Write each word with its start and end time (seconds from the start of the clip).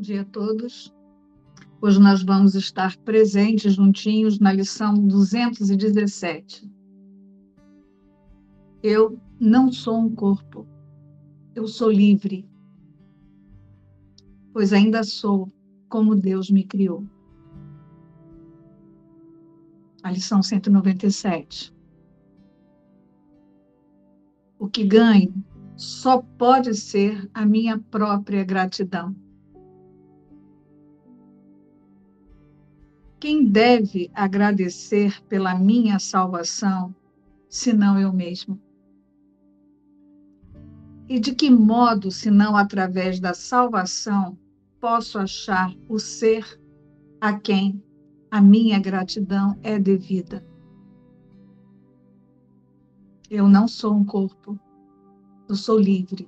Bom 0.00 0.04
dia 0.04 0.22
a 0.22 0.24
todos. 0.24 0.90
Hoje 1.78 2.00
nós 2.00 2.22
vamos 2.22 2.54
estar 2.54 2.96
presentes 3.00 3.74
juntinhos 3.74 4.38
na 4.38 4.50
lição 4.50 4.94
217. 4.94 6.72
Eu 8.82 9.20
não 9.38 9.70
sou 9.70 9.98
um 9.98 10.14
corpo, 10.14 10.66
eu 11.54 11.68
sou 11.68 11.92
livre, 11.92 12.48
pois 14.54 14.72
ainda 14.72 15.04
sou 15.04 15.52
como 15.86 16.16
Deus 16.16 16.50
me 16.50 16.64
criou. 16.64 17.06
A 20.02 20.10
lição 20.10 20.42
197. 20.42 21.74
O 24.58 24.66
que 24.66 24.82
ganho 24.82 25.44
só 25.76 26.22
pode 26.38 26.72
ser 26.72 27.28
a 27.34 27.44
minha 27.44 27.78
própria 27.78 28.42
gratidão. 28.42 29.14
Quem 33.20 33.44
deve 33.44 34.10
agradecer 34.14 35.22
pela 35.24 35.54
minha 35.54 35.98
salvação, 35.98 36.94
senão 37.50 38.00
eu 38.00 38.10
mesmo? 38.14 38.58
E 41.06 41.20
de 41.20 41.34
que 41.34 41.50
modo, 41.50 42.10
senão 42.10 42.56
através 42.56 43.20
da 43.20 43.34
salvação, 43.34 44.38
posso 44.80 45.18
achar 45.18 45.70
o 45.86 45.98
ser 45.98 46.58
a 47.20 47.38
quem 47.38 47.84
a 48.30 48.40
minha 48.40 48.78
gratidão 48.78 49.54
é 49.62 49.78
devida? 49.78 50.42
Eu 53.28 53.46
não 53.46 53.68
sou 53.68 53.92
um 53.92 54.04
corpo, 54.04 54.58
eu 55.46 55.56
sou 55.56 55.78
livre, 55.78 56.26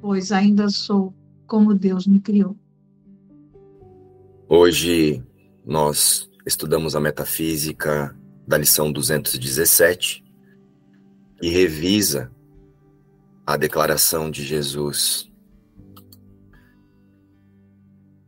pois 0.00 0.32
ainda 0.32 0.70
sou 0.70 1.12
como 1.46 1.74
Deus 1.74 2.06
me 2.06 2.18
criou. 2.18 2.56
Hoje 4.48 5.22
nós 5.64 6.30
estudamos 6.46 6.94
a 6.94 7.00
metafísica 7.00 8.16
da 8.46 8.58
lição 8.58 8.92
217 8.92 10.22
e 11.40 11.48
revisa 11.48 12.30
a 13.46 13.56
declaração 13.56 14.30
de 14.30 14.44
Jesus. 14.44 15.30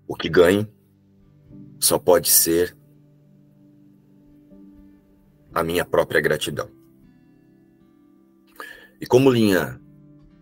O 0.09 0.15
que 0.15 0.29
ganho 0.29 0.67
só 1.79 1.99
pode 1.99 2.31
ser 2.31 2.77
a 5.53 5.63
minha 5.63 5.85
própria 5.85 6.21
gratidão. 6.21 6.71
E 9.01 9.07
como 9.07 9.31
linha, 9.31 9.81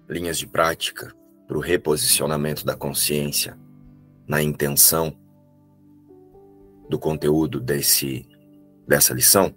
linhas 0.09 0.39
de 0.39 0.47
prática 0.47 1.15
para 1.47 1.57
o 1.57 1.61
reposicionamento 1.61 2.65
da 2.65 2.77
consciência 2.77 3.59
na 4.27 4.43
intenção 4.43 5.17
do 6.89 6.99
conteúdo 6.99 7.61
desse, 7.61 8.27
dessa 8.87 9.15
lição, 9.15 9.55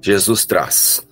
Jesus 0.00 0.44
traz: 0.44 1.06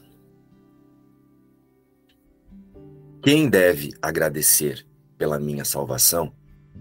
Quem 3.23 3.48
deve 3.48 3.93
agradecer 4.03 4.87
pela 5.17 5.39
minha 5.39 5.65
salvação, 5.65 6.33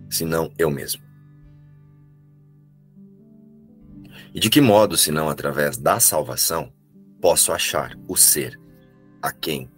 senão 0.10 0.52
eu 0.58 0.72
mesmo? 0.72 1.04
E 4.34 4.40
de 4.40 4.50
que 4.50 4.62
modo, 4.62 4.96
senão 4.96 5.30
através 5.30 5.78
da 5.78 6.00
salvação, 6.00 6.72
posso 7.22 7.52
achar 7.52 7.98
o 8.08 8.16
ser 8.16 8.60
a 9.22 9.32
quem 9.32 9.70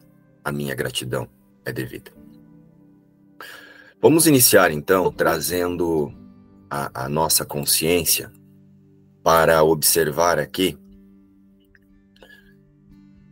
a 0.43 0.51
minha 0.51 0.75
gratidão 0.75 1.27
é 1.65 1.71
devida? 1.71 2.11
Vamos 4.01 4.25
iniciar 4.25 4.71
então 4.71 5.11
trazendo 5.11 6.11
a, 6.71 7.03
a 7.03 7.09
nossa 7.09 7.43
consciência 7.43 8.31
para 9.21 9.61
observar 9.61 10.39
aqui, 10.39 10.79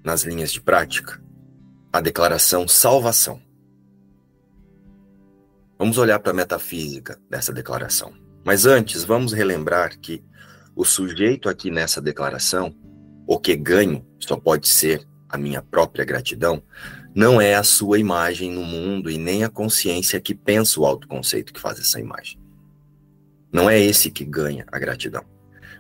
nas 0.04 0.24
linhas 0.24 0.52
de 0.52 0.60
prática, 0.60 1.24
a 1.92 2.02
declaração 2.02 2.68
salvação. 2.68 3.42
Vamos 5.78 5.98
olhar 5.98 6.20
para 6.20 6.32
a 6.32 6.36
metafísica 6.36 7.18
dessa 7.30 7.54
declaração. 7.54 8.14
Mas 8.44 8.66
antes, 8.66 9.06
vamos 9.06 9.32
relembrar 9.32 9.98
que 9.98 10.22
o 10.76 10.84
sujeito 10.84 11.48
aqui 11.48 11.72
nessa 11.72 12.02
declaração, 12.02 12.76
o 13.26 13.40
que 13.40 13.56
ganho 13.56 14.06
só 14.20 14.36
pode 14.36 14.68
ser 14.68 15.08
a 15.30 15.38
minha 15.38 15.62
própria 15.62 16.04
gratidão, 16.04 16.62
não 17.16 17.40
é 17.40 17.56
a 17.56 17.64
sua 17.64 18.00
imagem 18.00 18.52
no 18.52 18.64
mundo 18.64 19.10
e 19.10 19.18
nem 19.18 19.44
a 19.44 19.50
consciência 19.50 20.20
que 20.20 20.36
pensa 20.36 20.80
o 20.80 20.86
autoconceito 20.86 21.54
que 21.54 21.60
faz 21.60 21.80
essa 21.80 22.00
imagem. 22.00 22.39
Não 23.52 23.70
é 23.70 23.80
esse 23.80 24.12
que 24.12 24.24
ganha 24.24 24.66
a 24.72 24.78
gratidão. 24.78 25.24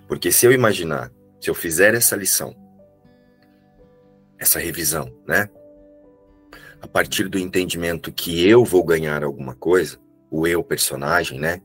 Porque 0.07 0.31
se 0.31 0.45
eu 0.45 0.51
imaginar, 0.51 1.11
se 1.39 1.49
eu 1.49 1.55
fizer 1.55 1.93
essa 1.93 2.15
lição, 2.15 2.55
essa 4.37 4.57
revisão, 4.57 5.13
né? 5.27 5.49
A 6.81 6.87
partir 6.87 7.27
do 7.27 7.37
entendimento 7.37 8.11
que 8.11 8.47
eu 8.47 8.63
vou 8.63 8.83
ganhar 8.83 9.23
alguma 9.23 9.53
coisa, 9.53 9.99
o 10.31 10.47
eu 10.47 10.63
personagem, 10.63 11.39
né? 11.39 11.61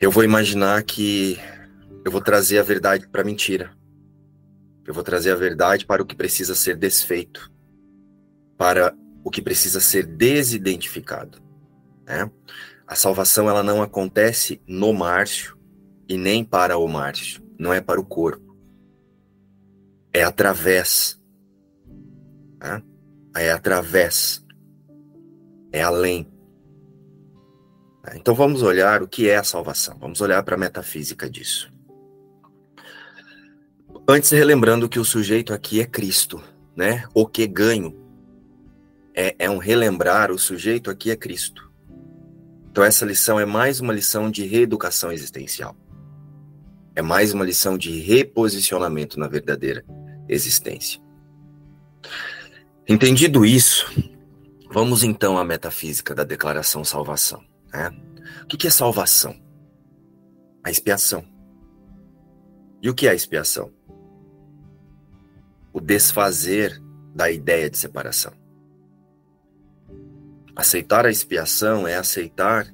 Eu 0.00 0.10
vou 0.10 0.22
imaginar 0.22 0.82
que 0.82 1.38
eu 2.04 2.12
vou 2.12 2.20
trazer 2.20 2.58
a 2.58 2.62
verdade 2.62 3.08
para 3.08 3.22
a 3.22 3.24
mentira. 3.24 3.72
Eu 4.86 4.92
vou 4.92 5.02
trazer 5.02 5.30
a 5.30 5.36
verdade 5.36 5.86
para 5.86 6.02
o 6.02 6.06
que 6.06 6.14
precisa 6.14 6.54
ser 6.54 6.76
desfeito, 6.76 7.50
para 8.58 8.94
o 9.24 9.30
que 9.30 9.40
precisa 9.40 9.80
ser 9.80 10.06
desidentificado, 10.06 11.38
né? 12.06 12.30
A 12.86 12.94
salvação 12.94 13.48
ela 13.48 13.62
não 13.62 13.82
acontece 13.82 14.60
no 14.66 14.92
Márcio 14.92 15.56
e 16.08 16.16
nem 16.16 16.44
para 16.44 16.76
o 16.76 16.86
Márcio, 16.86 17.42
não 17.58 17.72
é 17.72 17.80
para 17.80 18.00
o 18.00 18.04
corpo. 18.04 18.54
É 20.12 20.22
através. 20.22 21.20
Né? 22.60 22.82
É 23.36 23.50
através. 23.50 24.44
É 25.72 25.82
além. 25.82 26.30
Então 28.14 28.34
vamos 28.34 28.62
olhar 28.62 29.02
o 29.02 29.08
que 29.08 29.28
é 29.28 29.36
a 29.36 29.44
salvação. 29.44 29.96
Vamos 29.98 30.20
olhar 30.20 30.42
para 30.42 30.54
a 30.54 30.58
metafísica 30.58 31.28
disso. 31.28 31.72
Antes, 34.06 34.30
relembrando 34.30 34.88
que 34.88 34.98
o 34.98 35.04
sujeito 35.04 35.54
aqui 35.54 35.80
é 35.80 35.86
Cristo, 35.86 36.42
né? 36.76 37.04
O 37.14 37.26
que 37.26 37.46
ganho 37.46 37.98
é, 39.14 39.34
é 39.38 39.48
um 39.48 39.56
relembrar, 39.56 40.30
o 40.30 40.38
sujeito 40.38 40.90
aqui 40.90 41.10
é 41.10 41.16
Cristo. 41.16 41.63
Então, 42.74 42.82
essa 42.82 43.06
lição 43.06 43.38
é 43.38 43.46
mais 43.46 43.78
uma 43.78 43.92
lição 43.92 44.28
de 44.28 44.44
reeducação 44.44 45.12
existencial. 45.12 45.76
É 46.96 47.00
mais 47.00 47.32
uma 47.32 47.44
lição 47.44 47.78
de 47.78 48.00
reposicionamento 48.00 49.16
na 49.16 49.28
verdadeira 49.28 49.84
existência. 50.28 51.00
Entendido 52.88 53.44
isso, 53.46 53.86
vamos 54.72 55.04
então 55.04 55.38
à 55.38 55.44
metafísica 55.44 56.16
da 56.16 56.24
declaração 56.24 56.82
salvação. 56.82 57.44
Né? 57.72 57.92
O 58.42 58.46
que 58.48 58.66
é 58.66 58.70
salvação? 58.70 59.40
A 60.64 60.68
expiação. 60.68 61.24
E 62.82 62.90
o 62.90 62.94
que 62.94 63.06
é 63.06 63.10
a 63.10 63.14
expiação? 63.14 63.72
O 65.72 65.80
desfazer 65.80 66.82
da 67.14 67.30
ideia 67.30 67.70
de 67.70 67.78
separação. 67.78 68.32
Aceitar 70.56 71.04
a 71.04 71.10
expiação 71.10 71.86
é 71.86 71.96
aceitar 71.96 72.72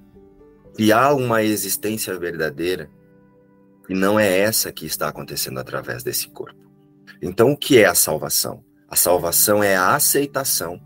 que 0.77 0.93
há 0.93 1.13
uma 1.15 1.43
existência 1.43 2.19
verdadeira 2.19 2.91
e 3.89 3.95
não 3.95 4.19
é 4.19 4.39
essa 4.39 4.71
que 4.71 4.87
está 4.87 5.09
acontecendo 5.09 5.59
através 5.59 6.03
desse 6.03 6.29
corpo. 6.29 6.59
Então, 7.21 7.53
o 7.53 7.57
que 7.57 7.79
é 7.79 7.87
a 7.87 7.95
salvação? 7.95 8.65
A 8.89 8.97
salvação 8.97 9.63
é 9.63 9.77
a 9.77 9.95
aceitação 9.95 10.81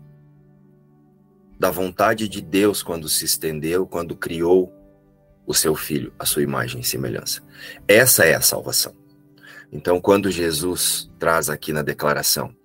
da 1.59 1.69
vontade 1.69 2.27
de 2.27 2.41
Deus 2.41 2.83
quando 2.83 3.07
se 3.07 3.25
estendeu, 3.25 3.85
quando 3.85 4.15
criou 4.15 4.73
o 5.45 5.53
seu 5.53 5.75
filho, 5.75 6.13
a 6.17 6.25
sua 6.25 6.41
imagem 6.41 6.81
e 6.81 6.83
semelhança. 6.83 7.41
Essa 7.87 8.25
é 8.25 8.35
a 8.35 8.41
salvação. 8.41 8.95
Então, 9.71 9.99
quando 9.99 10.31
Jesus 10.31 11.09
traz 11.19 11.49
aqui 11.49 11.71
na 11.71 11.81
declaração 11.81 12.55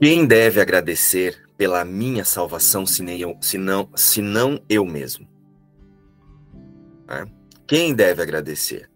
Quem 0.00 0.24
deve 0.26 0.60
agradecer 0.60 1.42
pela 1.56 1.84
minha 1.84 2.24
salvação, 2.24 2.84
senão, 2.86 3.90
senão 3.96 4.62
eu 4.68 4.84
mesmo? 4.84 5.28
É? 7.08 7.24
Quem 7.66 7.92
deve 7.92 8.22
agradecer? 8.22 8.88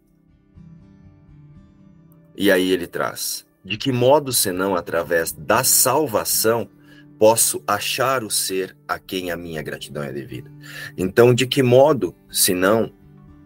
E 2.36 2.52
aí 2.52 2.70
ele 2.70 2.86
traz: 2.86 3.44
de 3.64 3.76
que 3.76 3.90
modo, 3.90 4.32
senão 4.32 4.76
através 4.76 5.32
da 5.32 5.64
salvação, 5.64 6.68
posso 7.18 7.60
achar 7.66 8.22
o 8.22 8.30
ser 8.30 8.76
a 8.86 8.96
quem 8.96 9.32
a 9.32 9.36
minha 9.36 9.60
gratidão 9.60 10.04
é 10.04 10.12
devida? 10.12 10.52
Então, 10.96 11.34
de 11.34 11.48
que 11.48 11.64
modo, 11.64 12.14
senão 12.30 12.92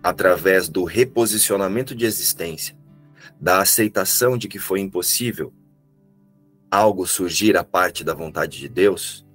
através 0.02 0.68
do 0.68 0.84
reposicionamento 0.84 1.94
de 1.94 2.04
existência, 2.04 2.76
da 3.40 3.62
aceitação 3.62 4.36
de 4.36 4.46
que 4.46 4.58
foi 4.58 4.80
impossível 4.80 5.54
algo 6.76 7.06
surgir 7.06 7.56
a 7.56 7.64
parte 7.64 8.04
da 8.04 8.12
vontade 8.12 8.58
de 8.58 8.68
Deus, 8.68 9.26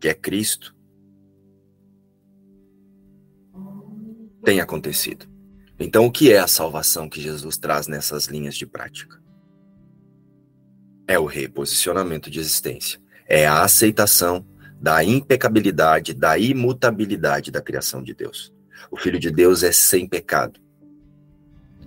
que 0.00 0.08
é 0.08 0.14
Cristo, 0.14 0.76
tem 4.44 4.60
acontecido. 4.60 5.26
Então, 5.78 6.06
o 6.06 6.10
que 6.10 6.32
é 6.32 6.38
a 6.38 6.46
salvação 6.46 7.08
que 7.08 7.20
Jesus 7.20 7.58
traz 7.58 7.88
nessas 7.88 8.26
linhas 8.26 8.54
de 8.54 8.64
prática? 8.64 9.20
É 11.08 11.18
o 11.18 11.26
reposicionamento 11.26 12.30
de 12.30 12.38
existência. 12.38 13.00
É 13.28 13.46
a 13.46 13.62
aceitação 13.62 14.46
da 14.80 15.02
impecabilidade, 15.02 16.14
da 16.14 16.38
imutabilidade 16.38 17.50
da 17.50 17.60
criação 17.60 18.02
de 18.02 18.14
Deus. 18.14 18.54
O 18.88 18.96
Filho 18.96 19.18
de 19.18 19.32
Deus 19.32 19.64
é 19.64 19.72
sem 19.72 20.08
pecado. 20.08 20.60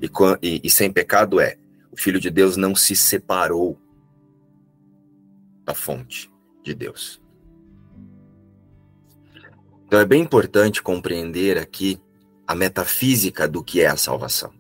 E, 0.02 0.10
e, 0.42 0.62
e 0.66 0.70
sem 0.70 0.92
pecado 0.92 1.40
é: 1.40 1.58
o 1.90 1.98
Filho 1.98 2.20
de 2.20 2.30
Deus 2.30 2.58
não 2.58 2.76
se 2.76 2.96
separou 2.96 3.80
da 5.70 5.76
fonte 5.76 6.32
de 6.64 6.74
Deus. 6.74 7.22
Então 9.86 10.00
é 10.00 10.06
bem 10.06 10.24
importante 10.24 10.82
compreender 10.82 11.60
aqui 11.60 12.02
a 12.48 12.56
metafísica 12.56 13.48
do 13.48 13.64
que 13.64 13.82
é 13.82 13.88
a 13.88 13.96
salvação. 13.96 14.52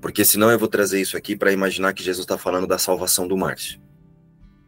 Porque 0.00 0.24
senão 0.24 0.50
eu 0.50 0.58
vou 0.58 0.68
trazer 0.68 0.98
isso 0.98 1.14
aqui 1.14 1.36
para 1.36 1.52
imaginar 1.52 1.92
que 1.92 2.02
Jesus 2.02 2.24
está 2.24 2.38
falando 2.38 2.66
da 2.66 2.78
salvação 2.78 3.28
do 3.28 3.36
Márcio. 3.36 3.82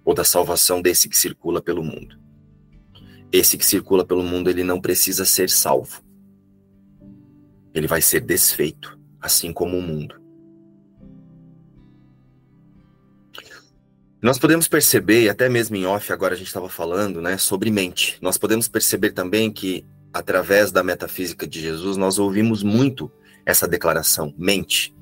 Ou 0.04 0.12
da 0.12 0.24
salvação 0.24 0.82
desse 0.82 1.08
que 1.08 1.16
circula 1.16 1.62
pelo 1.62 1.82
mundo. 1.82 2.20
Esse 3.32 3.56
que 3.56 3.64
circula 3.64 4.04
pelo 4.04 4.22
mundo, 4.22 4.50
ele 4.50 4.62
não 4.62 4.78
precisa 4.78 5.24
ser 5.24 5.48
salvo. 5.48 6.02
Ele 7.72 7.86
vai 7.86 8.02
ser 8.02 8.20
desfeito, 8.20 8.98
assim 9.22 9.54
como 9.54 9.78
o 9.78 9.82
mundo. 9.82 10.20
Nós 14.26 14.40
podemos 14.40 14.66
perceber, 14.66 15.22
e 15.22 15.28
até 15.28 15.48
mesmo 15.48 15.76
em 15.76 15.86
off 15.86 16.12
agora 16.12 16.34
a 16.34 16.36
gente 16.36 16.48
estava 16.48 16.68
falando, 16.68 17.22
né, 17.22 17.38
sobre 17.38 17.70
mente. 17.70 18.18
Nós 18.20 18.36
podemos 18.36 18.66
perceber 18.66 19.12
também 19.12 19.52
que 19.52 19.86
através 20.12 20.72
da 20.72 20.82
metafísica 20.82 21.46
de 21.46 21.60
Jesus, 21.60 21.96
nós 21.96 22.18
ouvimos 22.18 22.60
muito 22.64 23.08
essa 23.46 23.68
declaração, 23.68 24.34
mente. 24.36 24.92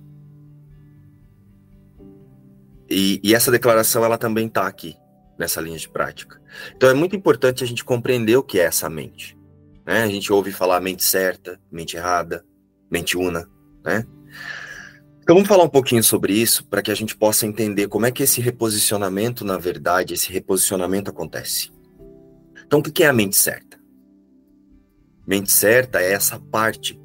E, 2.90 3.18
e 3.24 3.34
essa 3.34 3.50
declaração, 3.50 4.04
ela 4.04 4.18
também 4.18 4.46
está 4.46 4.66
aqui, 4.66 4.94
nessa 5.38 5.58
linha 5.58 5.78
de 5.78 5.88
prática. 5.88 6.38
Então 6.76 6.90
é 6.90 6.94
muito 6.94 7.16
importante 7.16 7.64
a 7.64 7.66
gente 7.66 7.82
compreender 7.82 8.36
o 8.36 8.42
que 8.42 8.60
é 8.60 8.64
essa 8.64 8.90
mente. 8.90 9.38
Né? 9.86 10.02
A 10.02 10.08
gente 10.08 10.30
ouve 10.30 10.52
falar 10.52 10.82
mente 10.82 11.02
certa, 11.02 11.58
mente 11.72 11.96
errada, 11.96 12.44
mente 12.90 13.16
una, 13.16 13.48
né? 13.82 14.04
Então 15.24 15.36
vamos 15.36 15.48
falar 15.48 15.64
um 15.64 15.70
pouquinho 15.70 16.04
sobre 16.04 16.34
isso 16.34 16.66
para 16.66 16.82
que 16.82 16.90
a 16.90 16.94
gente 16.94 17.16
possa 17.16 17.46
entender 17.46 17.88
como 17.88 18.04
é 18.04 18.10
que 18.10 18.22
esse 18.22 18.42
reposicionamento, 18.42 19.42
na 19.42 19.56
verdade, 19.56 20.12
esse 20.12 20.30
reposicionamento 20.30 21.08
acontece. 21.08 21.72
Então 22.66 22.80
o 22.80 22.82
que 22.82 23.02
é 23.02 23.06
a 23.06 23.12
mente 23.12 23.34
certa? 23.34 23.80
Mente 25.26 25.50
certa 25.50 25.98
é 26.02 26.12
essa 26.12 26.38
parte 26.38 27.00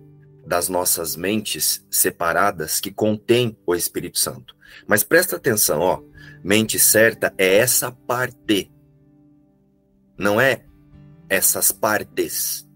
das 0.45 0.67
nossas 0.67 1.15
mentes 1.15 1.87
separadas 1.89 2.81
que 2.81 2.91
contém 2.91 3.57
o 3.65 3.73
Espírito 3.73 4.19
Santo. 4.19 4.53
Mas 4.85 5.01
presta 5.01 5.37
atenção, 5.37 5.79
ó. 5.79 6.01
Mente 6.43 6.77
certa 6.77 7.33
é 7.37 7.55
essa 7.55 7.89
parte. 7.89 8.69
Não 10.17 10.41
é 10.41 10.65
essas 11.29 11.71
partes. 11.71 12.67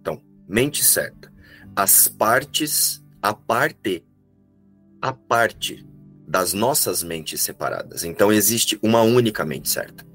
Então, 0.00 0.22
mente 0.48 0.82
certa. 0.82 1.30
As 1.76 2.08
partes, 2.08 3.04
a 3.20 3.34
parte, 3.34 4.07
a 5.00 5.12
parte 5.12 5.86
das 6.26 6.52
nossas 6.52 7.02
mentes 7.02 7.40
separadas. 7.40 8.04
Então, 8.04 8.32
existe 8.32 8.78
uma 8.82 9.02
única 9.02 9.44
mente 9.44 9.68
certa. 9.68 10.06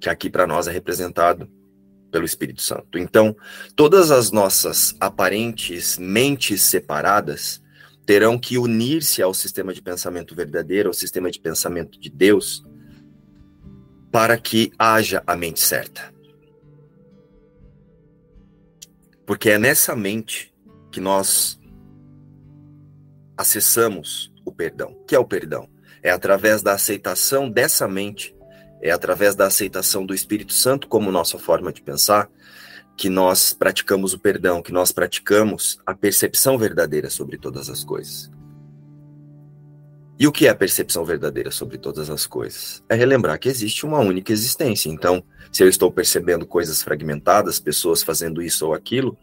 Que 0.00 0.08
aqui 0.08 0.30
para 0.30 0.46
nós 0.46 0.68
é 0.68 0.72
representado 0.72 1.50
pelo 2.10 2.24
Espírito 2.24 2.62
Santo. 2.62 2.98
Então, 2.98 3.36
todas 3.74 4.10
as 4.10 4.30
nossas 4.30 4.94
aparentes 5.00 5.98
mentes 5.98 6.62
separadas 6.62 7.62
terão 8.04 8.38
que 8.38 8.58
unir-se 8.58 9.22
ao 9.22 9.32
sistema 9.32 9.72
de 9.72 9.80
pensamento 9.80 10.34
verdadeiro, 10.34 10.88
ao 10.88 10.94
sistema 10.94 11.30
de 11.30 11.38
pensamento 11.38 11.98
de 12.00 12.10
Deus, 12.10 12.64
para 14.10 14.36
que 14.36 14.72
haja 14.78 15.22
a 15.26 15.36
mente 15.36 15.60
certa. 15.60 16.12
Porque 19.24 19.50
é 19.50 19.58
nessa 19.58 19.94
mente 19.94 20.52
que 20.90 21.00
nós 21.00 21.59
acessamos 23.40 24.30
o 24.44 24.52
perdão. 24.52 24.90
O 24.92 25.04
que 25.04 25.14
é 25.14 25.18
o 25.18 25.24
perdão? 25.24 25.66
É 26.02 26.10
através 26.10 26.62
da 26.62 26.74
aceitação 26.74 27.50
dessa 27.50 27.88
mente 27.88 28.34
é 28.82 28.90
através 28.90 29.34
da 29.34 29.46
aceitação 29.46 30.06
do 30.06 30.14
Espírito 30.14 30.54
Santo 30.54 30.88
como 30.88 31.12
nossa 31.12 31.38
forma 31.38 31.72
de 31.72 31.82
pensar 31.82 32.30
que 32.96 33.08
nós 33.08 33.52
praticamos 33.52 34.14
o 34.14 34.18
perdão, 34.18 34.62
que 34.62 34.72
nós 34.72 34.90
praticamos 34.90 35.78
a 35.84 35.94
percepção 35.94 36.56
verdadeira 36.56 37.10
sobre 37.10 37.36
todas 37.36 37.68
as 37.68 37.84
coisas. 37.84 38.30
E 40.18 40.26
o 40.26 40.32
que 40.32 40.46
é 40.46 40.50
a 40.50 40.54
percepção 40.54 41.04
verdadeira 41.04 41.50
sobre 41.50 41.78
todas 41.78 42.10
as 42.10 42.26
coisas? 42.26 42.82
É 42.88 42.94
relembrar 42.94 43.38
que 43.38 43.48
existe 43.48 43.86
uma 43.86 44.00
única 44.00 44.32
existência. 44.32 44.90
Então, 44.90 45.22
se 45.50 45.62
eu 45.62 45.68
estou 45.68 45.90
percebendo 45.90 46.46
coisas 46.46 46.82
fragmentadas, 46.82 47.58
pessoas 47.58 48.02
fazendo 48.02 48.42
isso 48.42 48.66
ou 48.66 48.74
aquilo, 48.74 49.16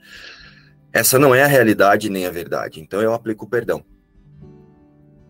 essa 0.91 1.19
não 1.19 1.35
é 1.35 1.43
a 1.43 1.47
realidade 1.47 2.09
nem 2.09 2.25
a 2.25 2.31
verdade. 2.31 2.79
Então, 2.79 2.99
eu 3.01 3.13
aplico 3.13 3.45
o 3.45 3.49
perdão 3.49 3.83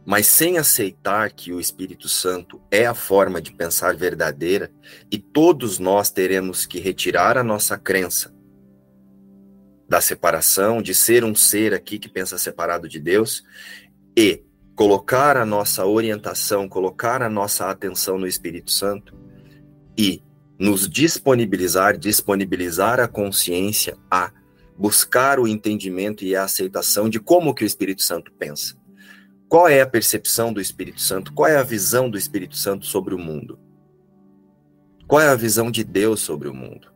mas 0.07 0.25
sem 0.25 0.57
aceitar 0.57 1.33
que 1.33 1.51
o 1.51 1.59
Espírito 1.59 2.07
Santo 2.07 2.61
é 2.71 2.85
a 2.85 2.93
forma 2.93 3.41
de 3.41 3.51
pensar 3.51 3.93
verdadeira 3.93 4.71
e 5.11 5.17
todos 5.17 5.79
nós 5.79 6.09
teremos 6.09 6.65
que 6.65 6.79
retirar 6.79 7.37
a 7.37 7.43
nossa 7.43 7.77
crença 7.77 8.33
da 9.85 9.99
separação, 9.99 10.81
de 10.81 10.95
ser 10.95 11.25
um 11.25 11.35
ser 11.35 11.73
aqui 11.73 11.99
que 11.99 12.07
pensa 12.07 12.37
separado 12.37 12.87
de 12.87 13.01
Deus 13.01 13.43
e 14.17 14.41
colocar 14.77 15.35
a 15.35 15.45
nossa 15.45 15.85
orientação, 15.85 16.69
colocar 16.69 17.21
a 17.21 17.29
nossa 17.29 17.69
atenção 17.69 18.17
no 18.17 18.27
Espírito 18.27 18.71
Santo 18.71 19.13
e 19.97 20.23
nos 20.57 20.87
disponibilizar, 20.87 21.97
disponibilizar 21.97 23.01
a 23.01 23.09
consciência 23.09 23.97
a 24.09 24.31
buscar 24.77 25.37
o 25.37 25.45
entendimento 25.45 26.23
e 26.23 26.33
a 26.33 26.45
aceitação 26.45 27.09
de 27.09 27.19
como 27.19 27.53
que 27.53 27.65
o 27.65 27.67
Espírito 27.67 28.03
Santo 28.03 28.31
pensa 28.31 28.86
qual 29.49 29.67
é 29.67 29.81
a 29.81 29.87
percepção 29.87 30.51
do 30.51 30.59
Espírito 30.59 30.99
Santo? 30.99 31.31
Qual 31.33 31.47
é 31.47 31.57
a 31.57 31.63
visão 31.63 32.09
do 32.09 32.17
Espírito 32.17 32.55
Santo 32.55 32.85
sobre 32.85 33.15
o 33.15 33.17
mundo? 33.17 33.57
Qual 35.07 35.21
é 35.21 35.29
a 35.29 35.35
visão 35.35 35.71
de 35.71 35.83
Deus 35.83 36.19
sobre 36.19 36.49
o 36.49 36.53
mundo? 36.53 36.91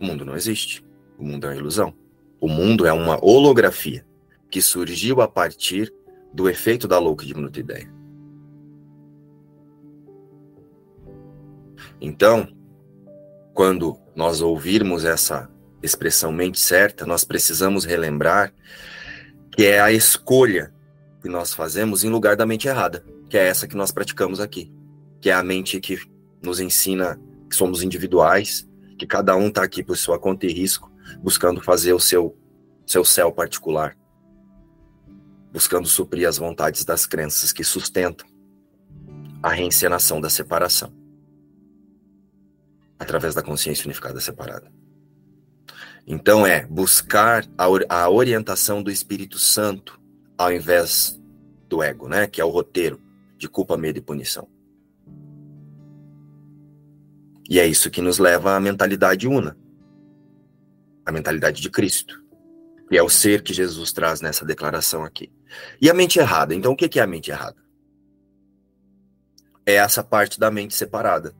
O 0.00 0.04
mundo 0.04 0.24
não 0.24 0.36
existe. 0.36 0.84
O 1.18 1.24
mundo 1.24 1.46
é 1.46 1.50
uma 1.50 1.56
ilusão. 1.56 1.94
O 2.40 2.48
mundo 2.48 2.86
é 2.86 2.92
uma 2.92 3.24
holografia 3.24 4.06
que 4.50 4.62
surgiu 4.62 5.20
a 5.20 5.28
partir 5.28 5.92
do 6.32 6.48
efeito 6.48 6.86
da 6.86 6.98
louca 6.98 7.26
diminuta 7.26 7.58
ideia. 7.58 7.92
Então, 12.00 12.48
quando 13.54 13.98
nós 14.14 14.40
ouvirmos 14.40 15.04
essa 15.04 15.50
expressão 15.82 16.30
mente 16.30 16.60
certa, 16.60 17.04
nós 17.04 17.24
precisamos 17.24 17.84
relembrar 17.84 18.52
que 19.52 19.66
é 19.66 19.80
a 19.80 19.92
escolha 19.92 20.72
que 21.20 21.28
nós 21.28 21.54
fazemos 21.54 22.02
em 22.02 22.10
lugar 22.10 22.36
da 22.36 22.46
mente 22.46 22.66
errada, 22.66 23.04
que 23.28 23.36
é 23.36 23.46
essa 23.46 23.68
que 23.68 23.76
nós 23.76 23.92
praticamos 23.92 24.40
aqui, 24.40 24.72
que 25.20 25.30
é 25.30 25.34
a 25.34 25.42
mente 25.42 25.78
que 25.78 25.98
nos 26.42 26.58
ensina 26.58 27.20
que 27.48 27.54
somos 27.54 27.82
individuais, 27.82 28.68
que 28.98 29.06
cada 29.06 29.36
um 29.36 29.48
está 29.48 29.62
aqui 29.62 29.84
por 29.84 29.96
sua 29.96 30.18
conta 30.18 30.46
e 30.46 30.52
risco, 30.52 30.90
buscando 31.22 31.60
fazer 31.60 31.92
o 31.92 32.00
seu, 32.00 32.36
seu 32.86 33.04
céu 33.04 33.30
particular, 33.30 33.96
buscando 35.52 35.86
suprir 35.86 36.26
as 36.26 36.38
vontades 36.38 36.84
das 36.84 37.06
crenças 37.06 37.52
que 37.52 37.62
sustentam 37.62 38.26
a 39.42 39.50
reencenação 39.50 40.20
da 40.20 40.30
separação 40.30 40.92
através 42.98 43.34
da 43.34 43.42
consciência 43.42 43.84
unificada 43.84 44.20
separada. 44.20 44.72
Então 46.06 46.46
é 46.46 46.66
buscar 46.66 47.46
a, 47.56 47.66
a 47.88 48.10
orientação 48.10 48.82
do 48.82 48.90
Espírito 48.90 49.38
Santo 49.38 50.00
ao 50.36 50.52
invés 50.52 51.20
do 51.68 51.82
ego, 51.82 52.08
né? 52.08 52.26
Que 52.26 52.40
é 52.40 52.44
o 52.44 52.50
roteiro 52.50 53.00
de 53.36 53.48
culpa, 53.48 53.76
medo 53.76 53.98
e 53.98 54.02
punição. 54.02 54.48
E 57.48 57.58
é 57.58 57.66
isso 57.66 57.90
que 57.90 58.00
nos 58.00 58.18
leva 58.18 58.56
à 58.56 58.60
mentalidade 58.60 59.28
una, 59.28 59.56
a 61.04 61.12
mentalidade 61.12 61.60
de 61.60 61.70
Cristo, 61.70 62.22
que 62.88 62.96
é 62.96 63.02
o 63.02 63.08
ser 63.08 63.42
que 63.42 63.52
Jesus 63.52 63.92
traz 63.92 64.20
nessa 64.20 64.44
declaração 64.44 65.04
aqui. 65.04 65.30
E 65.80 65.90
a 65.90 65.94
mente 65.94 66.18
errada. 66.18 66.54
Então, 66.54 66.72
o 66.72 66.76
que 66.76 66.98
é 66.98 67.02
a 67.02 67.06
mente 67.06 67.30
errada? 67.30 67.56
É 69.66 69.74
essa 69.74 70.02
parte 70.02 70.40
da 70.40 70.50
mente 70.50 70.74
separada, 70.74 71.34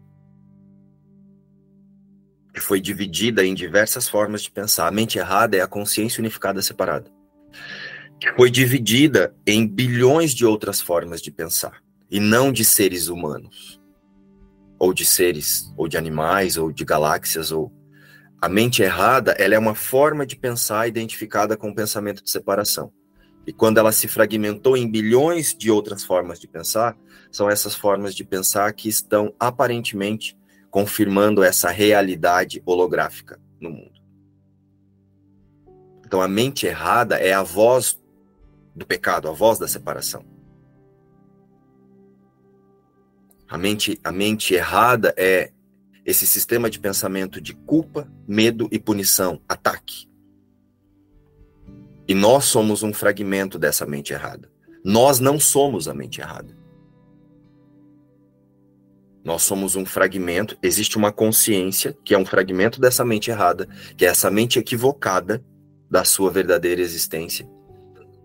que 2.53 2.61
foi 2.61 2.81
dividida 2.81 3.45
em 3.45 3.55
diversas 3.55 4.09
formas 4.09 4.43
de 4.43 4.51
pensar. 4.51 4.87
A 4.87 4.91
mente 4.91 5.19
errada 5.19 5.57
é 5.57 5.61
a 5.61 5.67
consciência 5.67 6.21
unificada 6.21 6.61
separada, 6.63 7.11
que 8.21 8.33
foi 8.35 8.51
dividida 8.51 9.35
em 9.47 9.67
bilhões 9.67 10.35
de 10.35 10.45
outras 10.45 10.81
formas 10.81 11.23
de 11.23 11.31
pensar, 11.31 11.83
e 12.11 12.21
não 12.21 12.53
de 12.53 12.65
seres 12.65 13.09
humanos. 13.09 13.81
ou 14.83 14.93
de 14.93 15.07
seres, 15.07 15.73
ou 15.77 15.87
de 15.87 15.97
animais, 15.97 16.57
ou 16.57 16.73
de 16.73 16.85
galáxias, 16.85 17.53
ou 17.53 17.73
a 18.41 18.49
mente 18.49 18.83
errada, 18.83 19.31
ela 19.39 19.55
é 19.55 19.59
uma 19.59 19.77
forma 19.77 20.27
de 20.27 20.35
pensar 20.35 20.89
identificada 20.89 21.57
com 21.57 21.71
o 21.71 21.75
pensamento 21.75 22.21
de 22.21 22.29
separação. 22.29 22.93
E 23.47 23.53
quando 23.53 23.79
ela 23.79 23.93
se 23.93 24.09
fragmentou 24.09 24.77
em 24.77 24.91
bilhões 24.91 25.55
de 25.55 25.71
outras 25.71 26.03
formas 26.03 26.41
de 26.41 26.49
pensar, 26.49 26.97
são 27.31 27.49
essas 27.49 27.77
formas 27.77 28.13
de 28.13 28.25
pensar 28.25 28.73
que 28.73 28.89
estão 28.89 29.33
aparentemente 29.39 30.37
confirmando 30.73 31.43
essa 31.43 31.69
realidade 31.69 32.63
holográfica 32.65 33.39
no 33.61 33.71
mundo. 33.71 34.01
Então 36.07 36.23
a 36.23 36.27
mente 36.27 36.67
errada 36.67 37.17
é 37.17 37.35
a 37.35 37.43
voz 37.43 38.01
do 38.75 38.87
pecado, 38.87 39.29
a 39.29 39.33
voz 39.33 39.59
da 39.59 39.69
separação. 39.69 40.25
A 43.47 43.59
mente, 43.59 44.01
a 44.03 44.11
mente 44.11 44.55
errada 44.55 45.15
é 45.19 45.53
esse 46.07 46.27
sistema 46.27 46.71
de 46.71 46.81
pensamento 46.81 47.39
de 47.39 47.53
culpa, 47.53 48.11
medo 48.27 48.67
e 48.73 48.79
punição, 48.79 49.43
ataque. 49.47 50.09
E 52.09 52.15
nós 52.15 52.47
somos 52.47 52.83
um 52.83 52.95
fragmento 52.95 53.59
dessa 53.59 53.85
mente 53.85 54.15
errada. 54.15 54.51
Nós 54.83 55.21
não 55.21 55.39
somos 55.39 55.87
a 55.87 55.93
mente 55.93 56.23
errada. 56.23 56.62
Nós 59.25 59.43
somos 59.43 59.77
um 59.77 59.87
fragmento, 59.87 60.59
existe 60.63 60.97
uma 60.97 61.13
consciência 61.13 61.97
que 62.05 62.15
é 62.15 62.19
um 62.19 62.27
fragmento 62.27 62.81
dessa 62.81 63.05
mente 63.05 63.31
errada, 63.31 63.69
que 63.97 64.05
é 64.05 64.09
essa 64.09 64.31
mente 64.31 64.59
equivocada 64.59 65.45
da 65.89 66.05
sua 66.05 66.31
verdadeira 66.31 66.81
existência, 66.81 67.49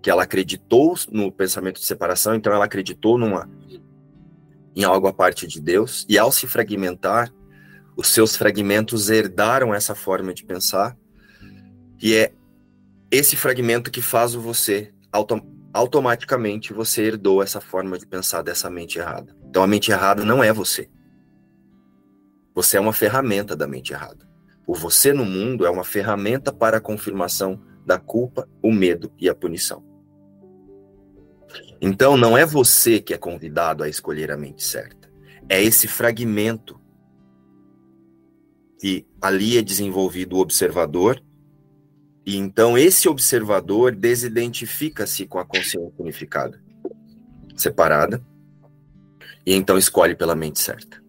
que 0.02 0.10
ela 0.10 0.24
acreditou 0.24 0.96
no 1.12 1.32
pensamento 1.32 1.80
de 1.80 1.86
separação, 1.86 2.34
então 2.34 2.52
ela 2.52 2.66
acreditou 2.66 3.18
numa 3.18 3.48
em 4.76 4.84
algo 4.84 5.08
a 5.08 5.14
parte 5.14 5.48
de 5.48 5.60
Deus, 5.60 6.06
e 6.08 6.20
ao 6.20 6.32
se 6.32 6.46
fragmentar, 6.46 7.34
os 7.96 8.10
seus 8.10 8.36
fragmentos 8.36 9.10
herdaram 9.10 9.74
essa 9.74 9.96
forma 9.96 10.34
de 10.34 10.46
pensar, 10.46 10.96
e 12.02 12.14
é 12.14 12.32
esse 13.10 13.36
fragmento 13.36 13.90
que 13.90 14.02
faz 14.02 14.36
o 14.36 14.42
você 14.42 14.94
autom 15.12 15.42
automaticamente 15.74 16.74
você 16.74 17.04
herdou 17.04 17.44
essa 17.44 17.62
forma 17.62 18.00
de 18.00 18.08
pensar 18.08 18.42
dessa 18.42 18.70
mente 18.70 18.98
errada. 18.98 19.36
Então 19.58 19.64
a 19.64 19.68
mente 19.68 19.92
errada 19.92 20.24
não 20.24 20.44
é 20.44 20.54
você. 20.54 20.88
Você 22.54 22.78
é 22.78 22.80
uma 22.80 22.94
ferramenta 22.94 23.56
da 23.56 23.66
mente 23.66 23.92
errada. 23.92 24.30
O 24.68 24.76
você 24.76 25.12
no 25.12 25.26
mundo 25.26 25.66
é 25.66 25.70
uma 25.72 25.84
ferramenta 25.84 26.54
para 26.54 26.78
a 26.78 26.80
confirmação 26.80 27.60
da 27.84 27.98
culpa, 27.98 28.48
o 28.62 28.72
medo 28.72 29.12
e 29.18 29.28
a 29.28 29.34
punição. 29.34 29.84
Então 31.82 32.16
não 32.16 32.38
é 32.38 32.46
você 32.46 33.00
que 33.00 33.16
é 33.16 33.18
convidado 33.18 33.84
a 33.84 33.90
escolher 33.90 34.30
a 34.30 34.38
mente 34.38 34.64
certa. 34.64 35.12
É 35.50 35.60
esse 35.60 35.88
fragmento 35.88 36.80
que 38.80 39.08
ali 39.20 39.58
é 39.58 39.64
desenvolvido 39.64 40.36
o 40.36 40.40
observador 40.40 41.20
e 42.24 42.38
então 42.38 42.78
esse 42.78 43.10
observador 43.10 43.96
desidentifica-se 43.96 45.26
com 45.26 45.40
a 45.40 45.46
consciência 45.46 45.92
unificada, 45.98 46.62
separada, 47.56 48.24
e 49.48 49.54
então 49.54 49.78
escolhe 49.78 50.14
pela 50.14 50.36
mente 50.36 50.60
certa. 50.60 51.02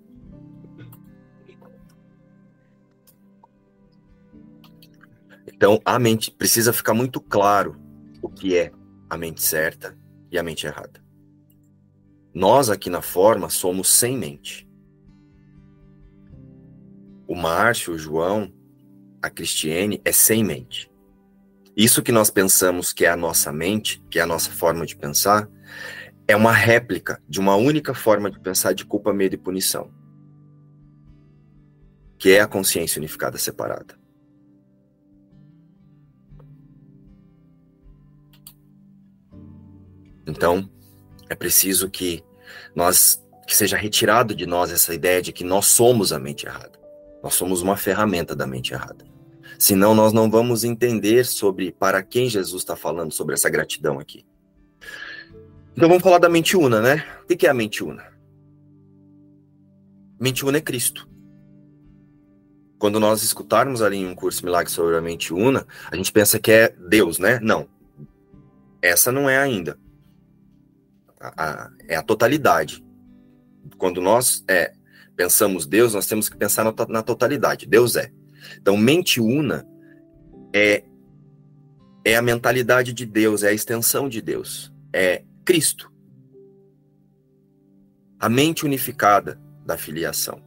Então 5.44 5.80
a 5.84 5.98
mente 5.98 6.30
precisa 6.30 6.72
ficar 6.72 6.94
muito 6.94 7.20
claro 7.20 7.76
o 8.22 8.28
que 8.28 8.56
é 8.56 8.70
a 9.10 9.16
mente 9.16 9.42
certa 9.42 9.98
e 10.30 10.38
a 10.38 10.42
mente 10.44 10.68
errada. 10.68 11.02
Nós 12.32 12.70
aqui 12.70 12.88
na 12.88 13.02
forma 13.02 13.50
somos 13.50 13.88
sem 13.88 14.16
mente. 14.16 14.70
O 17.26 17.34
Márcio, 17.34 17.94
o 17.94 17.98
João, 17.98 18.52
a 19.20 19.28
Cristiane 19.28 20.00
é 20.04 20.12
sem 20.12 20.44
mente. 20.44 20.88
Isso 21.76 22.04
que 22.04 22.12
nós 22.12 22.30
pensamos 22.30 22.92
que 22.92 23.04
é 23.04 23.08
a 23.08 23.16
nossa 23.16 23.52
mente, 23.52 24.00
que 24.08 24.20
é 24.20 24.22
a 24.22 24.26
nossa 24.26 24.52
forma 24.52 24.86
de 24.86 24.96
pensar, 24.96 25.50
é 26.28 26.36
uma 26.36 26.52
réplica 26.52 27.22
de 27.26 27.40
uma 27.40 27.56
única 27.56 27.94
forma 27.94 28.30
de 28.30 28.38
pensar 28.38 28.74
de 28.74 28.84
culpa, 28.84 29.14
medo 29.14 29.34
e 29.34 29.38
punição, 29.38 29.90
que 32.18 32.32
é 32.32 32.40
a 32.40 32.46
consciência 32.46 33.00
unificada 33.00 33.38
separada. 33.38 33.98
Então, 40.26 40.70
é 41.30 41.34
preciso 41.34 41.88
que 41.88 42.22
nós 42.76 43.24
que 43.46 43.56
seja 43.56 43.78
retirado 43.78 44.34
de 44.34 44.44
nós 44.44 44.70
essa 44.70 44.92
ideia 44.92 45.22
de 45.22 45.32
que 45.32 45.42
nós 45.42 45.64
somos 45.68 46.12
a 46.12 46.18
mente 46.18 46.44
errada. 46.44 46.78
Nós 47.22 47.32
somos 47.32 47.62
uma 47.62 47.78
ferramenta 47.78 48.36
da 48.36 48.46
mente 48.46 48.74
errada. 48.74 49.06
Senão 49.58 49.94
nós 49.94 50.12
não 50.12 50.30
vamos 50.30 50.64
entender 50.64 51.24
sobre 51.24 51.72
para 51.72 52.02
quem 52.02 52.28
Jesus 52.28 52.60
está 52.60 52.76
falando 52.76 53.10
sobre 53.10 53.34
essa 53.34 53.48
gratidão 53.48 53.98
aqui. 53.98 54.26
Então 55.78 55.88
vamos 55.88 56.02
falar 56.02 56.18
da 56.18 56.28
mente 56.28 56.56
una, 56.56 56.82
né? 56.82 57.06
O 57.22 57.36
que 57.36 57.46
é 57.46 57.50
a 57.50 57.54
mente 57.54 57.84
una? 57.84 58.04
Mente 60.18 60.44
una 60.44 60.58
é 60.58 60.60
Cristo. 60.60 61.08
Quando 62.80 62.98
nós 62.98 63.22
escutarmos 63.22 63.80
ali 63.80 63.98
em 63.98 64.08
um 64.08 64.12
curso 64.16 64.44
milagre 64.44 64.72
sobre 64.72 64.96
a 64.96 65.00
mente 65.00 65.32
una, 65.32 65.64
a 65.88 65.94
gente 65.94 66.10
pensa 66.10 66.40
que 66.40 66.50
é 66.50 66.68
Deus, 66.70 67.20
né? 67.20 67.38
Não. 67.40 67.68
Essa 68.82 69.12
não 69.12 69.30
é 69.30 69.38
ainda. 69.38 69.78
A, 71.20 71.44
a, 71.44 71.70
é 71.86 71.94
a 71.94 72.02
totalidade. 72.02 72.84
Quando 73.76 74.00
nós 74.00 74.42
é, 74.48 74.72
pensamos 75.14 75.64
Deus, 75.64 75.94
nós 75.94 76.08
temos 76.08 76.28
que 76.28 76.36
pensar 76.36 76.64
na, 76.64 76.74
na 76.88 77.04
totalidade. 77.04 77.66
Deus 77.66 77.94
é. 77.94 78.10
Então, 78.60 78.76
mente 78.76 79.20
una 79.20 79.64
é, 80.52 80.82
é 82.04 82.16
a 82.16 82.22
mentalidade 82.22 82.92
de 82.92 83.06
Deus, 83.06 83.44
é 83.44 83.50
a 83.50 83.54
extensão 83.54 84.08
de 84.08 84.20
Deus, 84.20 84.74
é 84.92 85.22
Cristo. 85.48 85.90
A 88.20 88.28
mente 88.28 88.66
unificada 88.66 89.40
da 89.64 89.78
filiação. 89.78 90.42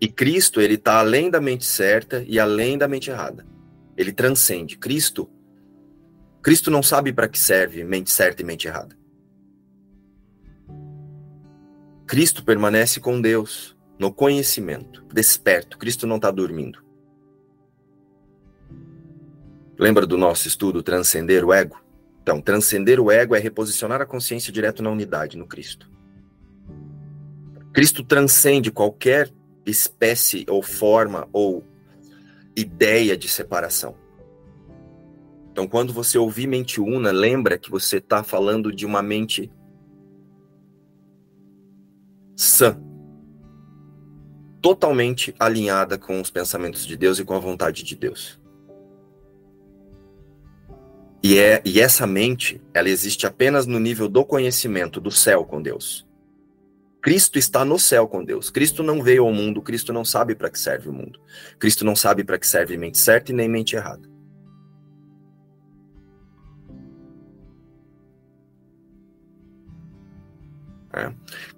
E 0.00 0.08
Cristo, 0.08 0.62
ele 0.62 0.76
está 0.76 0.98
além 0.98 1.28
da 1.28 1.42
mente 1.42 1.66
certa 1.66 2.24
e 2.26 2.40
além 2.40 2.78
da 2.78 2.88
mente 2.88 3.10
errada. 3.10 3.46
Ele 3.98 4.14
transcende. 4.14 4.78
Cristo, 4.78 5.30
Cristo 6.40 6.70
não 6.70 6.82
sabe 6.82 7.12
para 7.12 7.28
que 7.28 7.38
serve 7.38 7.84
mente 7.84 8.10
certa 8.10 8.40
e 8.40 8.46
mente 8.46 8.66
errada. 8.66 8.96
Cristo 12.06 12.42
permanece 12.46 12.98
com 12.98 13.20
Deus 13.20 13.76
no 13.98 14.10
conhecimento, 14.10 15.04
desperto. 15.12 15.76
Cristo 15.76 16.06
não 16.06 16.16
está 16.16 16.30
dormindo. 16.30 16.83
Lembra 19.78 20.06
do 20.06 20.16
nosso 20.16 20.46
estudo 20.46 20.82
Transcender 20.82 21.44
o 21.44 21.52
Ego? 21.52 21.84
Então, 22.24 22.40
transcender 22.40 22.98
o 22.98 23.10
ego 23.10 23.34
é 23.34 23.38
reposicionar 23.38 24.00
a 24.00 24.06
consciência 24.06 24.50
direto 24.50 24.82
na 24.82 24.90
unidade, 24.90 25.36
no 25.36 25.46
Cristo. 25.46 25.90
Cristo 27.70 28.02
transcende 28.02 28.72
qualquer 28.72 29.30
espécie 29.66 30.46
ou 30.48 30.62
forma 30.62 31.28
ou 31.34 31.62
ideia 32.56 33.14
de 33.14 33.28
separação. 33.28 33.94
Então, 35.52 35.68
quando 35.68 35.92
você 35.92 36.16
ouvir 36.16 36.46
mente 36.46 36.80
una, 36.80 37.10
lembra 37.10 37.58
que 37.58 37.70
você 37.70 37.98
está 37.98 38.24
falando 38.24 38.72
de 38.72 38.86
uma 38.86 39.02
mente 39.02 39.52
sã, 42.34 42.80
totalmente 44.62 45.34
alinhada 45.38 45.98
com 45.98 46.22
os 46.22 46.30
pensamentos 46.30 46.86
de 46.86 46.96
Deus 46.96 47.18
e 47.18 47.24
com 47.24 47.34
a 47.34 47.38
vontade 47.38 47.82
de 47.82 47.94
Deus. 47.94 48.40
E, 51.24 51.38
é, 51.38 51.62
e 51.64 51.80
essa 51.80 52.06
mente, 52.06 52.60
ela 52.74 52.90
existe 52.90 53.26
apenas 53.26 53.64
no 53.64 53.80
nível 53.80 54.10
do 54.10 54.26
conhecimento 54.26 55.00
do 55.00 55.10
céu 55.10 55.42
com 55.42 55.62
Deus. 55.62 56.06
Cristo 57.00 57.38
está 57.38 57.64
no 57.64 57.78
céu 57.78 58.06
com 58.06 58.22
Deus. 58.22 58.50
Cristo 58.50 58.82
não 58.82 59.02
veio 59.02 59.24
ao 59.24 59.32
mundo, 59.32 59.62
Cristo 59.62 59.90
não 59.90 60.04
sabe 60.04 60.34
para 60.34 60.50
que 60.50 60.58
serve 60.58 60.90
o 60.90 60.92
mundo. 60.92 61.18
Cristo 61.58 61.82
não 61.82 61.96
sabe 61.96 62.24
para 62.24 62.38
que 62.38 62.46
serve 62.46 62.76
mente 62.76 62.98
certa 62.98 63.32
e 63.32 63.34
nem 63.34 63.48
mente 63.48 63.74
errada. 63.74 64.06
É. 70.92 71.10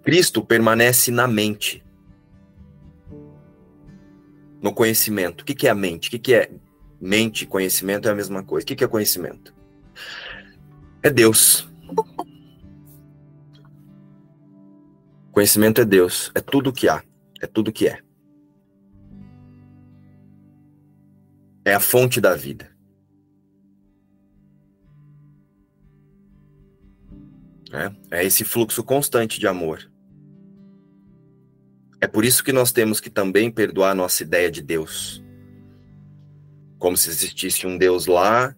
Cristo 0.05 0.45
permanece 0.45 1.11
na 1.11 1.27
mente 1.27 1.85
no 4.63 4.73
conhecimento. 4.73 5.41
O 5.41 5.45
que, 5.45 5.57
que 5.57 5.67
é 5.67 5.71
a 5.71 5.75
mente? 5.75 6.07
O 6.07 6.11
que, 6.13 6.21
que 6.21 6.35
é 6.35 6.53
mente 7.00 7.43
e 7.43 7.47
conhecimento? 7.47 8.09
É 8.09 8.12
a 8.12 8.15
mesma 8.15 8.43
coisa. 8.43 8.65
O 8.65 8.67
que, 8.67 8.85
é 8.85 8.88
conhecimento? 8.88 9.55
É 11.03 11.11
Deus. 11.11 11.69
Conhecimento 15.33 15.81
é 15.81 15.85
Deus. 15.85 16.33
É 16.35 16.41
tudo 16.41 16.73
que 16.73 16.88
há. 16.88 17.03
É 17.41 17.47
tudo 17.47 17.73
que 17.73 17.87
é. 17.88 18.00
É 21.65 21.75
a 21.75 21.81
fonte 21.81 22.21
da 22.21 22.35
vida. 22.35 22.76
É, 27.73 28.21
é 28.21 28.25
esse 28.25 28.45
fluxo 28.45 28.83
constante 28.85 29.41
de 29.41 29.47
amor 29.47 29.91
É 32.00 32.07
por 32.07 32.25
isso 32.25 32.45
que 32.45 32.53
nós 32.53 32.71
temos 32.71 33.00
que 33.00 33.11
também 33.11 33.50
perdoar 33.50 33.91
a 33.91 33.95
nossa 33.95 34.23
ideia 34.23 34.50
de 34.50 34.62
Deus. 34.62 35.25
Como 36.78 36.97
se 36.97 37.09
existisse 37.09 37.66
um 37.66 37.78
Deus 37.78 38.06
lá 38.06 38.54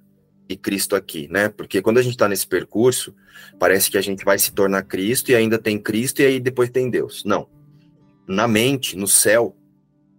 e 0.49 0.57
Cristo 0.57 0.97
aqui, 0.97 1.29
né? 1.31 1.49
Porque 1.49 1.83
quando 1.83 1.99
a 1.99 2.03
gente 2.03 2.13
está 2.13 2.29
nesse 2.29 2.47
percurso, 2.47 3.15
parece 3.59 3.91
que 3.91 3.99
a 3.99 4.01
gente 4.01 4.25
vai 4.25 4.39
se 4.39 4.53
tornar 4.53 4.83
Cristo 4.83 5.31
e 5.31 5.35
ainda 5.35 5.59
tem 5.59 5.79
Cristo 5.79 6.21
e 6.21 6.27
aí 6.27 6.41
depois 6.41 6.71
tem 6.71 6.91
Deus. 6.91 7.23
Não. 7.25 7.49
Na 8.27 8.49
mente, 8.49 8.97
no 8.97 9.07
céu, 9.07 9.57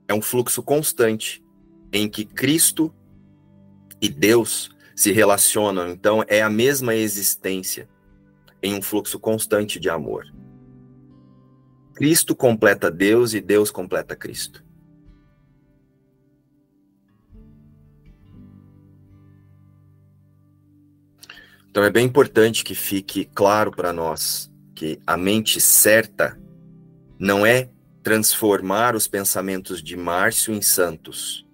é 0.08 0.14
um 0.14 0.22
fluxo 0.22 0.64
constante 0.64 1.44
em 1.92 2.08
que 2.10 2.26
Cristo 2.26 2.94
e 4.02 4.10
Deus 4.10 4.72
se 4.96 5.12
relacionam. 5.12 5.90
Então, 5.90 6.24
é 6.28 6.42
a 6.42 6.50
mesma 6.50 6.96
existência 6.96 7.88
em 8.62 8.74
um 8.74 8.82
fluxo 8.82 9.20
constante 9.20 9.80
de 9.80 9.90
amor. 9.90 10.26
Cristo 11.94 12.36
completa 12.36 12.90
Deus 12.90 13.34
e 13.34 13.42
Deus 13.42 13.72
completa 13.72 14.16
Cristo. 14.16 14.64
Então 21.80 21.88
é 21.88 21.92
bem 21.92 22.08
importante 22.08 22.66
que 22.66 22.76
fique 22.76 23.24
claro 23.24 23.72
para 23.72 23.94
nós 23.94 24.52
que 24.76 25.00
a 25.08 25.16
mente 25.16 25.62
certa 25.62 26.38
não 27.18 27.46
é 27.46 27.70
transformar 28.04 28.98
os 28.98 29.08
pensamentos 29.08 29.82
de 29.82 29.96
Márcio 29.96 30.54
em 30.54 30.62
santos, 30.62 31.48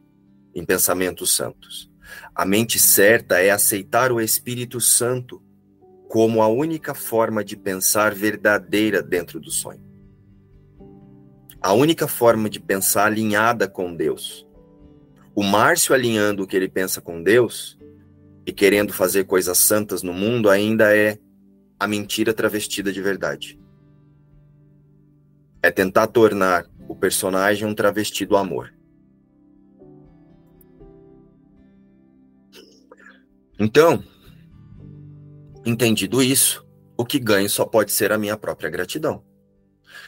em 0.55 0.65
pensamentos 0.65 1.35
santos. 1.35 1.91
A 2.33 2.43
mente 2.43 2.79
certa 2.79 3.39
é 3.39 3.51
aceitar 3.51 4.11
o 4.11 4.19
Espírito 4.19 4.81
Santo 4.81 5.43
como 6.09 6.41
a 6.41 6.47
única 6.47 6.95
forma 6.95 7.43
de 7.43 7.55
pensar 7.55 8.15
verdadeira 8.15 9.03
dentro 9.03 9.39
do 9.39 9.51
sonho. 9.51 9.85
A 11.61 11.71
única 11.71 12.07
forma 12.07 12.49
de 12.49 12.59
pensar 12.59 13.05
alinhada 13.05 13.67
com 13.67 13.95
Deus. 13.95 14.43
O 15.35 15.43
Márcio 15.43 15.93
alinhando 15.93 16.41
o 16.41 16.47
que 16.47 16.55
ele 16.55 16.67
pensa 16.67 16.99
com 16.99 17.21
Deus 17.21 17.77
e 18.45 18.53
querendo 18.53 18.93
fazer 18.93 19.23
coisas 19.23 19.57
santas 19.57 20.03
no 20.03 20.13
mundo 20.13 20.49
ainda 20.49 20.95
é 20.95 21.17
a 21.79 21.87
mentira 21.87 22.33
travestida 22.33 22.93
de 22.93 23.01
verdade. 23.01 23.59
É 25.61 25.71
tentar 25.71 26.07
tornar 26.07 26.65
o 26.87 26.95
personagem 26.95 27.67
um 27.67 27.73
travesti 27.73 28.25
do 28.25 28.37
amor. 28.37 28.71
Então, 33.57 34.03
entendido 35.65 36.21
isso, 36.21 36.63
o 36.95 37.05
que 37.05 37.17
ganho 37.17 37.49
só 37.49 37.65
pode 37.65 37.91
ser 37.91 38.11
a 38.11 38.17
minha 38.17 38.37
própria 38.37 38.69
gratidão. 38.69 39.23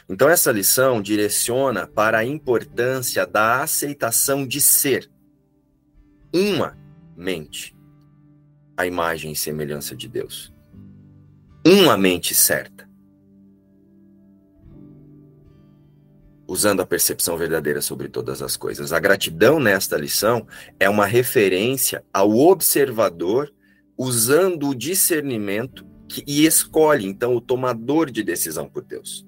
Então, 0.08 0.28
essa 0.28 0.52
lição 0.52 1.02
direciona 1.02 1.86
para 1.86 2.18
a 2.18 2.24
importância 2.24 3.26
da 3.26 3.62
aceitação 3.62 4.46
de 4.46 4.60
ser 4.60 5.10
uma 6.32 6.78
mente 7.16 7.77
a 8.78 8.86
imagem 8.86 9.32
e 9.32 9.36
semelhança 9.36 9.96
de 9.96 10.08
Deus. 10.08 10.54
Uma 11.66 11.98
mente 11.98 12.32
certa. 12.32 12.88
Usando 16.46 16.80
a 16.80 16.86
percepção 16.86 17.36
verdadeira 17.36 17.82
sobre 17.82 18.08
todas 18.08 18.40
as 18.40 18.56
coisas. 18.56 18.92
A 18.92 19.00
gratidão 19.00 19.58
nesta 19.58 19.96
lição 19.98 20.46
é 20.78 20.88
uma 20.88 21.06
referência 21.06 22.04
ao 22.12 22.30
observador 22.30 23.52
usando 23.98 24.68
o 24.68 24.74
discernimento 24.74 25.84
que, 26.08 26.22
e 26.24 26.46
escolhe, 26.46 27.04
então, 27.04 27.34
o 27.34 27.40
tomador 27.40 28.10
de 28.10 28.22
decisão 28.22 28.68
por 28.68 28.84
Deus 28.84 29.26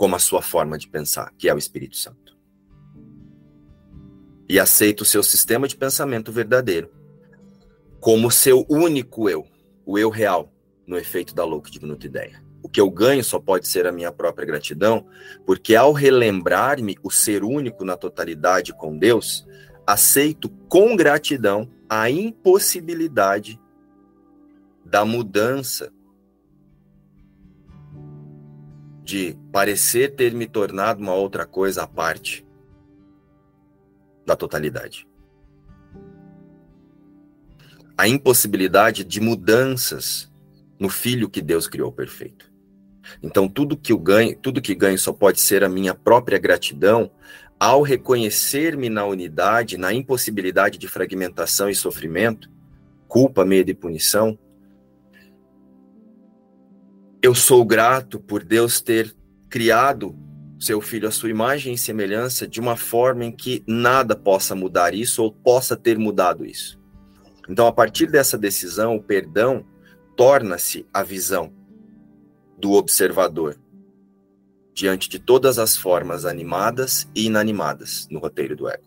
como 0.00 0.16
a 0.16 0.18
sua 0.18 0.40
forma 0.40 0.78
de 0.78 0.88
pensar, 0.88 1.30
que 1.36 1.46
é 1.46 1.54
o 1.54 1.58
Espírito 1.58 1.94
Santo. 1.94 2.34
E 4.48 4.58
aceita 4.58 5.02
o 5.02 5.06
seu 5.06 5.22
sistema 5.22 5.68
de 5.68 5.76
pensamento 5.76 6.32
verdadeiro 6.32 6.90
como 8.00 8.30
seu 8.30 8.64
único 8.68 9.28
eu, 9.28 9.46
o 9.84 9.98
eu 9.98 10.08
real, 10.08 10.50
no 10.86 10.96
efeito 10.96 11.34
da 11.34 11.44
louca 11.44 11.70
diminuta 11.70 12.06
ideia. 12.06 12.42
O 12.62 12.68
que 12.68 12.80
eu 12.80 12.90
ganho 12.90 13.22
só 13.22 13.38
pode 13.38 13.68
ser 13.68 13.86
a 13.86 13.92
minha 13.92 14.10
própria 14.10 14.46
gratidão, 14.46 15.06
porque 15.46 15.74
ao 15.74 15.92
relembrar-me 15.92 16.96
o 17.02 17.10
ser 17.10 17.44
único 17.44 17.84
na 17.84 17.96
totalidade 17.96 18.72
com 18.72 18.96
Deus, 18.96 19.46
aceito 19.86 20.48
com 20.68 20.96
gratidão 20.96 21.68
a 21.88 22.10
impossibilidade 22.10 23.60
da 24.84 25.04
mudança 25.04 25.92
de 29.04 29.36
parecer 29.52 30.14
ter 30.14 30.32
me 30.32 30.46
tornado 30.46 31.02
uma 31.02 31.14
outra 31.14 31.44
coisa 31.44 31.82
à 31.82 31.86
parte 31.86 32.46
da 34.24 34.36
totalidade. 34.36 35.09
A 38.00 38.08
impossibilidade 38.08 39.04
de 39.04 39.20
mudanças 39.20 40.32
no 40.78 40.88
filho 40.88 41.28
que 41.28 41.42
Deus 41.42 41.68
criou 41.68 41.92
perfeito. 41.92 42.50
Então 43.22 43.46
tudo 43.46 43.76
que 43.76 43.92
eu 43.92 43.98
ganho, 43.98 44.34
tudo 44.38 44.62
que 44.62 44.74
ganho 44.74 44.98
só 44.98 45.12
pode 45.12 45.38
ser 45.38 45.62
a 45.62 45.68
minha 45.68 45.94
própria 45.94 46.38
gratidão 46.38 47.10
ao 47.58 47.82
reconhecer-me 47.82 48.88
na 48.88 49.04
unidade, 49.04 49.76
na 49.76 49.92
impossibilidade 49.92 50.78
de 50.78 50.88
fragmentação 50.88 51.68
e 51.68 51.74
sofrimento, 51.74 52.50
culpa, 53.06 53.44
medo 53.44 53.70
e 53.70 53.74
punição. 53.74 54.38
Eu 57.20 57.34
sou 57.34 57.66
grato 57.66 58.18
por 58.18 58.42
Deus 58.42 58.80
ter 58.80 59.14
criado 59.50 60.18
seu 60.58 60.80
filho 60.80 61.06
à 61.06 61.10
sua 61.10 61.28
imagem 61.28 61.74
e 61.74 61.78
semelhança 61.78 62.48
de 62.48 62.60
uma 62.60 62.78
forma 62.78 63.26
em 63.26 63.30
que 63.30 63.62
nada 63.66 64.16
possa 64.16 64.54
mudar 64.54 64.94
isso 64.94 65.22
ou 65.22 65.30
possa 65.30 65.76
ter 65.76 65.98
mudado 65.98 66.46
isso. 66.46 66.79
Então, 67.50 67.66
a 67.66 67.72
partir 67.72 68.06
dessa 68.06 68.38
decisão, 68.38 68.94
o 68.94 69.02
perdão 69.02 69.66
torna-se 70.16 70.86
a 70.94 71.02
visão 71.02 71.52
do 72.56 72.74
observador 72.74 73.58
diante 74.72 75.08
de 75.08 75.18
todas 75.18 75.58
as 75.58 75.76
formas 75.76 76.24
animadas 76.24 77.10
e 77.12 77.26
inanimadas 77.26 78.06
no 78.08 78.20
roteiro 78.20 78.54
do 78.54 78.68
ego. 78.68 78.84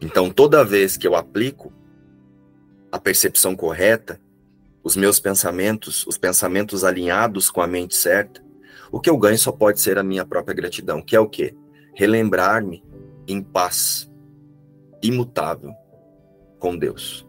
Então, 0.00 0.30
toda 0.30 0.64
vez 0.64 0.96
que 0.96 1.06
eu 1.06 1.14
aplico 1.14 1.70
a 2.90 2.98
percepção 2.98 3.54
correta, 3.54 4.18
os 4.82 4.96
meus 4.96 5.20
pensamentos, 5.20 6.06
os 6.06 6.16
pensamentos 6.16 6.84
alinhados 6.84 7.50
com 7.50 7.60
a 7.60 7.66
mente 7.66 7.94
certa, 7.94 8.42
o 8.90 8.98
que 8.98 9.10
eu 9.10 9.18
ganho 9.18 9.38
só 9.38 9.52
pode 9.52 9.78
ser 9.78 9.98
a 9.98 10.02
minha 10.02 10.24
própria 10.24 10.54
gratidão, 10.54 11.02
que 11.02 11.14
é 11.14 11.20
o 11.20 11.28
quê? 11.28 11.54
Relembrar-me 11.94 12.82
em 13.26 13.42
paz, 13.42 14.07
imutável 15.02 15.72
com 16.58 16.76
Deus. 16.76 17.26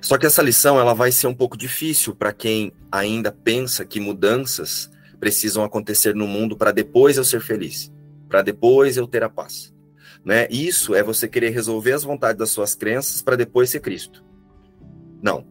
Só 0.00 0.16
que 0.16 0.26
essa 0.26 0.42
lição 0.42 0.78
ela 0.78 0.94
vai 0.94 1.10
ser 1.10 1.26
um 1.26 1.34
pouco 1.34 1.56
difícil 1.56 2.14
para 2.14 2.32
quem 2.32 2.72
ainda 2.92 3.32
pensa 3.32 3.84
que 3.84 3.98
mudanças 3.98 4.90
precisam 5.18 5.64
acontecer 5.64 6.14
no 6.14 6.26
mundo 6.26 6.56
para 6.56 6.70
depois 6.70 7.16
eu 7.16 7.24
ser 7.24 7.40
feliz, 7.40 7.92
para 8.28 8.42
depois 8.42 8.96
eu 8.96 9.06
ter 9.06 9.24
a 9.24 9.28
paz. 9.28 9.74
Né? 10.24 10.46
Isso 10.50 10.94
é 10.94 11.02
você 11.02 11.28
querer 11.28 11.50
resolver 11.50 11.92
as 11.92 12.04
vontades 12.04 12.38
das 12.38 12.50
suas 12.50 12.74
crenças 12.74 13.22
para 13.22 13.36
depois 13.36 13.70
ser 13.70 13.80
Cristo. 13.80 14.24
Não. 15.22 15.46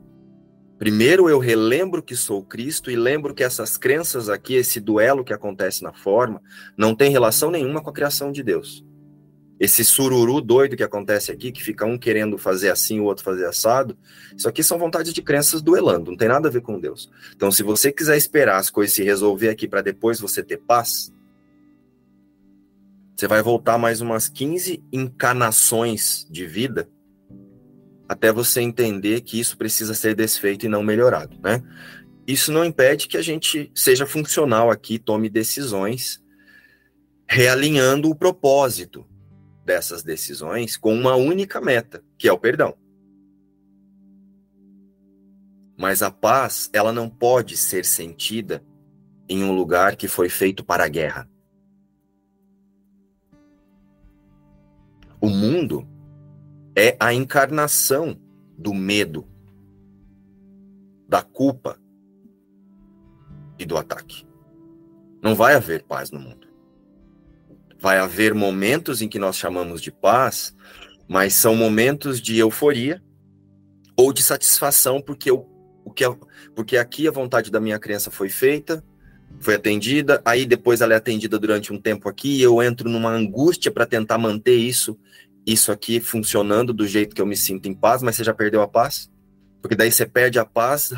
Primeiro 0.77 1.29
eu 1.29 1.39
relembro 1.39 2.03
que 2.03 2.15
sou 2.15 2.43
Cristo 2.43 2.91
e 2.91 2.95
lembro 2.95 3.33
que 3.33 3.43
essas 3.43 3.77
crenças 3.77 4.27
aqui, 4.27 4.55
esse 4.55 4.79
duelo 4.79 5.23
que 5.23 5.33
acontece 5.33 5.81
na 5.81 5.93
forma, 5.93 6.41
não 6.77 6.93
tem 6.93 7.11
relação 7.11 7.49
nenhuma 7.49 7.81
com 7.81 7.89
a 7.89 7.93
criação 7.93 8.31
de 8.31 8.43
Deus. 8.43 8.85
Esse 9.59 9.85
sururu 9.85 10.41
doido 10.41 10.75
que 10.75 10.83
acontece 10.83 11.31
aqui, 11.31 11.51
que 11.51 11.63
fica 11.63 11.85
um 11.85 11.97
querendo 11.97 12.37
fazer 12.37 12.69
assim, 12.69 12.99
o 12.99 13.05
outro 13.05 13.23
fazer 13.23 13.45
assado, 13.45 13.97
isso 14.35 14.49
aqui 14.49 14.61
são 14.61 14.77
vontades 14.77 15.13
de 15.13 15.21
crenças 15.21 15.61
duelando, 15.61 16.11
não 16.11 16.17
tem 16.17 16.27
nada 16.27 16.49
a 16.49 16.51
ver 16.51 16.61
com 16.61 16.79
Deus. 16.79 17.09
Então, 17.33 17.49
se 17.49 17.63
você 17.63 17.91
quiser 17.91 18.17
esperar 18.17 18.57
as 18.57 18.69
coisas 18.69 18.93
se 18.93 19.03
resolver 19.03 19.49
aqui 19.49 19.67
para 19.67 19.81
depois 19.81 20.19
você 20.19 20.43
ter 20.43 20.57
paz, 20.57 21.13
você 23.15 23.27
vai 23.27 23.41
voltar 23.41 23.77
mais 23.77 24.01
umas 24.01 24.27
15 24.27 24.83
encarnações 24.91 26.27
de 26.29 26.45
vida 26.45 26.89
até 28.09 28.31
você 28.31 28.61
entender 28.61 29.21
que 29.21 29.39
isso 29.39 29.57
precisa 29.57 29.93
ser 29.93 30.13
desfeito 30.15 30.65
e 30.65 30.69
não 30.69 30.83
melhorado, 30.83 31.39
né? 31.41 31.63
Isso 32.27 32.51
não 32.51 32.65
impede 32.65 33.07
que 33.07 33.17
a 33.17 33.21
gente 33.21 33.71
seja 33.73 34.05
funcional 34.05 34.69
aqui, 34.69 34.99
tome 34.99 35.29
decisões 35.29 36.21
realinhando 37.27 38.09
o 38.09 38.15
propósito 38.15 39.05
dessas 39.65 40.03
decisões 40.03 40.77
com 40.77 40.93
uma 40.93 41.15
única 41.15 41.59
meta, 41.59 42.03
que 42.17 42.27
é 42.27 42.31
o 42.31 42.37
perdão. 42.37 42.77
Mas 45.77 46.01
a 46.01 46.09
paz, 46.09 46.69
ela 46.71 46.93
não 46.93 47.09
pode 47.09 47.57
ser 47.57 47.83
sentida 47.83 48.63
em 49.27 49.43
um 49.43 49.53
lugar 49.53 49.95
que 49.95 50.07
foi 50.07 50.29
feito 50.29 50.63
para 50.63 50.85
a 50.85 50.87
guerra. 50.87 51.29
O 55.19 55.27
mundo 55.27 55.87
é 56.77 56.95
a 56.99 57.13
encarnação 57.13 58.17
do 58.57 58.73
medo, 58.73 59.27
da 61.09 61.21
culpa, 61.21 61.77
e 63.57 63.65
do 63.65 63.77
ataque. 63.77 64.25
Não 65.21 65.35
vai 65.35 65.55
haver 65.55 65.83
paz 65.83 66.11
no 66.11 66.19
mundo. 66.19 66.44
Vai 67.85 67.99
haver 67.99 68.33
momentos 68.33 69.03
em 69.03 69.07
que 69.07 69.19
nós 69.19 69.37
chamamos 69.37 69.79
de 69.79 69.91
paz, 69.91 70.55
mas 71.07 71.35
são 71.35 71.55
momentos 71.55 72.19
de 72.19 72.35
euforia 72.35 72.99
ou 73.95 74.11
de 74.11 74.23
satisfação 74.23 74.99
porque 74.99 75.29
eu, 75.29 75.47
o 75.85 75.91
que 75.91 76.03
porque 76.55 76.77
aqui 76.77 77.07
a 77.07 77.11
vontade 77.11 77.51
da 77.51 77.59
minha 77.59 77.77
crença 77.77 78.09
foi 78.09 78.27
feita, 78.27 78.83
foi 79.39 79.53
atendida, 79.53 80.19
aí 80.25 80.47
depois 80.47 80.81
ela 80.81 80.95
é 80.95 80.97
atendida 80.97 81.37
durante 81.37 81.71
um 81.71 81.79
tempo 81.79 82.09
aqui 82.09 82.37
e 82.37 82.41
eu 82.41 82.59
entro 82.63 82.89
numa 82.89 83.11
angústia 83.11 83.71
para 83.71 83.85
tentar 83.85 84.17
manter 84.17 84.55
isso 84.55 84.97
isso 85.45 85.71
aqui 85.71 85.99
funcionando 85.99 86.73
do 86.73 86.87
jeito 86.87 87.13
que 87.13 87.21
eu 87.21 87.27
me 87.27 87.37
sinto 87.37 87.69
em 87.69 87.75
paz, 87.75 88.01
mas 88.01 88.15
você 88.15 88.23
já 88.23 88.33
perdeu 88.33 88.63
a 88.63 88.67
paz? 88.67 89.11
Porque 89.61 89.75
daí 89.75 89.91
você 89.91 90.07
perde 90.07 90.39
a 90.39 90.43
paz 90.43 90.91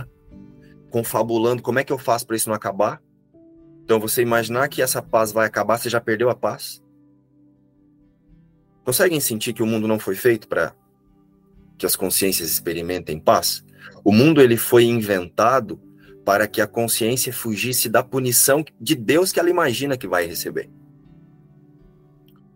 confabulando 0.90 1.62
como 1.62 1.80
é 1.80 1.84
que 1.84 1.92
eu 1.92 1.98
faço 1.98 2.26
para 2.26 2.38
isso 2.38 2.48
não 2.48 2.56
acabar? 2.56 3.02
Então 3.88 4.02
você 4.02 4.22
imaginar 4.22 4.68
que 4.68 4.82
essa 4.82 5.02
paz 5.02 5.32
vai 5.32 5.48
acabar, 5.48 5.78
você 5.78 5.90
já 5.90 6.02
perdeu 6.02 6.30
a 6.30 6.36
paz? 6.36 6.84
Conseguem 8.84 9.22
sentir 9.22 9.54
que 9.54 9.64
o 9.64 9.66
mundo 9.66 9.88
não 9.88 9.98
foi 9.98 10.14
feito 10.14 10.46
para 10.46 10.76
que 11.78 11.86
as 11.86 11.96
consciências 11.96 12.52
experimentem 12.52 13.18
paz? 13.18 13.64
O 14.04 14.12
mundo 14.12 14.42
ele 14.42 14.58
foi 14.58 14.84
inventado 14.84 15.80
para 16.26 16.50
que 16.50 16.60
a 16.60 16.68
consciência 16.68 17.32
fugisse 17.32 17.88
da 17.88 18.04
punição 18.04 18.66
de 18.78 18.94
Deus 18.94 19.32
que 19.32 19.40
ela 19.40 19.50
imagina 19.50 19.98
que 19.98 20.06
vai 20.06 20.26
receber. 20.26 20.70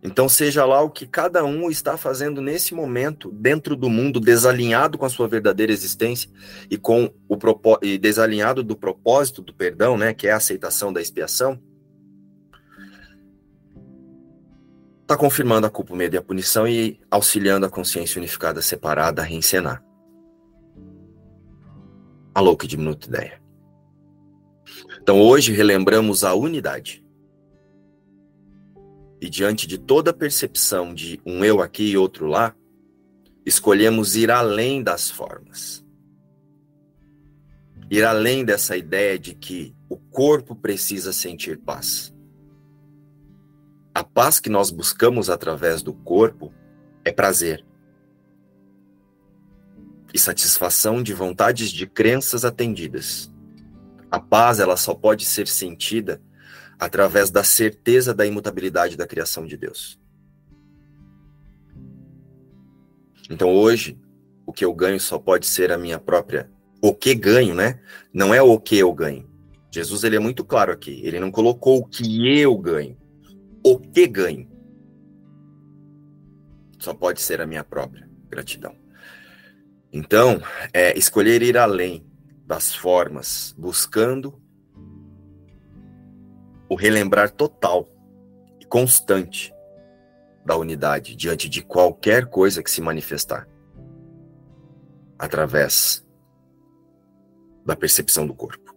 Então, 0.03 0.27
seja 0.27 0.65
lá 0.65 0.81
o 0.81 0.89
que 0.89 1.05
cada 1.05 1.43
um 1.43 1.69
está 1.69 1.95
fazendo 1.95 2.41
nesse 2.41 2.73
momento, 2.73 3.31
dentro 3.31 3.75
do 3.75 3.87
mundo, 3.87 4.19
desalinhado 4.19 4.97
com 4.97 5.05
a 5.05 5.09
sua 5.09 5.27
verdadeira 5.27 5.71
existência 5.71 6.29
e 6.71 6.77
com 6.77 7.13
o 7.29 7.37
e 7.83 7.99
desalinhado 7.99 8.63
do 8.63 8.75
propósito 8.75 9.43
do 9.43 9.53
perdão, 9.53 9.97
né, 9.97 10.11
que 10.11 10.27
é 10.27 10.31
a 10.31 10.37
aceitação 10.37 10.91
da 10.91 11.01
expiação, 11.01 11.61
está 15.01 15.15
confirmando 15.15 15.67
a 15.67 15.69
culpa, 15.69 15.93
o 15.93 15.95
medo 15.95 16.15
e 16.15 16.17
a 16.17 16.21
punição 16.21 16.67
e 16.67 16.99
auxiliando 17.11 17.65
a 17.65 17.69
consciência 17.69 18.17
unificada 18.17 18.61
separada 18.61 19.21
a 19.21 19.25
reencenar. 19.25 19.83
Alô, 22.33 22.55
que 22.57 22.65
diminuta 22.65 23.07
ideia. 23.07 23.41
Então, 24.99 25.21
hoje 25.21 25.51
relembramos 25.51 26.23
a 26.23 26.33
unidade 26.33 27.00
e 29.21 29.29
diante 29.29 29.67
de 29.67 29.77
toda 29.77 30.11
percepção 30.11 30.95
de 30.95 31.21
um 31.23 31.45
eu 31.45 31.61
aqui 31.61 31.91
e 31.91 31.97
outro 31.97 32.25
lá, 32.25 32.55
escolhemos 33.45 34.15
ir 34.15 34.31
além 34.31 34.81
das 34.81 35.11
formas. 35.11 35.85
Ir 37.91 38.03
além 38.03 38.43
dessa 38.43 38.75
ideia 38.75 39.19
de 39.19 39.35
que 39.35 39.75
o 39.87 39.95
corpo 39.95 40.55
precisa 40.55 41.13
sentir 41.13 41.59
paz. 41.59 42.11
A 43.93 44.03
paz 44.03 44.39
que 44.39 44.49
nós 44.49 44.71
buscamos 44.71 45.29
através 45.29 45.83
do 45.83 45.93
corpo 45.93 46.51
é 47.05 47.11
prazer 47.11 47.63
e 50.13 50.17
satisfação 50.19 51.01
de 51.01 51.13
vontades 51.13 51.69
de 51.69 51.85
crenças 51.85 52.43
atendidas. 52.43 53.31
A 54.09 54.19
paz 54.19 54.59
ela 54.59 54.75
só 54.75 54.93
pode 54.93 55.25
ser 55.25 55.47
sentida 55.47 56.21
através 56.81 57.29
da 57.29 57.43
certeza 57.43 58.11
da 58.11 58.25
imutabilidade 58.25 58.97
da 58.97 59.05
criação 59.05 59.45
de 59.45 59.55
Deus. 59.55 59.99
Então 63.29 63.53
hoje, 63.53 63.99
o 64.47 64.51
que 64.51 64.65
eu 64.65 64.73
ganho 64.73 64.99
só 64.99 65.19
pode 65.19 65.45
ser 65.45 65.71
a 65.71 65.77
minha 65.77 65.99
própria. 65.99 66.49
O 66.81 66.91
que 66.95 67.13
ganho, 67.13 67.53
né? 67.53 67.79
Não 68.11 68.33
é 68.33 68.41
o 68.41 68.59
que 68.59 68.79
eu 68.79 68.91
ganho. 68.91 69.29
Jesus 69.71 70.03
ele 70.03 70.15
é 70.15 70.19
muito 70.19 70.43
claro 70.43 70.71
aqui. 70.71 70.99
Ele 71.03 71.19
não 71.19 71.29
colocou 71.29 71.77
o 71.77 71.85
que 71.85 72.27
eu 72.39 72.57
ganho. 72.57 72.97
O 73.63 73.77
que 73.77 74.07
ganho. 74.07 74.49
Só 76.79 76.95
pode 76.95 77.21
ser 77.21 77.41
a 77.41 77.45
minha 77.45 77.63
própria 77.63 78.09
gratidão. 78.27 78.75
Então, 79.93 80.41
é 80.73 80.97
escolher 80.97 81.43
ir 81.43 81.59
além 81.59 82.03
das 82.47 82.73
formas, 82.73 83.53
buscando 83.55 84.40
o 86.71 86.75
relembrar 86.75 87.29
total 87.29 87.85
e 88.57 88.63
constante 88.63 89.53
da 90.45 90.55
unidade 90.55 91.17
diante 91.17 91.49
de 91.49 91.61
qualquer 91.61 92.27
coisa 92.27 92.63
que 92.63 92.71
se 92.71 92.79
manifestar 92.79 93.45
através 95.19 96.01
da 97.65 97.75
percepção 97.75 98.25
do 98.25 98.33
corpo. 98.33 98.73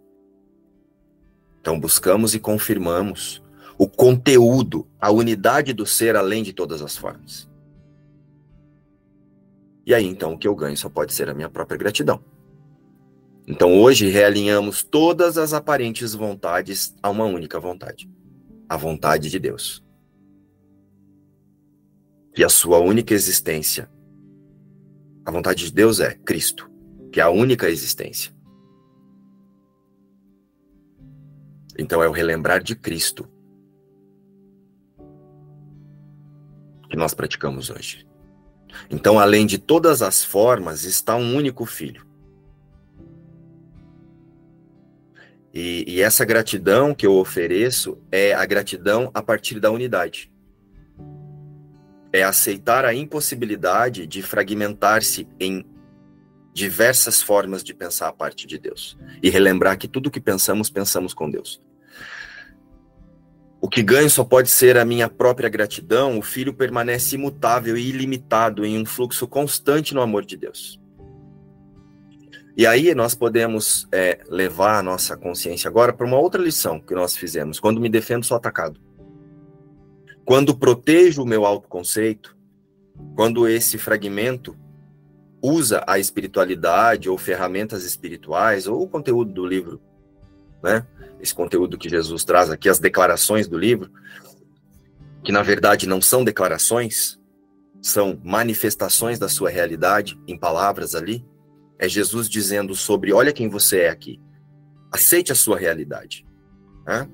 Então 1.60 1.78
buscamos 1.78 2.34
e 2.34 2.40
confirmamos 2.40 3.40
o 3.78 3.88
conteúdo, 3.88 4.88
a 5.00 5.12
unidade 5.12 5.72
do 5.72 5.86
ser 5.86 6.16
além 6.16 6.42
de 6.42 6.52
todas 6.52 6.82
as 6.82 6.96
formas. 6.96 7.48
E 9.86 9.94
aí 9.94 10.04
então 10.04 10.32
o 10.32 10.38
que 10.38 10.48
eu 10.48 10.56
ganho 10.56 10.76
só 10.76 10.88
pode 10.88 11.14
ser 11.14 11.30
a 11.30 11.34
minha 11.34 11.48
própria 11.48 11.78
gratidão. 11.78 12.20
Então 13.46 13.78
hoje 13.78 14.08
realinhamos 14.08 14.82
todas 14.82 15.36
as 15.36 15.52
aparentes 15.52 16.14
vontades 16.14 16.94
a 17.02 17.10
uma 17.10 17.24
única 17.24 17.60
vontade, 17.60 18.10
a 18.68 18.76
vontade 18.76 19.30
de 19.30 19.38
Deus. 19.38 19.84
E 22.36 22.42
a 22.42 22.48
sua 22.48 22.78
única 22.78 23.12
existência. 23.12 23.88
A 25.26 25.30
vontade 25.30 25.66
de 25.66 25.72
Deus 25.72 26.00
é 26.00 26.14
Cristo, 26.14 26.70
que 27.12 27.20
é 27.20 27.22
a 27.22 27.30
única 27.30 27.68
existência. 27.68 28.34
Então 31.78 32.02
é 32.02 32.08
o 32.08 32.12
relembrar 32.12 32.62
de 32.62 32.74
Cristo 32.74 33.28
que 36.88 36.96
nós 36.96 37.12
praticamos 37.12 37.70
hoje. 37.70 38.06
Então, 38.90 39.18
além 39.18 39.46
de 39.46 39.58
todas 39.58 40.02
as 40.02 40.24
formas, 40.24 40.84
está 40.84 41.16
um 41.16 41.36
único 41.36 41.64
Filho 41.64 42.13
E, 45.54 45.84
e, 45.86 46.00
essa 46.02 46.24
gratidão 46.24 46.92
que 46.92 47.06
eu 47.06 47.14
ofereço 47.14 47.96
é 48.10 48.34
a 48.34 48.44
gratidão 48.44 49.08
a 49.14 49.22
partir 49.22 49.60
da 49.60 49.70
unidade. 49.70 50.28
É 52.12 52.24
aceitar 52.24 52.84
a 52.84 52.92
impossibilidade 52.92 54.04
de 54.04 54.20
fragmentar-se 54.20 55.28
em 55.38 55.64
diversas 56.52 57.22
formas 57.22 57.62
de 57.62 57.72
pensar 57.72 58.08
a 58.08 58.12
parte 58.12 58.48
de 58.48 58.58
Deus. 58.58 58.98
E 59.22 59.30
relembrar 59.30 59.78
que 59.78 59.86
tudo 59.86 60.10
que 60.10 60.20
pensamos, 60.20 60.70
pensamos 60.70 61.14
com 61.14 61.30
Deus. 61.30 61.62
O 63.60 63.68
que 63.68 63.82
ganho 63.82 64.10
só 64.10 64.24
pode 64.24 64.50
ser 64.50 64.76
a 64.76 64.84
minha 64.84 65.08
própria 65.08 65.48
gratidão, 65.48 66.18
o 66.18 66.22
filho 66.22 66.52
permanece 66.52 67.14
imutável 67.14 67.76
e 67.76 67.88
ilimitado 67.88 68.64
em 68.64 68.76
um 68.76 68.84
fluxo 68.84 69.26
constante 69.26 69.94
no 69.94 70.02
amor 70.02 70.24
de 70.24 70.36
Deus. 70.36 70.80
E 72.56 72.68
aí 72.68 72.94
nós 72.94 73.16
podemos 73.16 73.88
é, 73.90 74.20
levar 74.28 74.78
a 74.78 74.82
nossa 74.82 75.16
consciência 75.16 75.68
agora 75.68 75.92
para 75.92 76.06
uma 76.06 76.18
outra 76.18 76.40
lição 76.40 76.78
que 76.78 76.94
nós 76.94 77.16
fizemos. 77.16 77.58
Quando 77.58 77.80
me 77.80 77.88
defendo, 77.88 78.24
sou 78.24 78.36
atacado. 78.36 78.80
Quando 80.24 80.56
protejo 80.56 81.22
o 81.22 81.26
meu 81.26 81.44
autoconceito, 81.44 82.36
quando 83.16 83.48
esse 83.48 83.76
fragmento 83.76 84.56
usa 85.42 85.82
a 85.84 85.98
espiritualidade 85.98 87.10
ou 87.10 87.18
ferramentas 87.18 87.84
espirituais 87.84 88.68
ou 88.68 88.82
o 88.82 88.88
conteúdo 88.88 89.32
do 89.32 89.44
livro, 89.44 89.80
né? 90.62 90.86
Esse 91.20 91.34
conteúdo 91.34 91.76
que 91.76 91.88
Jesus 91.88 92.24
traz 92.24 92.50
aqui, 92.50 92.68
as 92.68 92.78
declarações 92.78 93.48
do 93.48 93.58
livro, 93.58 93.90
que 95.24 95.32
na 95.32 95.42
verdade 95.42 95.88
não 95.88 96.00
são 96.00 96.22
declarações, 96.22 97.18
são 97.82 98.18
manifestações 98.22 99.18
da 99.18 99.28
sua 99.28 99.50
realidade 99.50 100.18
em 100.26 100.38
palavras 100.38 100.94
ali 100.94 101.24
é 101.78 101.88
Jesus 101.88 102.28
dizendo 102.28 102.74
sobre: 102.74 103.12
olha 103.12 103.32
quem 103.32 103.48
você 103.48 103.80
é 103.80 103.88
aqui. 103.88 104.20
Aceite 104.92 105.32
a 105.32 105.34
sua 105.34 105.58
realidade. 105.58 106.26
Né? 106.86 107.08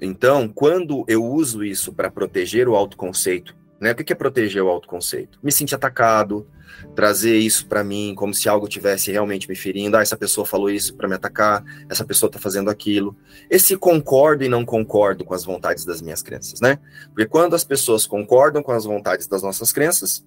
Então, 0.00 0.48
quando 0.48 1.04
eu 1.08 1.24
uso 1.24 1.64
isso 1.64 1.92
para 1.92 2.10
proteger 2.10 2.68
o 2.68 2.76
autoconceito, 2.76 3.56
né? 3.80 3.92
O 3.92 3.94
que 3.94 4.12
é 4.12 4.16
proteger 4.16 4.62
o 4.62 4.68
autoconceito? 4.68 5.38
Me 5.42 5.52
sentir 5.52 5.74
atacado, 5.74 6.48
trazer 6.94 7.38
isso 7.38 7.66
para 7.66 7.84
mim 7.84 8.12
como 8.16 8.34
se 8.34 8.48
algo 8.48 8.68
tivesse 8.68 9.12
realmente 9.12 9.48
me 9.48 9.54
ferindo. 9.54 9.96
Ah, 9.96 10.02
essa 10.02 10.16
pessoa 10.16 10.44
falou 10.44 10.68
isso 10.68 10.96
para 10.96 11.08
me 11.08 11.14
atacar, 11.14 11.64
essa 11.88 12.04
pessoa 12.04 12.28
está 12.28 12.40
fazendo 12.40 12.70
aquilo. 12.70 13.16
Esse 13.48 13.76
concordo 13.76 14.42
e 14.42 14.48
não 14.48 14.64
concordo 14.64 15.24
com 15.24 15.32
as 15.32 15.44
vontades 15.44 15.84
das 15.84 16.02
minhas 16.02 16.22
crenças, 16.22 16.60
né? 16.60 16.78
Porque 17.08 17.26
quando 17.26 17.54
as 17.54 17.62
pessoas 17.62 18.06
concordam 18.06 18.62
com 18.62 18.72
as 18.72 18.84
vontades 18.84 19.28
das 19.28 19.42
nossas 19.42 19.70
crenças, 19.70 20.24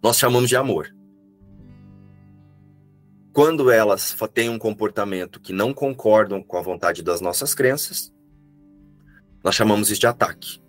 nós 0.00 0.16
chamamos 0.16 0.48
de 0.48 0.56
amor. 0.56 0.94
Quando 3.34 3.68
elas 3.68 4.16
têm 4.32 4.48
um 4.48 4.60
comportamento 4.60 5.40
que 5.40 5.52
não 5.52 5.74
concordam 5.74 6.40
com 6.40 6.56
a 6.56 6.62
vontade 6.62 7.02
das 7.02 7.20
nossas 7.20 7.52
crenças, 7.52 8.14
nós 9.42 9.56
chamamos 9.56 9.90
isso 9.90 10.00
de 10.00 10.06
ataque. 10.06 10.60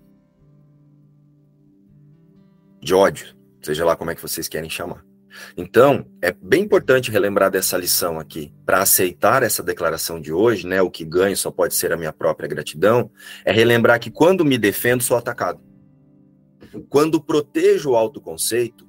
De 2.81 2.95
ódio, 2.95 3.35
seja 3.61 3.85
lá 3.85 3.95
como 3.95 4.09
é 4.09 4.15
que 4.15 4.21
vocês 4.21 4.47
querem 4.47 4.67
chamar. 4.67 5.05
Então, 5.55 6.07
é 6.19 6.31
bem 6.31 6.63
importante 6.63 7.11
relembrar 7.11 7.51
dessa 7.51 7.77
lição 7.77 8.19
aqui. 8.19 8.51
Para 8.65 8.81
aceitar 8.81 9.43
essa 9.43 9.61
declaração 9.61 10.19
de 10.19 10.33
hoje, 10.33 10.65
né, 10.65 10.81
o 10.81 10.89
que 10.89 11.05
ganho 11.05 11.37
só 11.37 11.51
pode 11.51 11.75
ser 11.75 11.93
a 11.93 11.97
minha 11.97 12.11
própria 12.11 12.49
gratidão, 12.49 13.11
é 13.45 13.51
relembrar 13.51 13.99
que 13.99 14.09
quando 14.09 14.43
me 14.43 14.57
defendo, 14.57 15.03
sou 15.03 15.17
atacado. 15.17 15.61
Quando 16.89 17.21
protejo 17.21 17.91
o 17.91 17.95
autoconceito, 17.95 18.87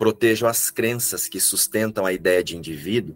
protejo 0.00 0.46
as 0.46 0.70
crenças 0.70 1.28
que 1.28 1.38
sustentam 1.38 2.06
a 2.06 2.12
ideia 2.14 2.42
de 2.42 2.56
indivíduo 2.56 3.14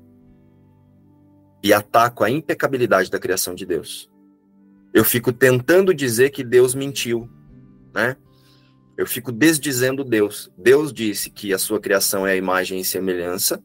e 1.62 1.73
ataco 1.73 2.23
a 2.23 2.29
impecabilidade 2.29 3.11
da 3.11 3.18
criação 3.18 3.55
de 3.55 3.64
Deus. 3.64 4.11
Eu 4.92 5.03
fico 5.03 5.33
tentando 5.33 5.94
dizer 5.94 6.29
que 6.29 6.44
Deus 6.44 6.75
mentiu, 6.75 7.27
né? 7.94 8.18
Eu 8.99 9.07
fico 9.07 9.33
desdizendo 9.33 10.05
Deus. 10.05 10.53
Deus 10.59 10.92
disse 10.92 11.31
que 11.31 11.55
a 11.55 11.59
sua 11.59 11.81
criação 11.81 12.27
é 12.27 12.33
a 12.33 12.37
imagem 12.37 12.79
e 12.79 12.85
semelhança, 12.85 13.64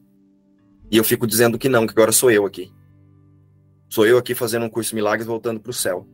e 0.89 0.95
eu 0.95 1.03
fico 1.03 1.27
dizendo 1.27 1.60
que 1.60 1.67
não, 1.67 1.86
que 1.86 1.91
agora 1.91 2.13
sou 2.13 2.32
eu 2.32 2.45
aqui. 2.45 2.71
Sou 3.89 4.08
eu 4.08 4.17
aqui 4.17 4.34
fazendo 4.34 4.65
um 4.65 4.69
curso 4.69 4.91
de 4.91 4.95
milagres 4.95 5.27
voltando 5.27 5.60
para 5.60 5.71
o 5.71 5.73
céu. 5.73 6.08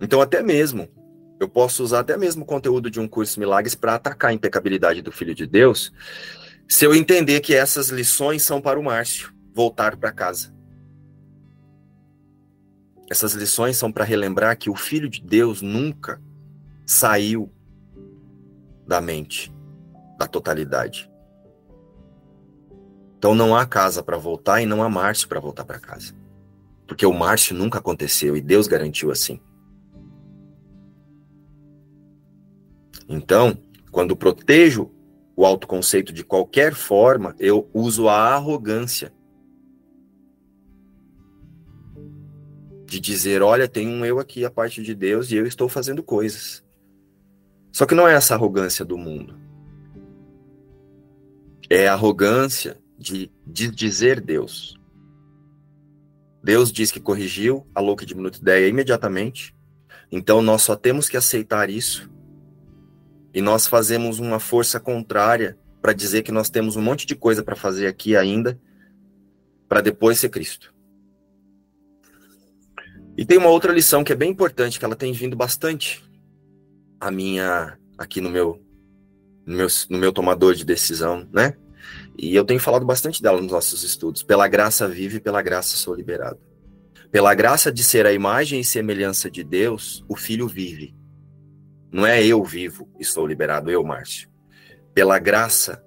Então, 0.00 0.20
até 0.20 0.42
mesmo, 0.42 0.88
eu 1.40 1.48
posso 1.48 1.82
usar 1.82 2.00
até 2.00 2.18
mesmo 2.18 2.42
o 2.42 2.46
conteúdo 2.46 2.90
de 2.90 3.00
um 3.00 3.08
curso 3.08 3.40
milagres 3.40 3.74
para 3.74 3.94
atacar 3.94 4.30
a 4.30 4.34
impecabilidade 4.34 5.00
do 5.00 5.10
Filho 5.10 5.34
de 5.34 5.46
Deus, 5.46 5.90
se 6.68 6.84
eu 6.84 6.94
entender 6.94 7.40
que 7.40 7.54
essas 7.54 7.88
lições 7.88 8.42
são 8.42 8.60
para 8.60 8.78
o 8.78 8.82
Márcio 8.84 9.32
voltar 9.54 9.96
para 9.96 10.12
casa. 10.12 10.54
Essas 13.10 13.32
lições 13.32 13.76
são 13.76 13.90
para 13.90 14.04
relembrar 14.04 14.56
que 14.56 14.68
o 14.68 14.76
Filho 14.76 15.08
de 15.08 15.20
Deus 15.20 15.62
nunca 15.62 16.20
saiu 16.86 17.50
da 18.86 19.00
mente, 19.00 19.52
da 20.18 20.28
totalidade. 20.28 21.10
Então 23.16 23.34
não 23.34 23.56
há 23.56 23.66
casa 23.66 24.02
para 24.02 24.16
voltar 24.18 24.60
e 24.60 24.66
não 24.66 24.82
há 24.82 24.88
Márcio 24.88 25.26
para 25.26 25.40
voltar 25.40 25.64
para 25.64 25.80
casa. 25.80 26.14
Porque 26.86 27.06
o 27.06 27.12
Márcio 27.12 27.56
nunca 27.56 27.78
aconteceu 27.78 28.36
e 28.36 28.40
Deus 28.40 28.68
garantiu 28.68 29.10
assim. 29.10 29.40
Então, 33.12 33.58
quando 33.90 34.14
protejo 34.14 34.88
o 35.34 35.44
autoconceito 35.44 36.12
de 36.12 36.22
qualquer 36.22 36.74
forma, 36.74 37.34
eu 37.40 37.68
uso 37.74 38.08
a 38.08 38.34
arrogância 38.34 39.12
de 42.86 43.00
dizer: 43.00 43.42
olha, 43.42 43.68
tem 43.68 43.88
um 43.88 44.04
eu 44.04 44.20
aqui, 44.20 44.44
a 44.44 44.50
parte 44.50 44.80
de 44.80 44.94
Deus, 44.94 45.32
e 45.32 45.36
eu 45.36 45.44
estou 45.44 45.68
fazendo 45.68 46.04
coisas. 46.04 46.64
Só 47.72 47.84
que 47.84 47.96
não 47.96 48.06
é 48.06 48.14
essa 48.14 48.34
arrogância 48.34 48.84
do 48.84 48.96
mundo. 48.96 49.34
É 51.68 51.88
a 51.88 51.94
arrogância 51.94 52.78
de, 52.96 53.30
de 53.44 53.72
dizer 53.72 54.20
Deus. 54.20 54.78
Deus 56.42 56.70
diz 56.70 56.92
que 56.92 57.00
corrigiu 57.00 57.66
a 57.74 57.80
louca 57.80 58.04
de 58.04 58.14
minuto 58.14 58.38
ideia 58.38 58.68
imediatamente. 58.68 59.54
Então 60.12 60.42
nós 60.42 60.62
só 60.62 60.76
temos 60.76 61.08
que 61.08 61.16
aceitar 61.16 61.70
isso. 61.70 62.09
E 63.32 63.40
nós 63.40 63.66
fazemos 63.66 64.18
uma 64.18 64.40
força 64.40 64.80
contrária 64.80 65.58
para 65.80 65.92
dizer 65.92 66.22
que 66.22 66.32
nós 66.32 66.50
temos 66.50 66.76
um 66.76 66.82
monte 66.82 67.06
de 67.06 67.14
coisa 67.14 67.42
para 67.42 67.56
fazer 67.56 67.86
aqui 67.86 68.16
ainda, 68.16 68.60
para 69.68 69.80
depois 69.80 70.18
ser 70.18 70.28
Cristo. 70.28 70.74
E 73.16 73.24
tem 73.24 73.38
uma 73.38 73.48
outra 73.48 73.72
lição 73.72 74.02
que 74.02 74.12
é 74.12 74.16
bem 74.16 74.30
importante, 74.30 74.78
que 74.78 74.84
ela 74.84 74.96
tem 74.96 75.12
vindo 75.12 75.36
bastante 75.36 76.02
a 76.98 77.10
minha 77.10 77.78
aqui 77.96 78.20
no 78.20 78.30
meu, 78.30 78.62
no 79.46 79.56
meu, 79.56 79.66
no 79.88 79.98
meu 79.98 80.12
tomador 80.12 80.54
de 80.54 80.64
decisão, 80.64 81.28
né? 81.32 81.54
E 82.16 82.34
eu 82.34 82.44
tenho 82.44 82.60
falado 82.60 82.84
bastante 82.84 83.22
dela 83.22 83.40
nos 83.40 83.52
nossos 83.52 83.82
estudos. 83.82 84.22
Pela 84.22 84.48
graça 84.48 84.86
vive, 84.88 85.20
pela 85.20 85.40
graça 85.40 85.76
sou 85.76 85.94
liberado. 85.94 86.38
Pela 87.10 87.34
graça 87.34 87.72
de 87.72 87.82
ser 87.82 88.06
a 88.06 88.12
imagem 88.12 88.60
e 88.60 88.64
semelhança 88.64 89.30
de 89.30 89.42
Deus, 89.42 90.04
o 90.08 90.16
filho 90.16 90.46
vive. 90.46 90.94
Não 91.92 92.06
é 92.06 92.24
eu 92.24 92.42
vivo, 92.44 92.88
estou 92.98 93.26
liberado, 93.26 93.70
eu, 93.70 93.82
Márcio. 93.82 94.28
Pela 94.94 95.18
graça 95.18 95.84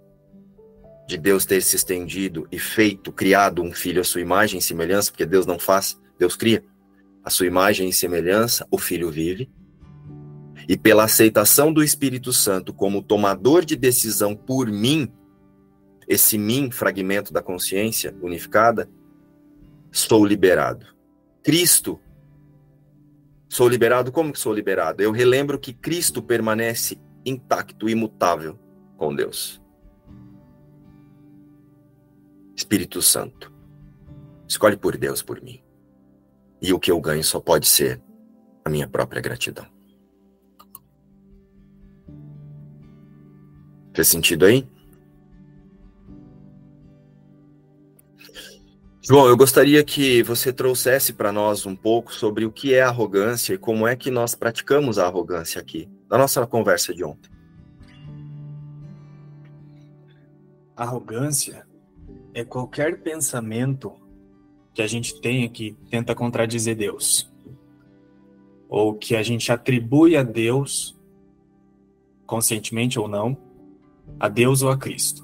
de 1.07 1.17
Deus 1.17 1.45
ter 1.45 1.61
se 1.61 1.75
estendido 1.75 2.47
e 2.51 2.59
feito, 2.59 3.11
criado 3.11 3.61
um 3.61 3.71
filho 3.71 4.01
à 4.01 4.03
sua 4.03 4.21
imagem 4.21 4.59
e 4.59 4.61
semelhança, 4.61 5.11
porque 5.11 5.25
Deus 5.25 5.45
não 5.45 5.59
faz, 5.59 5.99
Deus 6.17 6.35
cria. 6.35 6.63
A 7.23 7.29
sua 7.29 7.47
imagem 7.47 7.89
e 7.89 7.93
semelhança, 7.93 8.67
o 8.69 8.77
filho 8.77 9.09
vive 9.09 9.49
e 10.67 10.77
pela 10.77 11.03
aceitação 11.03 11.73
do 11.73 11.83
Espírito 11.83 12.31
Santo 12.31 12.73
como 12.73 13.03
tomador 13.03 13.65
de 13.65 13.75
decisão 13.75 14.35
por 14.35 14.67
mim, 14.67 15.11
esse 16.07 16.37
mim, 16.37 16.71
fragmento 16.71 17.33
da 17.33 17.41
consciência 17.41 18.15
unificada, 18.21 18.89
sou 19.91 20.25
liberado. 20.25 20.87
Cristo, 21.43 21.99
sou 23.53 23.67
liberado, 23.67 24.11
como 24.11 24.33
que 24.33 24.39
sou 24.39 24.51
liberado? 24.51 25.03
Eu 25.03 25.11
relembro 25.11 25.59
que 25.59 25.73
Cristo 25.73 26.23
permanece 26.23 26.99
intacto, 27.23 27.87
imutável 27.87 28.57
com 28.97 29.15
Deus. 29.15 29.61
Espírito 32.55 32.99
Santo, 32.99 33.53
escolhe 34.47 34.75
por 34.75 34.97
Deus 34.97 35.21
por 35.21 35.39
mim. 35.39 35.63
E 36.59 36.73
o 36.73 36.79
que 36.79 36.89
eu 36.89 36.99
ganho 36.99 37.23
só 37.23 37.39
pode 37.39 37.67
ser 37.67 38.01
a 38.65 38.69
minha 38.71 38.87
própria 38.87 39.21
gratidão. 39.21 39.67
Fez 43.93 44.07
sentido 44.07 44.45
aí? 44.45 44.67
João, 49.05 49.27
eu 49.27 49.35
gostaria 49.35 49.83
que 49.83 50.23
você 50.23 50.53
trouxesse 50.53 51.11
para 51.11 51.29
nós 51.29 51.65
um 51.65 51.75
pouco 51.75 52.13
sobre 52.13 52.45
o 52.45 52.51
que 52.51 52.73
é 52.73 52.81
arrogância 52.81 53.53
e 53.53 53.57
como 53.57 53.85
é 53.85 53.97
que 53.97 54.09
nós 54.09 54.33
praticamos 54.33 54.97
a 54.97 55.05
arrogância 55.05 55.59
aqui, 55.59 55.89
na 56.09 56.17
nossa 56.17 56.47
conversa 56.47 56.93
de 56.93 57.03
ontem. 57.03 57.29
Arrogância 60.73 61.67
é 62.33 62.45
qualquer 62.45 63.01
pensamento 63.01 63.91
que 64.73 64.81
a 64.81 64.87
gente 64.87 65.19
tenha 65.19 65.49
que 65.49 65.75
tenta 65.89 66.15
contradizer 66.15 66.73
Deus, 66.73 67.29
ou 68.69 68.93
que 68.93 69.17
a 69.17 69.21
gente 69.21 69.51
atribui 69.51 70.15
a 70.15 70.23
Deus, 70.23 70.97
conscientemente 72.25 72.97
ou 72.97 73.09
não, 73.09 73.37
a 74.17 74.29
Deus 74.29 74.61
ou 74.61 74.71
a 74.71 74.77
Cristo. 74.77 75.22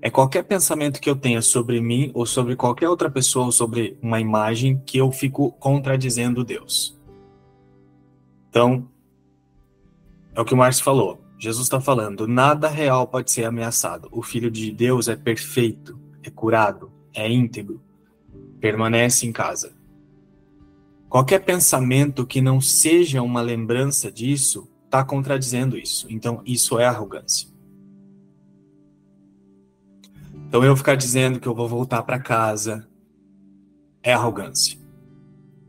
É 0.00 0.08
qualquer 0.10 0.44
pensamento 0.44 1.00
que 1.00 1.10
eu 1.10 1.16
tenha 1.16 1.42
sobre 1.42 1.80
mim 1.80 2.10
ou 2.14 2.24
sobre 2.24 2.54
qualquer 2.54 2.88
outra 2.88 3.10
pessoa 3.10 3.46
ou 3.46 3.52
sobre 3.52 3.98
uma 4.00 4.20
imagem 4.20 4.80
que 4.86 4.98
eu 4.98 5.10
fico 5.10 5.50
contradizendo 5.52 6.44
Deus. 6.44 6.96
Então, 8.48 8.88
é 10.34 10.40
o 10.40 10.44
que 10.44 10.54
o 10.54 10.56
Márcio 10.56 10.84
falou. 10.84 11.20
Jesus 11.38 11.66
está 11.66 11.80
falando: 11.80 12.28
nada 12.28 12.68
real 12.68 13.06
pode 13.06 13.30
ser 13.30 13.44
ameaçado. 13.44 14.08
O 14.12 14.22
Filho 14.22 14.50
de 14.50 14.70
Deus 14.70 15.08
é 15.08 15.16
perfeito, 15.16 15.98
é 16.22 16.30
curado, 16.30 16.92
é 17.12 17.28
íntegro, 17.30 17.80
permanece 18.60 19.26
em 19.26 19.32
casa. 19.32 19.76
Qualquer 21.08 21.40
pensamento 21.40 22.26
que 22.26 22.40
não 22.40 22.60
seja 22.60 23.22
uma 23.22 23.40
lembrança 23.40 24.12
disso 24.12 24.68
está 24.84 25.02
contradizendo 25.02 25.76
isso. 25.76 26.06
Então, 26.10 26.42
isso 26.44 26.78
é 26.78 26.84
arrogância. 26.84 27.48
Então 30.48 30.64
eu 30.64 30.74
ficar 30.74 30.94
dizendo 30.94 31.38
que 31.38 31.46
eu 31.46 31.54
vou 31.54 31.68
voltar 31.68 32.02
para 32.02 32.18
casa 32.18 32.88
é 34.02 34.14
arrogância. 34.14 34.78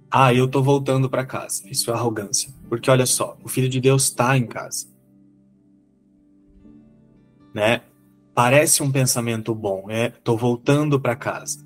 Ah, 0.09 0.33
eu 0.33 0.47
tô 0.47 0.63
voltando 0.63 1.09
para 1.09 1.25
casa. 1.25 1.69
Isso 1.69 1.91
é 1.91 1.93
arrogância. 1.93 2.53
Porque 2.69 2.89
olha 2.89 3.05
só, 3.05 3.37
o 3.43 3.49
filho 3.49 3.67
de 3.67 3.81
Deus 3.81 4.03
está 4.03 4.37
em 4.37 4.47
casa. 4.47 4.87
Né? 7.53 7.81
Parece 8.33 8.81
um 8.81 8.89
pensamento 8.89 9.53
bom, 9.53 9.89
é, 9.89 10.09
tô 10.09 10.37
voltando 10.37 10.97
para 10.97 11.13
casa. 11.13 11.59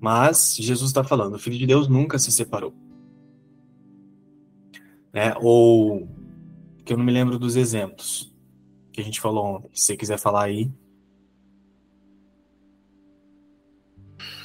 Mas 0.00 0.56
Jesus 0.56 0.88
está 0.88 1.04
falando, 1.04 1.34
o 1.34 1.38
filho 1.38 1.58
de 1.58 1.66
Deus 1.66 1.86
nunca 1.86 2.18
se 2.18 2.32
separou. 2.32 2.72
Né? 5.12 5.34
Ou 5.42 6.08
que 6.82 6.94
eu 6.94 6.96
não 6.96 7.04
me 7.04 7.12
lembro 7.12 7.38
dos 7.38 7.56
exemplos 7.56 8.32
que 8.90 9.02
a 9.02 9.04
gente 9.04 9.20
falou 9.20 9.44
ontem. 9.44 9.70
Se 9.74 9.84
você 9.84 9.96
quiser 9.96 10.18
falar 10.18 10.44
aí, 10.44 10.72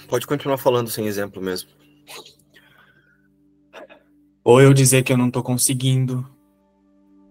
Pode 0.08 0.26
continuar 0.26 0.58
falando 0.58 0.89
sem 0.89 1.06
exemplo 1.06 1.41
mesmo. 1.41 1.70
Ou 4.43 4.62
eu 4.62 4.74
dizer 4.74 5.04
que 5.04 5.12
eu 5.12 5.17
não 5.17 5.30
tô 5.30 5.43
conseguindo, 5.43 6.26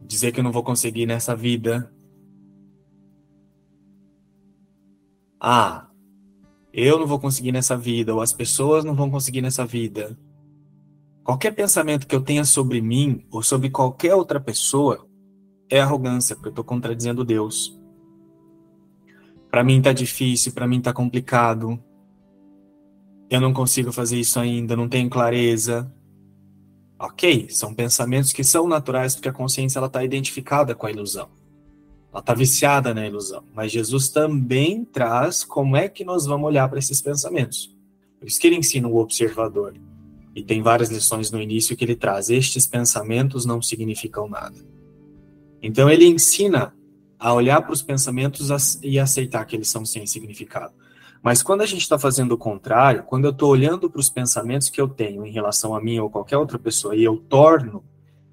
dizer 0.03 0.33
que 0.33 0.41
eu 0.41 0.45
não 0.45 0.53
vou 0.53 0.63
conseguir 0.63 1.07
nessa 1.07 1.35
vida. 1.35 1.91
Ah, 5.41 5.89
eu 6.73 6.99
não 6.99 7.07
vou 7.07 7.19
conseguir 7.19 7.53
nessa 7.53 7.75
vida, 7.75 8.15
ou 8.15 8.21
as 8.21 8.35
pessoas 8.35 8.85
não 8.85 8.95
vão 8.95 9.11
conseguir 9.11 9.41
nessa 9.41 9.65
vida. 9.65 10.19
Qualquer 11.25 11.53
pensamento 11.53 12.07
que 12.07 12.15
eu 12.15 12.21
tenha 12.21 12.45
sobre 12.45 12.83
mim 12.83 13.27
ou 13.31 13.43
sobre 13.43 13.71
qualquer 13.71 14.15
outra 14.15 14.39
pessoa 14.39 15.09
é 15.71 15.81
arrogância, 15.81 16.37
porque 16.37 16.49
eu 16.49 16.53
estou 16.53 16.65
contradizendo 16.65 17.25
Deus. 17.25 17.81
Para 19.51 19.65
mim 19.65 19.81
tá 19.81 19.95
difícil, 19.95 20.53
para 20.53 20.67
mim 20.69 20.83
tá 20.83 20.93
complicado. 20.93 21.83
Eu 23.29 23.41
não 23.41 23.53
consigo 23.53 23.93
fazer 23.93 24.19
isso 24.19 24.39
ainda, 24.39 24.77
não 24.77 24.89
tenho 24.89 25.11
clareza. 25.11 25.93
Ok, 26.99 27.49
são 27.51 27.75
pensamentos 27.75 28.33
que 28.33 28.45
são 28.45 28.69
naturais 28.69 29.15
porque 29.15 29.29
a 29.29 29.33
consciência 29.33 29.79
ela 29.79 29.89
está 29.89 30.05
identificada 30.05 30.75
com 30.75 30.87
a 30.87 30.91
ilusão. 30.91 31.29
Ela 32.11 32.21
está 32.21 32.33
viciada 32.33 32.95
na 32.95 33.07
ilusão. 33.07 33.45
Mas 33.55 33.73
Jesus 33.73 34.09
também 34.09 34.85
traz 34.85 35.45
como 35.45 35.77
é 35.77 35.89
que 35.89 36.05
nós 36.05 36.25
vamos 36.25 36.47
olhar 36.47 36.69
para 36.69 36.79
esses 36.79 37.03
pensamentos. 37.03 37.75
Por 38.19 38.27
isso 38.27 38.41
que 38.41 38.47
ele 38.47 38.57
ensina 38.57 38.89
o 38.89 38.97
observador. 38.97 39.75
E 40.35 40.43
tem 40.43 40.63
várias 40.63 40.91
lições 40.91 41.31
no 41.31 41.41
início 41.41 41.77
que 41.77 41.85
ele 41.85 41.97
traz. 41.97 42.31
Estes 42.31 42.67
pensamentos 42.67 43.45
não 43.45 43.61
significam 43.61 44.29
nada. 44.29 44.57
Então 45.61 45.91
ele 45.91 46.07
ensina 46.07 46.75
a 47.19 47.33
olhar 47.33 47.61
para 47.61 47.73
os 47.73 47.83
pensamentos 47.83 48.81
e 48.83 48.99
aceitar 48.99 49.45
que 49.45 49.57
eles 49.57 49.69
são 49.69 49.85
sem 49.85 50.07
significado. 50.07 50.73
Mas 51.23 51.43
quando 51.43 51.63
a 51.63 51.67
gente 51.67 51.83
está 51.83 51.99
fazendo 51.99 52.33
o 52.33 52.39
contrário, 52.39 53.03
quando 53.03 53.25
eu 53.25 53.31
estou 53.31 53.51
olhando 53.51 53.91
para 53.91 54.01
os 54.01 54.11
pensamentos 54.11 54.69
que 54.69 54.81
eu 54.81 54.89
tenho 54.89 55.27
em 55.27 55.33
relação 55.33 55.75
a 55.75 55.81
mim 55.81 55.99
ou 55.99 56.11
qualquer 56.11 56.37
outra 56.37 56.59
pessoa 56.59 56.95
e 56.95 57.03
eu 57.03 57.17
torno 57.17 57.85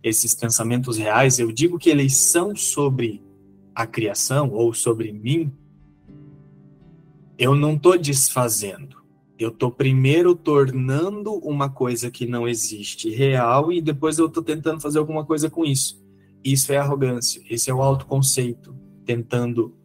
esses 0.04 0.36
pensamentos 0.36 0.98
reais, 0.98 1.39
eu 1.39 1.52
digo 1.52 1.80
que 1.80 1.89
eles 1.89 2.17
são 2.17 2.56
sobre 2.56 3.24
a 3.74 3.88
criação 3.88 4.52
ou 4.52 4.74
sobre 4.74 5.12
mim, 5.12 5.52
eu 7.38 7.56
não 7.56 7.74
estou 7.74 7.98
desfazendo. 7.98 9.02
Eu 9.39 9.50
estou 9.50 9.72
primeiro 9.72 10.36
tornando 10.36 11.34
uma 11.39 11.69
coisa 11.69 12.12
que 12.12 12.26
não 12.26 12.48
existe 12.48 13.10
real 13.10 13.72
e 13.72 13.82
depois 13.82 14.19
eu 14.19 14.28
estou 14.28 14.43
tentando 14.43 14.80
fazer 14.80 15.00
alguma 15.00 15.26
coisa 15.26 15.50
com 15.50 15.65
isso. 15.65 16.02
Isso 16.43 16.72
é 16.72 16.78
arrogância, 16.78 17.41
esse 17.50 17.69
é 17.69 17.74
o 17.74 17.82
autoconceito, 17.82 18.76
tentando 19.06 19.76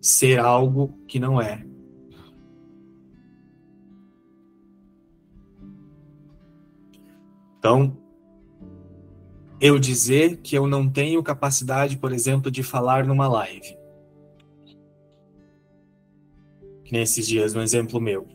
ser 0.00 0.38
algo 0.38 0.98
que 1.08 1.18
não 1.18 1.40
é. 1.40 1.66
Então, 7.66 7.98
eu 9.60 9.76
dizer 9.76 10.36
que 10.36 10.56
eu 10.56 10.68
não 10.68 10.88
tenho 10.88 11.20
capacidade, 11.20 11.96
por 11.96 12.12
exemplo, 12.12 12.48
de 12.48 12.62
falar 12.62 13.04
numa 13.04 13.26
live. 13.26 13.76
Nesses 16.92 17.26
dias, 17.26 17.56
um 17.56 17.60
exemplo 17.60 18.00
meu. 18.00 18.28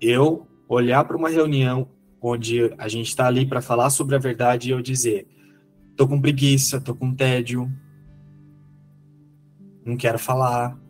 Eu 0.00 0.46
olhar 0.68 1.02
para 1.02 1.16
uma 1.16 1.28
reunião 1.28 1.90
onde 2.20 2.72
a 2.78 2.86
gente 2.86 3.08
está 3.08 3.26
ali 3.26 3.44
para 3.44 3.60
falar 3.60 3.90
sobre 3.90 4.14
a 4.14 4.20
verdade 4.20 4.68
e 4.68 4.70
eu 4.70 4.80
dizer: 4.80 5.26
tô 5.96 6.06
com 6.06 6.20
preguiça, 6.20 6.80
tô 6.80 6.94
com 6.94 7.12
tédio, 7.12 7.68
não 9.84 9.96
quero 9.96 10.20
falar. 10.20 10.80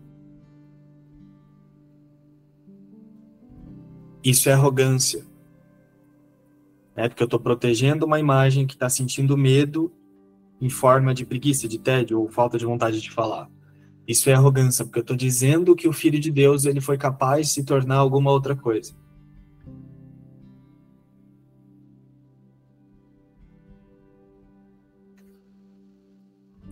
Isso 4.22 4.50
é 4.50 4.52
arrogância 4.52 5.31
né? 6.96 7.08
Porque 7.08 7.22
eu 7.22 7.26
estou 7.26 7.40
protegendo 7.40 8.06
uma 8.06 8.20
imagem 8.20 8.66
que 8.66 8.74
está 8.74 8.88
sentindo 8.88 9.36
medo 9.36 9.92
em 10.60 10.68
forma 10.68 11.12
de 11.12 11.24
preguiça, 11.24 11.66
de 11.66 11.78
tédio 11.78 12.20
ou 12.20 12.28
falta 12.28 12.56
de 12.56 12.64
vontade 12.64 13.00
de 13.00 13.10
falar. 13.10 13.50
Isso 14.06 14.28
é 14.28 14.34
arrogância, 14.34 14.84
porque 14.84 14.98
eu 14.98 15.02
estou 15.02 15.16
dizendo 15.16 15.74
que 15.74 15.88
o 15.88 15.92
Filho 15.92 16.18
de 16.18 16.30
Deus 16.30 16.64
ele 16.64 16.80
foi 16.80 16.98
capaz 16.98 17.48
de 17.48 17.52
se 17.54 17.64
tornar 17.64 17.96
alguma 17.96 18.30
outra 18.30 18.54
coisa. 18.54 18.94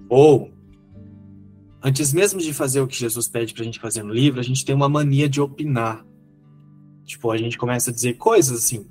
Ou, 0.09 0.51
antes 1.81 2.13
mesmo 2.13 2.41
de 2.41 2.53
fazer 2.53 2.81
o 2.81 2.87
que 2.87 2.97
Jesus 2.97 3.29
pede 3.29 3.55
para 3.55 3.63
a 3.63 3.65
gente 3.65 3.79
fazer 3.79 4.03
no 4.03 4.13
livro, 4.13 4.41
a 4.41 4.43
gente 4.43 4.65
tem 4.65 4.75
uma 4.75 4.89
mania 4.89 5.29
de 5.29 5.41
opinar. 5.41 6.05
Tipo, 7.05 7.31
a 7.31 7.37
gente 7.37 7.57
começa 7.57 7.91
a 7.91 7.95
dizer 7.95 8.15
coisas 8.15 8.59
assim. 8.59 8.87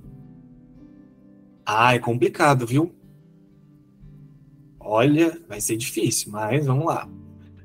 Ah, 1.71 1.93
é 1.93 1.99
complicado, 1.99 2.65
viu? 2.65 2.91
Olha, 4.79 5.39
vai 5.47 5.61
ser 5.61 5.77
difícil, 5.77 6.31
mas 6.31 6.65
vamos 6.65 6.87
lá. 6.87 7.07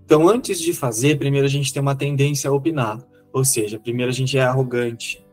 Então, 0.05 0.29
antes 0.29 0.61
de 0.61 0.75
fazer, 0.75 1.19
primeiro 1.19 1.47
a 1.47 1.51
gente 1.51 1.73
tem 1.73 1.81
uma 1.81 1.95
tendência 1.95 2.51
a 2.51 2.53
opinar. 2.53 3.03
Ou 3.33 3.47
seja, 3.47 3.79
primeiro 3.79 4.11
a 4.11 4.15
gente 4.15 4.37
é 4.37 4.43
arrogante. 4.43 5.25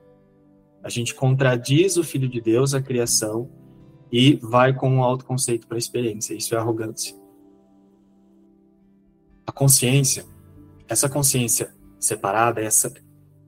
A 0.82 0.88
gente 0.88 1.14
contradiz 1.14 1.98
o 1.98 2.04
Filho 2.04 2.30
de 2.30 2.40
Deus, 2.40 2.74
a 2.74 2.82
criação, 2.82 3.52
e 4.10 4.36
vai 4.36 4.74
com 4.74 4.90
um 4.90 5.04
autoconceito 5.04 5.68
para 5.68 5.76
a 5.76 5.78
experiência. 5.78 6.34
Isso 6.34 6.56
é 6.56 6.58
arrogância. 6.58 7.14
A 9.46 9.52
consciência, 9.52 10.26
essa 10.88 11.10
consciência 11.10 11.76
separada, 12.00 12.62
essa, 12.62 12.94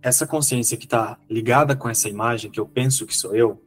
essa 0.01 0.27
consciência 0.27 0.75
que 0.75 0.86
está 0.86 1.17
ligada 1.29 1.77
com 1.77 1.88
essa 1.88 2.09
imagem 2.09 2.51
que 2.51 2.59
eu 2.59 2.67
penso 2.67 3.05
que 3.05 3.15
sou 3.15 3.33
eu, 3.33 3.62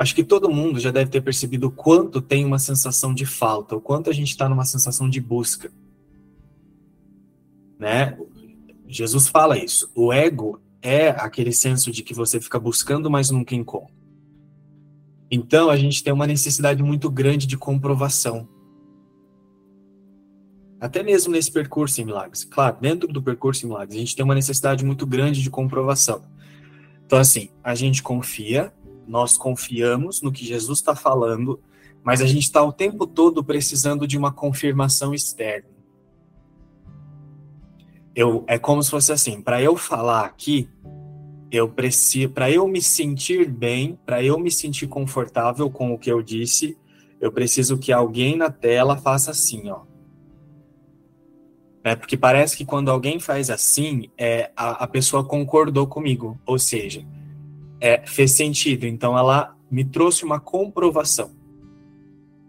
Acho 0.00 0.14
que 0.14 0.24
todo 0.24 0.48
mundo 0.48 0.80
já 0.80 0.90
deve 0.90 1.10
ter 1.10 1.20
percebido 1.20 1.66
o 1.66 1.70
quanto 1.70 2.22
tem 2.22 2.42
uma 2.42 2.58
sensação 2.58 3.12
de 3.12 3.26
falta, 3.26 3.76
o 3.76 3.82
quanto 3.82 4.08
a 4.08 4.14
gente 4.14 4.30
está 4.30 4.48
numa 4.48 4.64
sensação 4.64 5.10
de 5.10 5.20
busca. 5.20 5.70
Né? 7.78 8.18
Jesus 8.88 9.28
fala 9.28 9.58
isso. 9.58 9.90
O 9.94 10.10
ego 10.10 10.58
é 10.80 11.10
aquele 11.10 11.52
senso 11.52 11.92
de 11.92 12.02
que 12.02 12.14
você 12.14 12.40
fica 12.40 12.58
buscando, 12.58 13.10
mas 13.10 13.28
nunca 13.28 13.54
encontra. 13.54 13.92
Então 15.30 15.68
a 15.68 15.76
gente 15.76 16.02
tem 16.02 16.14
uma 16.14 16.26
necessidade 16.26 16.82
muito 16.82 17.10
grande 17.10 17.46
de 17.46 17.58
comprovação. 17.58 18.48
Até 20.80 21.02
mesmo 21.02 21.30
nesse 21.30 21.52
percurso 21.52 22.00
em 22.00 22.06
milagres. 22.06 22.42
Claro, 22.42 22.78
dentro 22.80 23.06
do 23.06 23.22
percurso 23.22 23.66
em 23.66 23.68
milagres, 23.68 23.96
a 23.96 24.00
gente 24.00 24.16
tem 24.16 24.24
uma 24.24 24.34
necessidade 24.34 24.82
muito 24.82 25.06
grande 25.06 25.42
de 25.42 25.50
comprovação. 25.50 26.22
Então, 27.04 27.18
assim, 27.18 27.50
a 27.62 27.74
gente 27.74 28.02
confia, 28.02 28.72
nós 29.10 29.36
confiamos 29.36 30.22
no 30.22 30.30
que 30.30 30.46
Jesus 30.46 30.78
está 30.78 30.94
falando, 30.94 31.60
mas 32.00 32.20
a 32.20 32.26
gente 32.26 32.44
está 32.44 32.62
o 32.62 32.72
tempo 32.72 33.08
todo 33.08 33.42
precisando 33.42 34.06
de 34.06 34.16
uma 34.16 34.32
confirmação 34.32 35.12
externa. 35.12 35.68
Eu, 38.14 38.44
é 38.46 38.56
como 38.56 38.80
se 38.82 38.90
fosse 38.90 39.10
assim, 39.12 39.42
para 39.42 39.60
eu 39.60 39.76
falar 39.76 40.24
aqui, 40.24 40.70
eu 41.50 41.68
preciso, 41.68 42.32
para 42.32 42.48
eu 42.52 42.68
me 42.68 42.80
sentir 42.80 43.50
bem, 43.50 43.98
para 44.06 44.22
eu 44.22 44.38
me 44.38 44.50
sentir 44.50 44.86
confortável 44.86 45.68
com 45.68 45.92
o 45.92 45.98
que 45.98 46.10
eu 46.10 46.22
disse, 46.22 46.78
eu 47.20 47.32
preciso 47.32 47.78
que 47.78 47.92
alguém 47.92 48.36
na 48.36 48.48
tela 48.48 48.96
faça 48.96 49.32
assim, 49.32 49.68
ó. 49.70 49.80
É 51.82 51.96
porque 51.96 52.16
parece 52.16 52.56
que 52.56 52.64
quando 52.64 52.90
alguém 52.90 53.18
faz 53.18 53.50
assim, 53.50 54.08
é, 54.16 54.52
a, 54.54 54.84
a 54.84 54.86
pessoa 54.86 55.24
concordou 55.24 55.86
comigo, 55.88 56.38
ou 56.46 56.58
seja, 56.58 57.04
é, 57.80 58.06
fez 58.06 58.32
sentido. 58.32 58.86
Então, 58.86 59.16
ela 59.16 59.56
me 59.70 59.84
trouxe 59.84 60.24
uma 60.24 60.38
comprovação. 60.38 61.30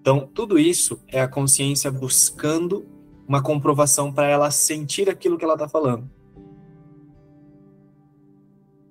Então, 0.02 0.28
tudo 0.34 0.58
isso 0.58 1.00
é 1.08 1.22
a 1.22 1.28
consciência 1.28 1.92
buscando 1.92 2.86
uma 3.28 3.42
comprovação 3.42 4.12
para 4.12 4.28
ela 4.28 4.50
sentir 4.50 5.10
aquilo 5.10 5.38
que 5.38 5.46
ela 5.46 5.54
está 5.54 5.70
falando. 5.70 6.10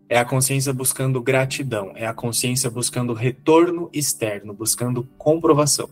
É 0.09 0.19
a 0.19 0.25
consciência 0.25 0.73
buscando 0.73 1.21
gratidão, 1.21 1.93
é 1.95 2.07
a 2.07 2.15
consciência 2.15 2.71
buscando 2.71 3.13
retorno 3.13 3.91
externo, 3.93 4.55
buscando 4.55 5.05
comprovação. 5.19 5.91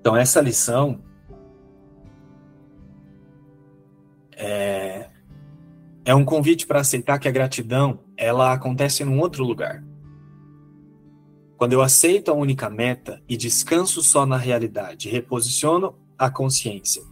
Então, 0.00 0.16
essa 0.16 0.40
lição 0.40 1.00
é, 4.36 5.08
é 6.04 6.14
um 6.14 6.24
convite 6.24 6.66
para 6.66 6.80
aceitar 6.80 7.18
que 7.18 7.26
a 7.26 7.32
gratidão 7.32 8.03
ela 8.16 8.52
acontece 8.52 9.04
num 9.04 9.20
outro 9.20 9.44
lugar. 9.44 9.84
Quando 11.56 11.72
eu 11.72 11.82
aceito 11.82 12.30
a 12.30 12.34
única 12.34 12.68
meta 12.68 13.22
e 13.28 13.36
descanso 13.36 14.02
só 14.02 14.26
na 14.26 14.36
realidade, 14.36 15.08
reposiciono 15.08 15.94
a 16.18 16.30
consciência 16.30 17.02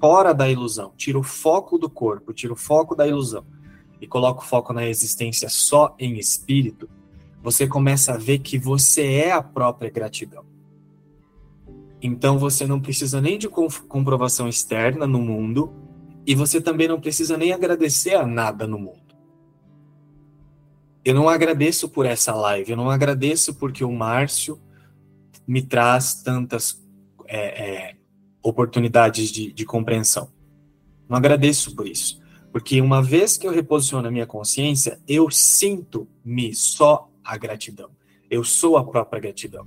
fora 0.00 0.32
da 0.32 0.48
ilusão, 0.48 0.92
tiro 0.96 1.20
o 1.20 1.22
foco 1.22 1.78
do 1.78 1.88
corpo, 1.88 2.32
tiro 2.32 2.54
o 2.54 2.56
foco 2.56 2.94
da 2.94 3.06
ilusão 3.06 3.44
e 4.00 4.06
coloco 4.06 4.42
o 4.42 4.44
foco 4.44 4.72
na 4.72 4.86
existência 4.86 5.48
só 5.48 5.94
em 5.98 6.18
espírito, 6.18 6.88
você 7.42 7.66
começa 7.66 8.14
a 8.14 8.18
ver 8.18 8.38
que 8.40 8.58
você 8.58 9.14
é 9.14 9.32
a 9.32 9.42
própria 9.42 9.90
gratidão. 9.90 10.44
Então 12.00 12.36
você 12.36 12.66
não 12.66 12.80
precisa 12.80 13.20
nem 13.20 13.38
de 13.38 13.48
comprovação 13.48 14.48
externa 14.48 15.06
no 15.06 15.20
mundo 15.20 15.72
e 16.26 16.34
você 16.34 16.60
também 16.60 16.88
não 16.88 17.00
precisa 17.00 17.36
nem 17.36 17.52
agradecer 17.52 18.14
a 18.14 18.26
nada 18.26 18.66
no 18.66 18.78
mundo. 18.78 19.01
Eu 21.04 21.14
não 21.14 21.28
agradeço 21.28 21.88
por 21.88 22.06
essa 22.06 22.34
live, 22.34 22.70
eu 22.70 22.76
não 22.76 22.88
agradeço 22.88 23.54
porque 23.54 23.84
o 23.84 23.90
Márcio 23.90 24.60
me 25.46 25.60
traz 25.60 26.22
tantas 26.22 26.80
é, 27.26 27.38
é, 27.38 27.96
oportunidades 28.42 29.30
de, 29.30 29.52
de 29.52 29.64
compreensão. 29.64 30.30
Não 31.08 31.16
agradeço 31.16 31.74
por 31.74 31.86
isso. 31.86 32.20
Porque 32.52 32.80
uma 32.80 33.02
vez 33.02 33.36
que 33.36 33.46
eu 33.46 33.50
reposiciono 33.50 34.06
a 34.06 34.10
minha 34.10 34.26
consciência, 34.26 35.00
eu 35.08 35.30
sinto-me 35.30 36.54
só 36.54 37.10
a 37.24 37.36
gratidão. 37.36 37.90
Eu 38.30 38.44
sou 38.44 38.76
a 38.76 38.84
própria 38.84 39.20
gratidão. 39.20 39.66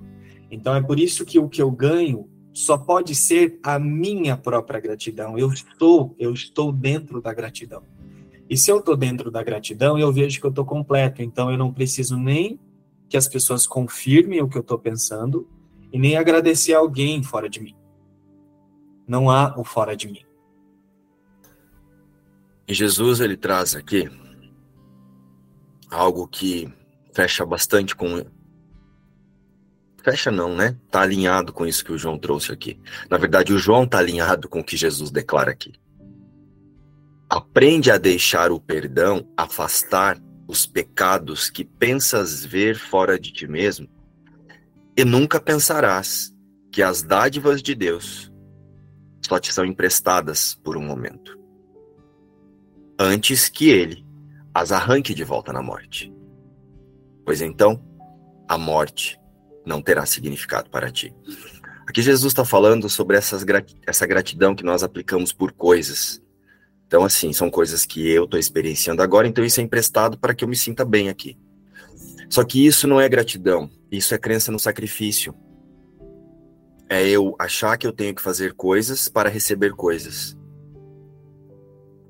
Então 0.50 0.76
é 0.76 0.82
por 0.82 1.00
isso 1.00 1.26
que 1.26 1.40
o 1.40 1.50
que 1.50 1.62
eu 1.62 1.72
ganho 1.72 2.30
só 2.54 2.78
pode 2.78 3.14
ser 3.14 3.60
a 3.62 3.78
minha 3.78 4.38
própria 4.38 4.80
gratidão. 4.80 5.38
Eu 5.38 5.52
estou, 5.52 6.16
eu 6.18 6.32
estou 6.32 6.72
dentro 6.72 7.22
da 7.22 7.34
gratidão. 7.34 7.84
E 8.50 8.56
se 8.56 8.72
eu 8.72 8.80
estou 8.80 8.96
dentro 8.96 9.32
da 9.32 9.44
gratidão, 9.44 9.98
eu 9.98 10.12
vejo 10.12 10.40
que 10.40 10.46
eu 10.46 10.50
estou 10.50 10.66
completo. 10.66 11.22
Então 11.22 11.52
eu 11.52 11.58
não 11.58 11.74
preciso 11.74 12.18
nem 12.18 12.60
que 13.10 13.18
as 13.18 13.28
pessoas 13.28 13.66
confirmem 13.66 14.42
o 14.42 14.48
que 14.48 14.58
eu 14.58 14.62
estou 14.62 14.78
pensando 14.78 15.48
e 15.92 16.00
nem 16.00 16.18
agradecer 16.18 16.74
a 16.74 16.80
alguém 16.80 17.24
fora 17.24 17.50
de 17.50 17.60
mim. 17.60 17.76
Não 19.08 19.30
há 19.30 19.58
o 19.58 19.64
fora 19.64 19.96
de 19.96 20.08
mim. 20.08 20.26
E 22.68 22.74
Jesus 22.74 23.20
ele 23.20 23.38
traz 23.38 23.76
aqui 23.76 24.10
algo 25.90 26.28
que 26.28 26.72
fecha 27.14 27.46
bastante 27.46 27.96
com 27.96 28.26
Fecha 30.04 30.30
não, 30.30 30.56
né? 30.56 30.78
Tá 30.92 31.02
alinhado 31.02 31.52
com 31.52 31.66
isso 31.66 31.84
que 31.84 31.92
o 31.92 31.98
João 31.98 32.20
trouxe 32.20 32.52
aqui. 32.52 32.80
Na 33.10 33.18
verdade, 33.18 33.52
o 33.52 33.58
João 33.58 33.88
tá 33.88 33.98
alinhado 33.98 34.48
com 34.48 34.60
o 34.60 34.64
que 34.64 34.78
Jesus 34.78 35.10
declara 35.10 35.50
aqui. 35.50 35.74
Aprende 37.30 37.90
a 37.92 37.98
deixar 37.98 38.52
o 38.52 38.60
perdão 38.60 39.28
afastar 39.36 40.22
os 40.48 40.66
pecados 40.66 41.50
que 41.50 41.66
pensas 41.66 42.46
ver 42.46 42.78
fora 42.78 43.20
de 43.20 43.32
ti 43.32 43.48
mesmo, 43.48 43.88
e 44.96 45.04
nunca 45.04 45.40
pensarás 45.40 46.34
que 46.72 46.84
as 46.84 47.02
dádivas 47.02 47.62
de 47.62 47.74
Deus 47.74 48.32
só 49.26 49.40
te 49.40 49.52
são 49.52 49.66
emprestadas 49.66 50.56
por 50.64 50.78
um 50.78 50.84
momento, 50.84 51.40
antes 53.00 53.50
que 53.50 53.70
ele 53.70 54.06
as 54.54 54.72
arranque 54.72 55.14
de 55.14 55.24
volta 55.24 55.52
na 55.52 55.62
morte. 55.62 56.14
Pois 57.26 57.42
então, 57.42 57.84
a 58.48 58.58
morte 58.58 59.20
não 59.66 59.82
terá 59.82 60.06
significado 60.06 60.70
para 60.70 60.92
ti. 60.92 61.14
Aqui 61.88 62.02
Jesus 62.02 62.32
está 62.32 62.46
falando 62.46 62.88
sobre 62.88 63.18
essas, 63.18 63.44
essa 63.86 64.06
gratidão 64.06 64.56
que 64.56 64.64
nós 64.64 64.84
aplicamos 64.84 65.34
por 65.34 65.52
coisas. 65.52 66.22
Então, 66.88 67.04
assim, 67.04 67.34
são 67.34 67.50
coisas 67.50 67.86
que 67.86 68.08
eu 68.08 68.26
estou 68.26 68.40
experienciando 68.40 69.02
agora, 69.02 69.28
então 69.28 69.44
isso 69.44 69.60
é 69.60 69.64
emprestado 69.64 70.18
para 70.18 70.34
que 70.34 70.44
eu 70.44 70.48
me 70.48 70.56
sinta 70.56 70.86
bem 70.86 71.10
aqui. 71.10 71.38
Só 72.30 72.44
que 72.44 72.66
isso 72.66 72.88
não 72.88 73.00
é 73.02 73.08
gratidão, 73.10 73.70
isso 73.92 74.14
é 74.14 74.18
crença 74.18 74.52
no 74.52 74.60
sacrifício. 74.60 75.34
É 76.88 77.08
eu 77.08 77.36
achar 77.40 77.78
que 77.78 77.88
eu 77.88 77.92
tenho 77.92 78.14
que 78.14 78.22
fazer 78.22 78.54
coisas 78.54 79.10
para 79.10 79.30
receber 79.30 79.72
coisas. 79.72 80.38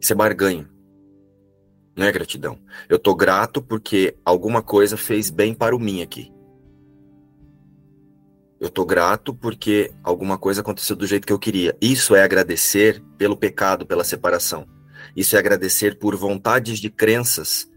Isso 0.02 0.12
é 0.12 0.16
barganha. 0.16 0.70
Não 1.96 2.06
é 2.06 2.12
gratidão. 2.12 2.60
Eu 2.90 2.98
estou 2.98 3.16
grato 3.16 3.62
porque 3.62 4.18
alguma 4.26 4.62
coisa 4.62 4.98
fez 4.98 5.30
bem 5.30 5.54
para 5.54 5.76
o 5.76 5.80
mim 5.80 6.02
aqui. 6.02 6.35
Eu 8.60 8.70
tô 8.70 8.86
grato 8.86 9.34
porque 9.34 9.92
alguma 10.04 10.38
coisa 10.38 10.62
aconteceu 10.62 10.96
do 10.96 11.06
jeito 11.06 11.28
que 11.28 11.34
eu 11.34 11.40
queria. 11.40 11.76
Isso 11.82 12.16
é 12.16 12.24
agradecer 12.24 13.04
pelo 13.18 13.36
pecado, 13.36 13.86
pela 13.86 14.04
separação. 14.04 14.66
Isso 15.16 15.36
é 15.36 15.40
agradecer 15.40 16.00
por 16.00 16.16
vontades 16.16 16.80
de 16.80 16.90
crenças 16.90 17.70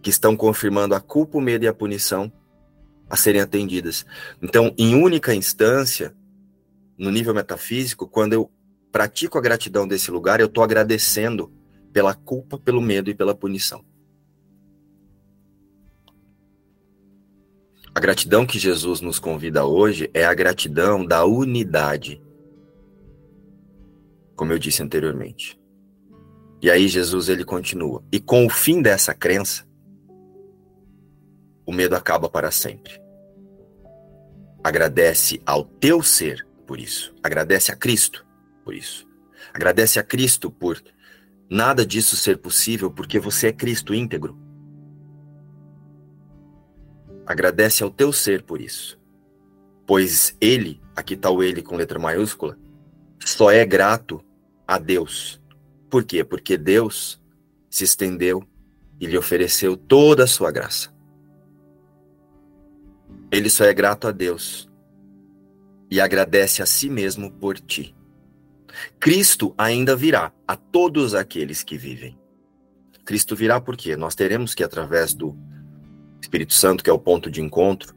que 0.00 0.10
estão 0.10 0.36
confirmando 0.36 0.94
a 0.94 1.00
culpa, 1.00 1.38
o 1.38 1.40
medo 1.40 1.64
e 1.64 1.68
a 1.68 1.74
punição 1.74 2.32
a 3.08 3.16
serem 3.16 3.40
atendidas. 3.40 4.04
Então, 4.42 4.74
em 4.78 4.94
única 4.94 5.34
instância, 5.34 6.14
no 6.96 7.10
nível 7.10 7.34
metafísico, 7.34 8.08
quando 8.08 8.32
eu 8.32 8.50
pratico 8.92 9.38
a 9.38 9.40
gratidão 9.40 9.86
desse 9.88 10.10
lugar, 10.10 10.40
eu 10.40 10.46
estou 10.46 10.62
agradecendo 10.62 11.52
pela 11.92 12.14
culpa, 12.14 12.58
pelo 12.58 12.80
medo 12.80 13.10
e 13.10 13.14
pela 13.14 13.34
punição. 13.34 13.84
A 17.94 18.00
gratidão 18.00 18.44
que 18.44 18.58
Jesus 18.58 19.00
nos 19.00 19.20
convida 19.20 19.64
hoje 19.64 20.10
é 20.12 20.24
a 20.24 20.34
gratidão 20.34 21.06
da 21.06 21.24
unidade. 21.24 22.20
Como 24.34 24.52
eu 24.52 24.58
disse 24.58 24.82
anteriormente. 24.82 25.56
E 26.60 26.68
aí 26.68 26.88
Jesus 26.88 27.28
ele 27.28 27.44
continua: 27.44 28.02
"E 28.10 28.18
com 28.18 28.44
o 28.46 28.50
fim 28.50 28.82
dessa 28.82 29.14
crença, 29.14 29.64
o 31.64 31.72
medo 31.72 31.94
acaba 31.94 32.28
para 32.28 32.50
sempre. 32.50 33.00
Agradece 34.62 35.40
ao 35.46 35.64
teu 35.64 36.02
ser 36.02 36.44
por 36.66 36.80
isso. 36.80 37.14
Agradece 37.22 37.70
a 37.70 37.76
Cristo 37.76 38.26
por 38.64 38.74
isso. 38.74 39.06
Agradece 39.52 40.00
a 40.00 40.02
Cristo 40.02 40.50
por 40.50 40.82
nada 41.48 41.86
disso 41.86 42.16
ser 42.16 42.38
possível 42.38 42.90
porque 42.90 43.20
você 43.20 43.48
é 43.48 43.52
Cristo 43.52 43.94
íntegro. 43.94 44.43
Agradece 47.26 47.82
ao 47.82 47.90
teu 47.90 48.12
ser 48.12 48.42
por 48.42 48.60
isso. 48.60 48.98
Pois 49.86 50.36
ele, 50.40 50.80
aqui 50.94 51.14
está 51.14 51.30
o 51.30 51.42
ele 51.42 51.62
com 51.62 51.76
letra 51.76 51.98
maiúscula, 51.98 52.58
só 53.24 53.50
é 53.50 53.64
grato 53.64 54.24
a 54.66 54.78
Deus. 54.78 55.40
Por 55.90 56.04
quê? 56.04 56.24
Porque 56.24 56.56
Deus 56.56 57.20
se 57.70 57.84
estendeu 57.84 58.42
e 59.00 59.06
lhe 59.06 59.18
ofereceu 59.18 59.76
toda 59.76 60.24
a 60.24 60.26
sua 60.26 60.50
graça. 60.50 60.92
Ele 63.30 63.50
só 63.50 63.64
é 63.64 63.74
grato 63.74 64.06
a 64.06 64.12
Deus 64.12 64.70
e 65.90 66.00
agradece 66.00 66.62
a 66.62 66.66
si 66.66 66.88
mesmo 66.88 67.30
por 67.30 67.58
ti. 67.58 67.94
Cristo 68.98 69.54
ainda 69.56 69.94
virá 69.94 70.32
a 70.46 70.56
todos 70.56 71.14
aqueles 71.14 71.62
que 71.62 71.76
vivem. 71.76 72.18
Cristo 73.04 73.36
virá 73.36 73.60
porque 73.60 73.96
nós 73.96 74.14
teremos 74.14 74.54
que, 74.54 74.64
através 74.64 75.14
do 75.14 75.36
Espírito 76.24 76.54
Santo, 76.54 76.82
que 76.82 76.90
é 76.90 76.92
o 76.92 76.98
ponto 76.98 77.30
de 77.30 77.40
encontro 77.40 77.94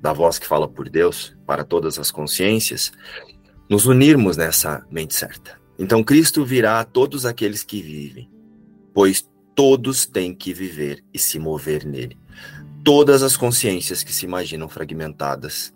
da 0.00 0.12
voz 0.12 0.38
que 0.38 0.46
fala 0.46 0.68
por 0.68 0.88
Deus 0.88 1.36
para 1.46 1.64
todas 1.64 1.98
as 1.98 2.10
consciências, 2.10 2.92
nos 3.68 3.86
unirmos 3.86 4.36
nessa 4.36 4.84
mente 4.90 5.14
certa. 5.14 5.60
Então 5.78 6.04
Cristo 6.04 6.44
virá 6.44 6.80
a 6.80 6.84
todos 6.84 7.24
aqueles 7.24 7.62
que 7.62 7.80
vivem, 7.80 8.30
pois 8.92 9.26
todos 9.54 10.04
têm 10.04 10.34
que 10.34 10.52
viver 10.52 11.02
e 11.14 11.18
se 11.18 11.38
mover 11.38 11.84
nele. 11.84 12.18
Todas 12.84 13.22
as 13.22 13.36
consciências 13.36 14.02
que 14.02 14.12
se 14.12 14.26
imaginam 14.26 14.68
fragmentadas 14.68 15.72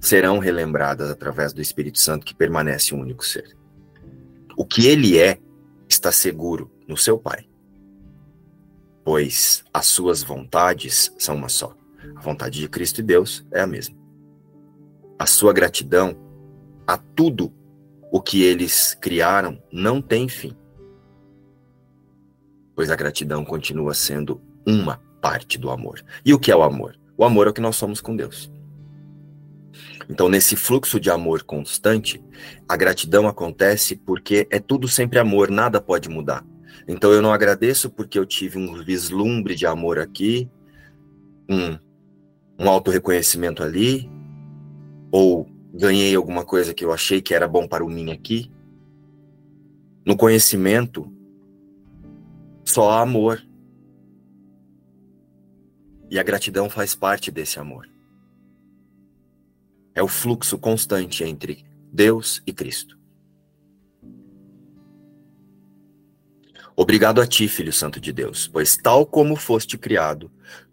serão 0.00 0.38
relembradas 0.38 1.10
através 1.10 1.52
do 1.52 1.60
Espírito 1.60 1.98
Santo 1.98 2.24
que 2.24 2.34
permanece 2.34 2.94
um 2.94 3.00
único 3.00 3.24
ser. 3.24 3.56
O 4.56 4.64
que 4.64 4.86
ele 4.86 5.18
é 5.18 5.38
está 5.88 6.12
seguro 6.12 6.70
no 6.86 6.96
seu 6.96 7.18
Pai 7.18 7.47
pois 9.08 9.64
as 9.72 9.86
suas 9.86 10.22
vontades 10.22 11.10
são 11.16 11.34
uma 11.34 11.48
só. 11.48 11.74
A 12.14 12.20
vontade 12.20 12.60
de 12.60 12.68
Cristo 12.68 13.00
e 13.00 13.02
Deus 13.02 13.42
é 13.50 13.62
a 13.62 13.66
mesma. 13.66 13.96
A 15.18 15.24
sua 15.24 15.50
gratidão 15.50 16.14
a 16.86 16.98
tudo 16.98 17.50
o 18.12 18.20
que 18.20 18.42
eles 18.42 18.92
criaram 19.00 19.62
não 19.72 20.02
tem 20.02 20.28
fim. 20.28 20.54
Pois 22.76 22.90
a 22.90 22.96
gratidão 22.96 23.46
continua 23.46 23.94
sendo 23.94 24.42
uma 24.66 25.00
parte 25.22 25.56
do 25.56 25.70
amor. 25.70 26.04
E 26.22 26.34
o 26.34 26.38
que 26.38 26.52
é 26.52 26.56
o 26.56 26.62
amor? 26.62 26.94
O 27.16 27.24
amor 27.24 27.46
é 27.46 27.50
o 27.50 27.54
que 27.54 27.62
nós 27.62 27.76
somos 27.76 28.02
com 28.02 28.14
Deus. 28.14 28.52
Então, 30.06 30.28
nesse 30.28 30.54
fluxo 30.54 31.00
de 31.00 31.10
amor 31.10 31.44
constante, 31.44 32.22
a 32.68 32.76
gratidão 32.76 33.26
acontece 33.26 33.96
porque 33.96 34.46
é 34.50 34.60
tudo 34.60 34.86
sempre 34.86 35.18
amor, 35.18 35.50
nada 35.50 35.80
pode 35.80 36.10
mudar. 36.10 36.44
Então 36.88 37.12
eu 37.12 37.20
não 37.20 37.34
agradeço 37.34 37.90
porque 37.90 38.18
eu 38.18 38.24
tive 38.24 38.56
um 38.58 38.82
vislumbre 38.82 39.54
de 39.54 39.66
amor 39.66 39.98
aqui, 39.98 40.50
um, 41.46 41.78
um 42.58 42.68
auto-reconhecimento 42.68 43.62
ali, 43.62 44.10
ou 45.12 45.46
ganhei 45.74 46.14
alguma 46.16 46.46
coisa 46.46 46.72
que 46.72 46.82
eu 46.82 46.90
achei 46.90 47.20
que 47.20 47.34
era 47.34 47.46
bom 47.46 47.68
para 47.68 47.84
o 47.84 47.90
mim 47.90 48.10
aqui. 48.10 48.50
No 50.04 50.16
conhecimento, 50.16 51.12
só 52.64 52.90
há 52.90 53.02
amor. 53.02 53.46
E 56.10 56.18
a 56.18 56.22
gratidão 56.22 56.70
faz 56.70 56.94
parte 56.94 57.30
desse 57.30 57.60
amor. 57.60 57.86
É 59.94 60.02
o 60.02 60.08
fluxo 60.08 60.58
constante 60.58 61.22
entre 61.22 61.66
Deus 61.92 62.42
e 62.46 62.52
Cristo. 62.52 62.97
Obrigado 66.80 67.20
a 67.20 67.26
ti, 67.26 67.48
Filho 67.48 67.72
Santo 67.72 67.98
de 68.00 68.12
Deus, 68.12 68.46
pois 68.46 68.76
tal 68.76 69.04
como 69.04 69.34
foste 69.34 69.76
criado, 69.76 70.30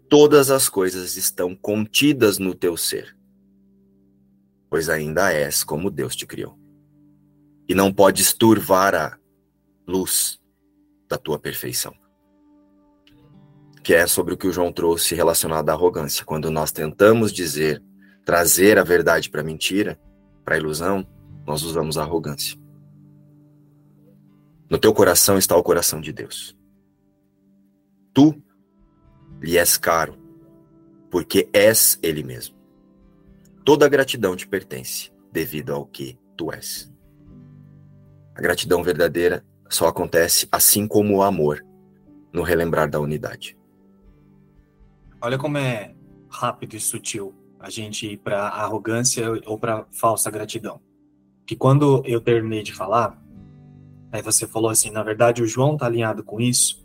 todas 0.08 0.52
as 0.52 0.68
coisas 0.68 1.16
estão 1.16 1.52
contidas 1.52 2.38
no 2.38 2.54
teu 2.54 2.76
ser, 2.76 3.16
pois 4.70 4.88
ainda 4.88 5.32
és 5.32 5.64
como 5.64 5.90
Deus 5.90 6.14
te 6.14 6.24
criou. 6.24 6.56
E 7.68 7.74
não 7.74 7.92
podes 7.92 8.32
turvar 8.32 8.94
a 8.94 9.18
luz 9.84 10.40
da 11.08 11.18
tua 11.18 11.40
perfeição. 11.40 11.92
Que 13.82 13.92
é 13.92 14.06
sobre 14.06 14.34
o 14.34 14.36
que 14.36 14.46
o 14.46 14.52
João 14.52 14.72
trouxe 14.72 15.12
relacionado 15.12 15.70
à 15.70 15.72
arrogância. 15.72 16.24
Quando 16.24 16.52
nós 16.52 16.70
tentamos 16.70 17.32
dizer, 17.32 17.82
trazer 18.24 18.78
a 18.78 18.84
verdade 18.84 19.28
para 19.28 19.40
a 19.40 19.44
mentira, 19.44 19.98
para 20.44 20.54
a 20.54 20.58
ilusão, 20.58 21.04
nós 21.44 21.64
usamos 21.64 21.98
a 21.98 22.02
arrogância. 22.02 22.56
No 24.68 24.78
teu 24.78 24.92
coração 24.92 25.38
está 25.38 25.56
o 25.56 25.62
coração 25.62 26.00
de 26.00 26.12
Deus. 26.12 26.56
Tu 28.12 28.34
lhe 29.40 29.56
és 29.56 29.76
caro, 29.76 30.18
porque 31.10 31.48
és 31.52 31.98
Ele 32.02 32.22
mesmo. 32.22 32.56
Toda 33.64 33.86
a 33.86 33.88
gratidão 33.88 34.34
te 34.34 34.46
pertence, 34.46 35.12
devido 35.30 35.72
ao 35.72 35.86
que 35.86 36.18
tu 36.36 36.52
és. 36.52 36.92
A 38.34 38.40
gratidão 38.40 38.82
verdadeira 38.82 39.44
só 39.68 39.86
acontece 39.86 40.48
assim 40.50 40.86
como 40.86 41.16
o 41.16 41.22
amor 41.22 41.64
no 42.32 42.42
relembrar 42.42 42.90
da 42.90 43.00
unidade. 43.00 43.56
Olha 45.20 45.38
como 45.38 45.58
é 45.58 45.94
rápido 46.28 46.74
e 46.74 46.80
sutil 46.80 47.34
a 47.58 47.70
gente 47.70 48.06
ir 48.06 48.18
para 48.18 48.48
arrogância 48.48 49.26
ou 49.46 49.58
para 49.58 49.86
falsa 49.90 50.30
gratidão. 50.30 50.80
Que 51.46 51.56
quando 51.56 52.02
eu 52.04 52.20
terminei 52.20 52.62
de 52.62 52.72
falar, 52.72 53.20
aí 54.16 54.22
você 54.22 54.46
falou 54.46 54.70
assim, 54.70 54.90
na 54.90 55.02
verdade 55.02 55.42
o 55.42 55.46
João 55.46 55.76
tá 55.76 55.86
alinhado 55.86 56.22
com 56.24 56.40
isso. 56.40 56.84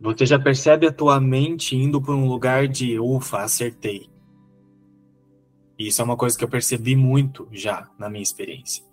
Você 0.00 0.26
já 0.26 0.38
percebe 0.38 0.86
a 0.86 0.92
tua 0.92 1.20
mente 1.20 1.74
indo 1.76 2.00
para 2.00 2.14
um 2.14 2.28
lugar 2.28 2.68
de 2.68 2.98
ufa, 2.98 3.38
acertei. 3.38 4.08
Isso 5.78 6.00
é 6.00 6.04
uma 6.04 6.16
coisa 6.16 6.38
que 6.38 6.44
eu 6.44 6.48
percebi 6.48 6.94
muito 6.94 7.48
já 7.50 7.88
na 7.98 8.08
minha 8.08 8.22
experiência. 8.22 8.84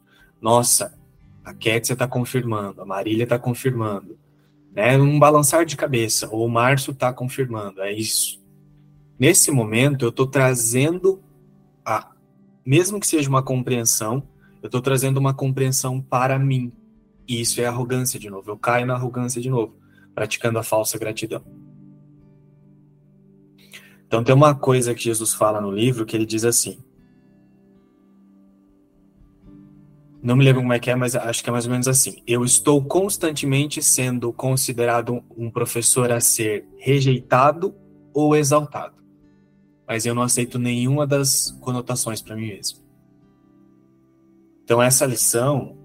Nossa, 0.41 0.97
a 1.43 1.53
Kétia 1.53 1.93
está 1.93 2.07
confirmando, 2.07 2.81
a 2.81 2.85
Marília 2.85 3.23
está 3.23 3.37
confirmando. 3.37 4.17
Né? 4.73 4.97
Um 4.97 5.19
balançar 5.19 5.65
de 5.65 5.75
cabeça, 5.75 6.29
ou 6.31 6.45
o 6.45 6.49
Márcio 6.49 6.91
está 6.91 7.13
confirmando, 7.13 7.81
é 7.81 7.93
isso. 7.93 8.41
Nesse 9.19 9.51
momento, 9.51 10.05
eu 10.05 10.09
estou 10.09 10.25
trazendo, 10.25 11.21
a, 11.85 12.11
mesmo 12.65 12.99
que 12.99 13.05
seja 13.05 13.29
uma 13.29 13.43
compreensão, 13.43 14.23
eu 14.61 14.67
estou 14.67 14.81
trazendo 14.81 15.17
uma 15.17 15.33
compreensão 15.33 16.01
para 16.01 16.37
mim. 16.37 16.71
E 17.27 17.41
isso 17.41 17.59
é 17.61 17.65
arrogância 17.65 18.19
de 18.19 18.29
novo. 18.29 18.51
Eu 18.51 18.57
caio 18.57 18.85
na 18.85 18.93
arrogância 18.93 19.41
de 19.41 19.49
novo, 19.49 19.75
praticando 20.13 20.59
a 20.59 20.63
falsa 20.63 20.97
gratidão. 20.97 21.43
Então 24.05 24.23
tem 24.23 24.35
uma 24.35 24.53
coisa 24.53 24.93
que 24.93 25.03
Jesus 25.03 25.33
fala 25.33 25.61
no 25.61 25.71
livro 25.71 26.05
que 26.05 26.15
ele 26.15 26.25
diz 26.25 26.43
assim: 26.43 26.83
Não 30.21 30.35
me 30.35 30.43
lembro 30.43 30.61
como 30.61 30.73
é 30.73 30.79
que 30.79 30.91
é, 30.91 30.95
mas 30.95 31.15
acho 31.15 31.43
que 31.43 31.49
é 31.49 31.51
mais 31.53 31.65
ou 31.65 31.71
menos 31.71 31.87
assim. 31.87 32.21
Eu 32.27 32.43
estou 32.45 32.83
constantemente 32.83 33.81
sendo 33.81 34.31
considerado 34.31 35.23
um 35.35 35.49
professor 35.49 36.11
a 36.11 36.19
ser 36.19 36.67
rejeitado 36.77 37.73
ou 38.13 38.35
exaltado. 38.35 39.01
Mas 39.87 40.05
eu 40.05 40.13
não 40.13 40.21
aceito 40.21 40.59
nenhuma 40.59 41.07
das 41.07 41.51
conotações 41.61 42.21
para 42.21 42.35
mim 42.35 42.47
mesmo. 42.49 42.80
Então 44.71 44.81
essa 44.81 45.05
lição 45.05 45.77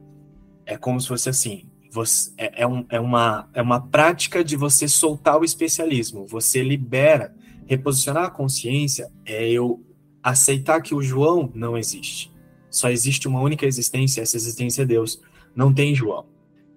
é 0.64 0.76
como 0.76 1.00
se 1.00 1.08
fosse 1.08 1.28
assim, 1.28 1.68
você, 1.90 2.30
é, 2.38 2.62
é, 2.62 2.66
um, 2.68 2.86
é, 2.88 3.00
uma, 3.00 3.50
é 3.52 3.60
uma 3.60 3.80
prática 3.80 4.44
de 4.44 4.54
você 4.54 4.86
soltar 4.86 5.40
o 5.40 5.44
especialismo. 5.44 6.24
Você 6.26 6.62
libera, 6.62 7.34
reposicionar 7.66 8.26
a 8.26 8.30
consciência 8.30 9.10
é 9.24 9.50
eu 9.50 9.84
aceitar 10.22 10.80
que 10.80 10.94
o 10.94 11.02
João 11.02 11.50
não 11.52 11.76
existe 11.76 12.32
só 12.76 12.90
existe 12.90 13.26
uma 13.26 13.40
única 13.40 13.64
existência, 13.64 14.20
essa 14.20 14.36
existência 14.36 14.82
é 14.82 14.84
Deus. 14.84 15.20
Não 15.54 15.72
tem 15.72 15.94
João. 15.94 16.26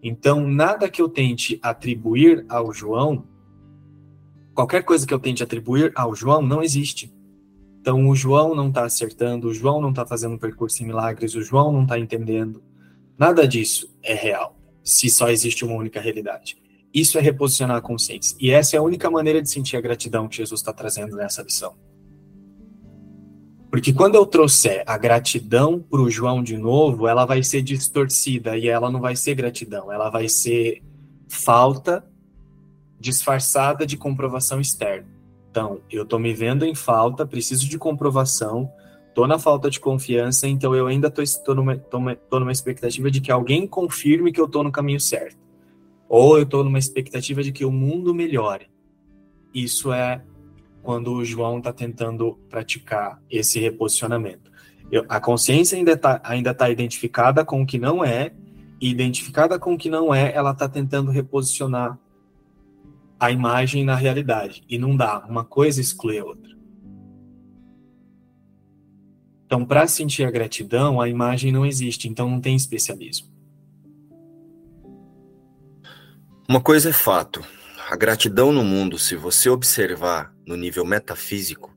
Então, 0.01 0.47
nada 0.47 0.89
que 0.89 1.01
eu 1.01 1.10
tente 1.10 1.60
atribuir 1.62 2.45
ao 2.47 2.74
João, 2.74 3.28
qualquer 4.55 4.84
coisa 4.84 5.05
que 5.05 5.14
eu 5.14 5.20
tente 5.20 5.43
atribuir 5.43 5.91
ao 5.93 6.16
João, 6.16 6.41
não 6.41 6.64
existe. 6.64 7.14
Então, 7.89 8.07
o 8.07 8.15
João 8.15 8.53
não 8.53 8.67
está 8.67 8.85
acertando, 8.85 9.47
o 9.47 9.53
João 9.53 9.81
não 9.81 9.89
está 9.89 10.05
fazendo 10.05 10.35
um 10.35 10.37
percurso 10.37 10.83
em 10.83 10.85
milagres, 10.85 11.33
o 11.33 11.41
João 11.41 11.71
não 11.71 11.81
está 11.81 11.97
entendendo. 11.97 12.61
Nada 13.17 13.47
disso 13.47 13.89
é 14.03 14.13
real, 14.13 14.55
se 14.83 15.09
só 15.09 15.27
existe 15.27 15.65
uma 15.65 15.73
única 15.73 15.99
realidade. 15.99 16.55
Isso 16.93 17.17
é 17.17 17.21
reposicionar 17.21 17.77
a 17.77 17.81
consciência. 17.81 18.37
E 18.39 18.51
essa 18.51 18.75
é 18.75 18.79
a 18.79 18.83
única 18.83 19.09
maneira 19.09 19.41
de 19.41 19.49
sentir 19.49 19.75
a 19.75 19.81
gratidão 19.81 20.27
que 20.27 20.37
Jesus 20.37 20.61
está 20.61 20.71
trazendo 20.71 21.15
nessa 21.15 21.41
lição. 21.41 21.73
Porque 23.71 23.91
quando 23.91 24.13
eu 24.13 24.25
trouxer 24.27 24.83
a 24.85 24.95
gratidão 24.95 25.79
para 25.79 26.01
o 26.01 26.11
João 26.11 26.43
de 26.43 26.59
novo, 26.59 27.07
ela 27.07 27.25
vai 27.25 27.41
ser 27.41 27.63
distorcida 27.63 28.55
e 28.55 28.67
ela 28.67 28.91
não 28.91 29.01
vai 29.01 29.15
ser 29.15 29.33
gratidão, 29.33 29.91
ela 29.91 30.11
vai 30.11 30.29
ser 30.29 30.83
falta 31.27 32.07
disfarçada 32.99 33.83
de 33.83 33.97
comprovação 33.97 34.61
externa. 34.61 35.18
Então, 35.50 35.82
eu 35.89 36.04
estou 36.04 36.20
me 36.20 36.34
vendo 36.34 36.66
em 36.66 36.76
falta, 36.76 37.26
preciso 37.26 37.68
de 37.68 37.78
comprovação, 37.78 38.72
estou 39.08 39.28
na 39.28 39.39
falta 39.39 39.70
de 39.70 39.80
confiança, 39.80 40.47
então 40.47 40.76
eu 40.76 40.88
ainda 40.88 41.12
estou 41.18 41.56
numa, 41.56 41.82
numa 42.32 42.52
expectativa 42.52 43.10
de 43.10 43.20
que 43.20 43.32
alguém 43.32 43.68
confirme 43.68 44.32
que 44.32 44.39
eu 44.39 44.45
estou 44.45 44.64
no 44.64 44.72
caminho 44.72 45.00
certo. 45.00 45.38
Ou 46.08 46.38
eu 46.38 46.43
estou 46.43 46.64
numa 46.64 46.80
expectativa 46.80 47.43
de 47.43 47.52
que 47.52 47.66
o 47.66 47.72
mundo 47.72 48.14
melhore. 48.14 48.68
Isso 49.54 49.91
é 49.91 50.22
quando 50.82 51.14
o 51.14 51.26
João 51.26 51.58
está 51.58 51.74
tentando 51.74 52.39
praticar 52.50 53.22
esse 53.30 53.60
reposicionamento. 53.60 54.50
Eu, 54.91 55.06
a 55.08 55.20
consciência 55.20 55.78
ainda 55.78 55.91
está 55.91 56.20
ainda 56.24 56.54
tá 56.54 56.70
identificada 56.70 57.45
com 57.45 57.62
o 57.62 57.66
que 57.66 57.78
não 57.78 58.04
é, 58.04 58.32
e 58.82 58.89
identificada 58.89 59.60
com 59.60 59.74
o 59.74 59.78
que 59.78 59.89
não 59.89 60.14
é, 60.14 60.34
ela 60.34 60.52
está 60.52 60.68
tentando 60.70 61.12
reposicionar 61.12 62.00
a 63.20 63.32
imagem 63.32 63.84
na 63.84 63.95
realidade. 63.95 64.63
E 64.70 64.78
não 64.78 64.95
dá, 64.95 65.26
uma 65.28 65.43
coisa 65.43 65.82
exclui 65.82 66.17
a 66.17 66.24
outra. 66.24 66.57
Então, 69.45 69.65
para 69.65 69.88
sentir 69.88 70.24
a 70.24 70.32
gratidão, 70.32 71.01
a 71.01 71.09
imagem 71.09 71.51
não 71.51 71.65
existe, 71.65 72.07
então 72.07 72.30
não 72.30 72.39
tem 72.39 72.55
especialismo. 72.55 73.28
Uma 76.47 76.61
coisa 76.61 76.89
é 76.89 76.93
fato: 76.93 77.43
a 77.89 77.95
gratidão 77.95 78.51
no 78.51 78.63
mundo, 78.63 78.99
se 78.99 79.15
você 79.15 79.49
observar 79.49 80.34
no 80.45 80.55
nível 80.55 80.86
metafísico, 80.86 81.76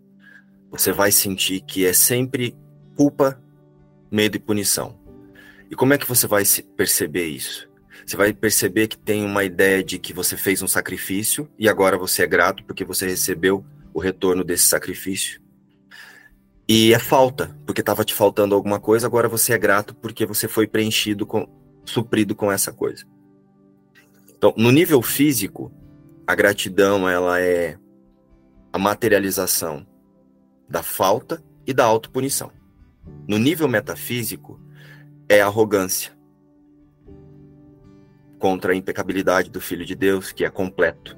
você 0.71 0.93
vai 0.93 1.11
sentir 1.11 1.63
que 1.63 1.87
é 1.87 1.95
sempre 1.95 2.55
culpa, 2.95 3.43
medo 4.11 4.37
e 4.37 4.41
punição. 4.41 4.99
E 5.71 5.75
como 5.75 5.95
é 5.95 5.99
que 5.99 6.07
você 6.07 6.27
vai 6.27 6.43
perceber 6.77 7.27
isso? 7.27 7.72
Você 8.05 8.17
vai 8.17 8.33
perceber 8.33 8.89
que 8.89 8.99
tem 8.99 9.25
uma 9.25 9.45
ideia 9.45 9.83
de 9.83 9.99
que 9.99 10.13
você 10.13 10.37
fez 10.37 10.63
um 10.63 10.69
sacrifício 10.69 11.49
e 11.59 11.69
agora 11.69 11.97
você 11.97 12.23
é 12.23 12.27
grato 12.27 12.65
porque 12.65 12.85
você 12.85 13.07
recebeu 13.07 13.65
o 13.95 14.01
retorno 14.01 14.43
desse 14.43 14.65
sacrifício. 14.65 15.41
E 16.69 16.93
é 16.95 16.99
falta, 16.99 17.57
porque 17.67 17.81
estava 17.81 18.05
te 18.05 18.15
faltando 18.15 18.55
alguma 18.55 18.81
coisa, 18.81 19.07
agora 19.07 19.29
você 19.29 19.53
é 19.53 19.59
grato 19.59 19.95
porque 19.95 20.25
você 20.25 20.49
foi 20.49 20.67
preenchido 20.67 21.27
com 21.27 21.47
suprido 21.85 22.35
com 22.35 22.51
essa 22.51 22.73
coisa. 22.73 23.05
Então, 24.37 24.55
no 24.57 24.71
nível 24.71 25.03
físico, 25.03 25.73
a 26.27 26.35
gratidão 26.35 27.09
ela 27.09 27.41
é 27.41 27.77
a 28.73 28.79
materialização 28.79 29.87
da 30.69 30.83
falta 30.83 31.43
e 31.67 31.73
da 31.73 31.85
autopunição. 31.85 32.51
No 33.29 33.39
nível 33.39 33.69
metafísico, 33.69 34.61
é 35.29 35.41
arrogância 35.41 36.13
contra 38.43 38.73
a 38.73 38.75
impecabilidade 38.75 39.51
do 39.51 39.61
Filho 39.61 39.87
de 39.87 39.95
Deus, 39.95 40.33
que 40.33 40.45
é 40.45 40.51
completo, 40.51 41.17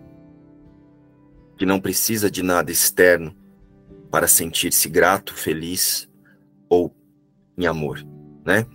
que 1.57 1.64
não 1.64 1.81
precisa 1.81 2.31
de 2.31 2.43
nada 2.43 2.70
externo 2.70 3.35
para 4.11 4.29
sentir-se 4.29 4.91
grato, 4.91 5.33
feliz 5.33 6.07
ou 6.68 6.95
em 7.57 7.66
amor, 7.66 8.05
né? 8.45 8.66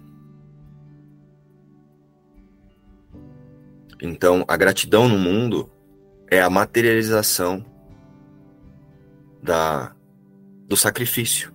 Então, 4.02 4.44
a 4.48 4.58
gratidão 4.58 5.08
no 5.08 5.20
mundo 5.20 5.70
é 6.28 6.42
a 6.42 6.50
materialização 6.50 7.64
da, 9.44 9.96
do 10.68 10.76
sacrifício. 10.76 11.54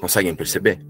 Conseguem 0.00 0.34
perceber? 0.34 0.87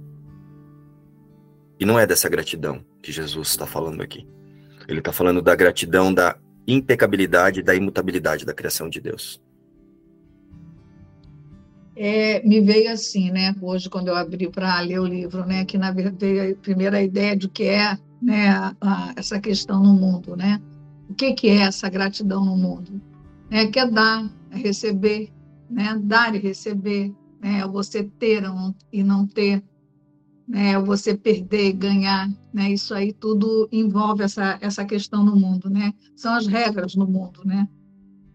E 1.78 1.84
não 1.84 1.98
é 1.98 2.06
dessa 2.06 2.28
gratidão 2.28 2.84
que 3.02 3.12
Jesus 3.12 3.48
está 3.48 3.66
falando 3.66 4.02
aqui. 4.02 4.26
Ele 4.88 4.98
está 4.98 5.12
falando 5.12 5.42
da 5.42 5.54
gratidão 5.54 6.12
da 6.12 6.36
impecabilidade, 6.66 7.62
da 7.62 7.74
imutabilidade 7.74 8.44
da 8.44 8.54
criação 8.54 8.88
de 8.88 9.00
Deus. 9.00 9.40
É, 11.96 12.46
me 12.46 12.60
veio 12.60 12.92
assim, 12.92 13.30
né, 13.30 13.54
hoje 13.60 13.90
quando 13.90 14.08
eu 14.08 14.14
abri 14.14 14.48
para 14.48 14.80
ler 14.80 15.00
o 15.00 15.06
livro, 15.06 15.44
né, 15.44 15.64
que 15.64 15.76
na 15.76 15.90
verdade 15.90 16.52
a 16.52 16.54
primeira 16.54 17.02
ideia 17.02 17.36
de 17.36 17.48
que 17.48 17.64
é, 17.64 17.98
né, 18.22 18.50
a, 18.50 18.76
a, 18.80 19.12
essa 19.16 19.40
questão 19.40 19.82
no 19.82 19.94
mundo, 19.94 20.36
né? 20.36 20.60
O 21.10 21.14
que 21.14 21.32
que 21.32 21.48
é 21.48 21.62
essa 21.62 21.88
gratidão 21.88 22.44
no 22.44 22.56
mundo? 22.56 23.00
é, 23.50 23.66
que 23.66 23.78
é 23.78 23.86
dar, 23.86 24.30
é 24.50 24.56
receber, 24.56 25.30
né? 25.70 25.98
dar 26.02 26.34
e 26.34 26.38
receber, 26.38 27.12
né? 27.40 27.60
É 27.60 27.66
você 27.66 28.04
ter 28.04 28.42
e 28.92 29.02
não 29.02 29.26
ter, 29.26 29.62
né? 30.48 30.72
É 30.72 30.80
você 30.80 31.16
perder 31.16 31.74
ganhar, 31.74 32.28
né? 32.52 32.72
Isso 32.72 32.94
aí 32.94 33.12
tudo 33.12 33.68
envolve 33.70 34.22
essa, 34.22 34.58
essa 34.60 34.84
questão 34.84 35.24
no 35.24 35.36
mundo, 35.36 35.68
né? 35.68 35.92
São 36.16 36.34
as 36.34 36.46
regras 36.46 36.94
no 36.94 37.06
mundo, 37.06 37.42
né? 37.44 37.68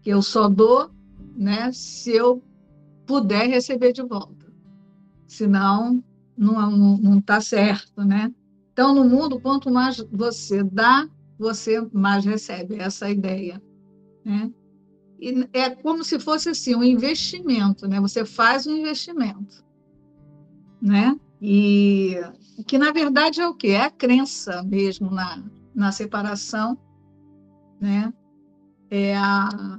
Que 0.00 0.10
eu 0.10 0.22
só 0.22 0.48
dou, 0.48 0.90
né? 1.36 1.72
Se 1.72 2.12
eu 2.12 2.42
puder 3.04 3.48
receber 3.48 3.92
de 3.92 4.02
volta, 4.02 4.46
senão 5.26 6.02
não 6.36 6.96
não 6.96 7.18
está 7.18 7.40
certo, 7.40 8.04
né? 8.04 8.32
Então 8.72 8.94
no 8.94 9.04
mundo 9.04 9.40
quanto 9.40 9.70
mais 9.70 9.98
você 10.12 10.62
dá, 10.62 11.08
você 11.38 11.80
mais 11.92 12.24
recebe 12.24 12.76
essa 12.76 13.10
ideia, 13.10 13.60
né? 14.24 14.50
E 15.20 15.48
é 15.52 15.70
como 15.70 16.04
se 16.04 16.18
fosse 16.18 16.48
assim 16.48 16.74
um 16.74 16.84
investimento, 16.84 17.88
né? 17.88 18.00
Você 18.00 18.24
faz 18.24 18.66
um 18.66 18.76
investimento, 18.76 19.64
né? 20.80 21.18
E 21.46 22.16
que 22.66 22.78
na 22.78 22.90
verdade 22.90 23.38
é 23.42 23.46
o 23.46 23.54
que 23.54 23.68
é 23.68 23.82
a 23.82 23.90
crença 23.90 24.62
mesmo 24.62 25.10
na, 25.10 25.44
na 25.74 25.92
separação, 25.92 26.78
né? 27.78 28.10
É 28.90 29.14
a 29.14 29.78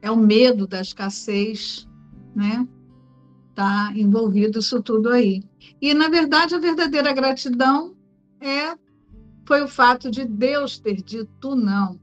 é 0.00 0.08
o 0.12 0.16
medo 0.16 0.64
da 0.64 0.80
escassez, 0.80 1.88
né? 2.36 2.68
Tá 3.52 3.92
envolvido 3.96 4.60
isso 4.60 4.80
tudo 4.80 5.08
aí. 5.08 5.42
E 5.82 5.92
na 5.92 6.08
verdade 6.08 6.54
a 6.54 6.60
verdadeira 6.60 7.12
gratidão 7.12 7.96
é 8.40 8.78
foi 9.44 9.60
o 9.64 9.66
fato 9.66 10.08
de 10.08 10.24
Deus 10.24 10.78
ter 10.78 11.02
dito 11.02 11.56
não 11.56 11.98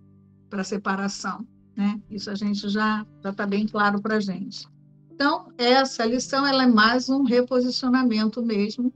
para 0.50 0.60
a 0.60 0.66
separação, 0.66 1.48
né? 1.74 2.02
Isso 2.10 2.30
a 2.30 2.36
gente 2.36 2.68
já 2.68 3.06
está 3.24 3.48
bem 3.48 3.66
claro 3.66 4.02
para 4.02 4.18
a 4.18 4.20
gente. 4.20 4.68
Então 5.16 5.52
essa 5.58 6.06
lição 6.06 6.46
ela 6.46 6.64
é 6.64 6.68
mais 6.68 7.10
um 7.10 7.24
reposicionamento 7.24 8.44
mesmo, 8.44 8.94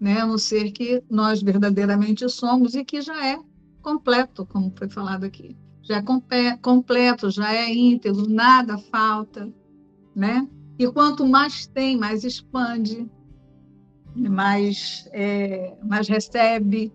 né? 0.00 0.24
No 0.24 0.38
ser 0.38 0.72
que 0.72 1.02
nós 1.08 1.40
verdadeiramente 1.40 2.28
somos 2.28 2.74
e 2.74 2.84
que 2.84 3.00
já 3.00 3.26
é 3.26 3.38
completo, 3.80 4.44
como 4.46 4.72
foi 4.76 4.88
falado 4.88 5.24
aqui 5.24 5.56
já 5.90 5.96
é 6.30 6.56
completo, 6.56 7.30
já 7.30 7.52
é 7.52 7.72
íntegro, 7.72 8.28
nada 8.28 8.78
falta, 8.78 9.52
né? 10.14 10.46
E 10.78 10.86
quanto 10.90 11.26
mais 11.26 11.66
tem, 11.66 11.96
mais 11.96 12.22
expande, 12.22 13.10
mais, 14.14 15.08
é, 15.12 15.76
mais 15.82 16.06
recebe. 16.08 16.92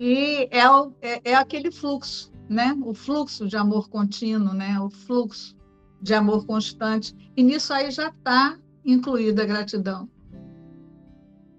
E 0.00 0.48
é, 0.50 0.62
é, 1.02 1.20
é, 1.32 1.34
aquele 1.34 1.70
fluxo, 1.70 2.32
né? 2.48 2.74
O 2.82 2.94
fluxo 2.94 3.46
de 3.46 3.56
amor 3.56 3.90
contínuo, 3.90 4.54
né? 4.54 4.80
O 4.80 4.88
fluxo 4.88 5.54
de 6.00 6.14
amor 6.14 6.46
constante. 6.46 7.14
E 7.36 7.42
nisso 7.42 7.72
aí 7.72 7.90
já 7.90 8.08
está 8.08 8.58
incluída 8.84 9.42
a 9.42 9.46
gratidão. 9.46 10.08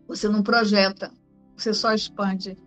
Você 0.07 0.27
não 0.27 0.41
projeta, 0.41 1.11
você 1.55 1.73
só 1.73 1.93
expande. 1.93 2.57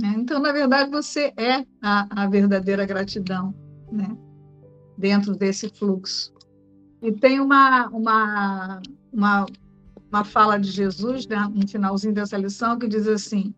Né? 0.00 0.14
Então, 0.16 0.40
na 0.40 0.52
verdade, 0.52 0.90
você 0.90 1.32
é 1.36 1.66
a, 1.82 2.22
a 2.22 2.26
verdadeira 2.26 2.86
gratidão 2.86 3.54
né? 3.90 4.16
dentro 4.96 5.36
desse 5.36 5.68
fluxo. 5.68 6.32
E 7.00 7.12
tem 7.12 7.40
uma, 7.40 7.88
uma, 7.88 8.80
uma, 9.12 9.46
uma 10.10 10.24
fala 10.24 10.58
de 10.58 10.70
Jesus, 10.70 11.26
né, 11.26 11.36
no 11.52 11.66
finalzinho 11.68 12.14
dessa 12.14 12.36
lição, 12.36 12.78
que 12.78 12.88
diz 12.88 13.06
assim: 13.06 13.54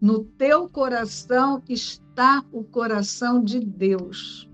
No 0.00 0.24
teu 0.24 0.68
coração 0.68 1.62
está 1.68 2.44
o 2.52 2.62
coração 2.62 3.42
de 3.42 3.58
Deus. 3.58 4.45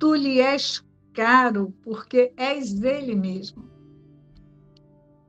Tu 0.00 0.14
lhe 0.14 0.40
és 0.40 0.82
caro, 1.12 1.74
porque 1.82 2.32
és 2.36 2.82
Ele 2.82 3.14
mesmo. 3.14 3.62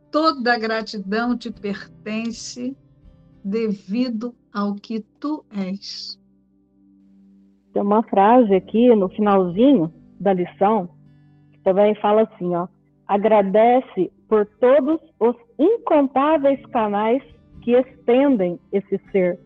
Toda 0.10 0.58
gratidão 0.58 1.38
te 1.38 1.52
pertence 1.52 2.76
devido 3.44 4.34
ao 4.54 4.76
que 4.76 5.02
tu 5.20 5.44
és. 5.52 6.18
Tem 7.74 7.82
uma 7.82 8.02
frase 8.04 8.56
aqui 8.56 8.96
no 8.96 9.10
finalzinho 9.10 9.94
da 10.20 10.34
lição 10.34 10.90
que 11.52 11.60
também 11.60 11.94
fala 11.96 12.22
assim, 12.22 12.56
ó: 12.56 12.68
agradece 13.08 14.10
por 14.30 14.46
todos 14.62 15.02
os 15.20 15.36
incontáveis 15.60 16.66
canais 16.68 17.22
que 17.62 17.72
estendem 17.72 18.58
esse 18.72 18.98
ser. 19.12 19.38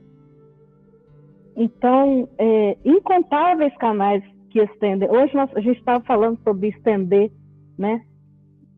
Então, 1.55 2.29
é, 2.37 2.77
incontáveis 2.85 3.75
canais 3.77 4.23
que 4.55 4.61
estendem. 4.61 5.11
Hoje 5.11 5.35
nós, 5.35 5.53
a 5.53 5.59
gente 5.59 5.77
estava 5.79 6.01
falando 6.05 6.39
sobre 6.41 6.69
estender, 6.69 7.29
né? 7.77 8.01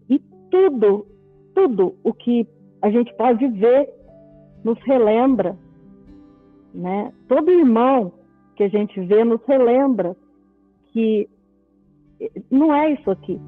E 0.10 0.18
tudo, 0.50 1.06
tudo 1.54 1.94
o 2.04 2.12
que 2.12 2.48
a 2.82 2.90
gente 2.90 3.16
pode 3.16 3.48
ver 3.48 3.88
nos 4.64 4.80
relembra, 4.82 5.56
né? 6.74 7.14
Todo 7.28 7.52
irmão 7.52 8.12
que 8.56 8.64
a 8.64 8.68
gente 8.68 9.00
vê 9.02 9.24
nos 9.24 9.40
relembra 9.46 10.18
que 10.88 11.30
não 12.50 12.74
é 12.74 12.94
isso 12.94 13.12
aqui. 13.12 13.40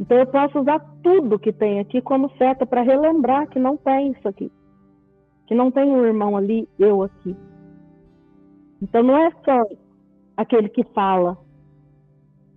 Então 0.00 0.16
eu 0.16 0.26
posso 0.28 0.58
usar 0.58 0.78
tudo 1.02 1.38
que 1.38 1.52
tem 1.52 1.78
aqui 1.78 2.00
como 2.00 2.30
seta 2.38 2.64
para 2.64 2.80
relembrar 2.80 3.50
que 3.50 3.58
não 3.58 3.76
tem 3.76 4.12
isso 4.12 4.26
aqui. 4.26 4.50
Que 5.46 5.54
não 5.54 5.70
tem 5.70 5.84
um 5.84 6.06
irmão 6.06 6.38
ali, 6.38 6.66
eu 6.78 7.02
aqui. 7.02 7.36
Então 8.80 9.02
não 9.02 9.14
é 9.18 9.30
só 9.44 9.62
aquele 10.38 10.70
que 10.70 10.82
fala, 10.94 11.36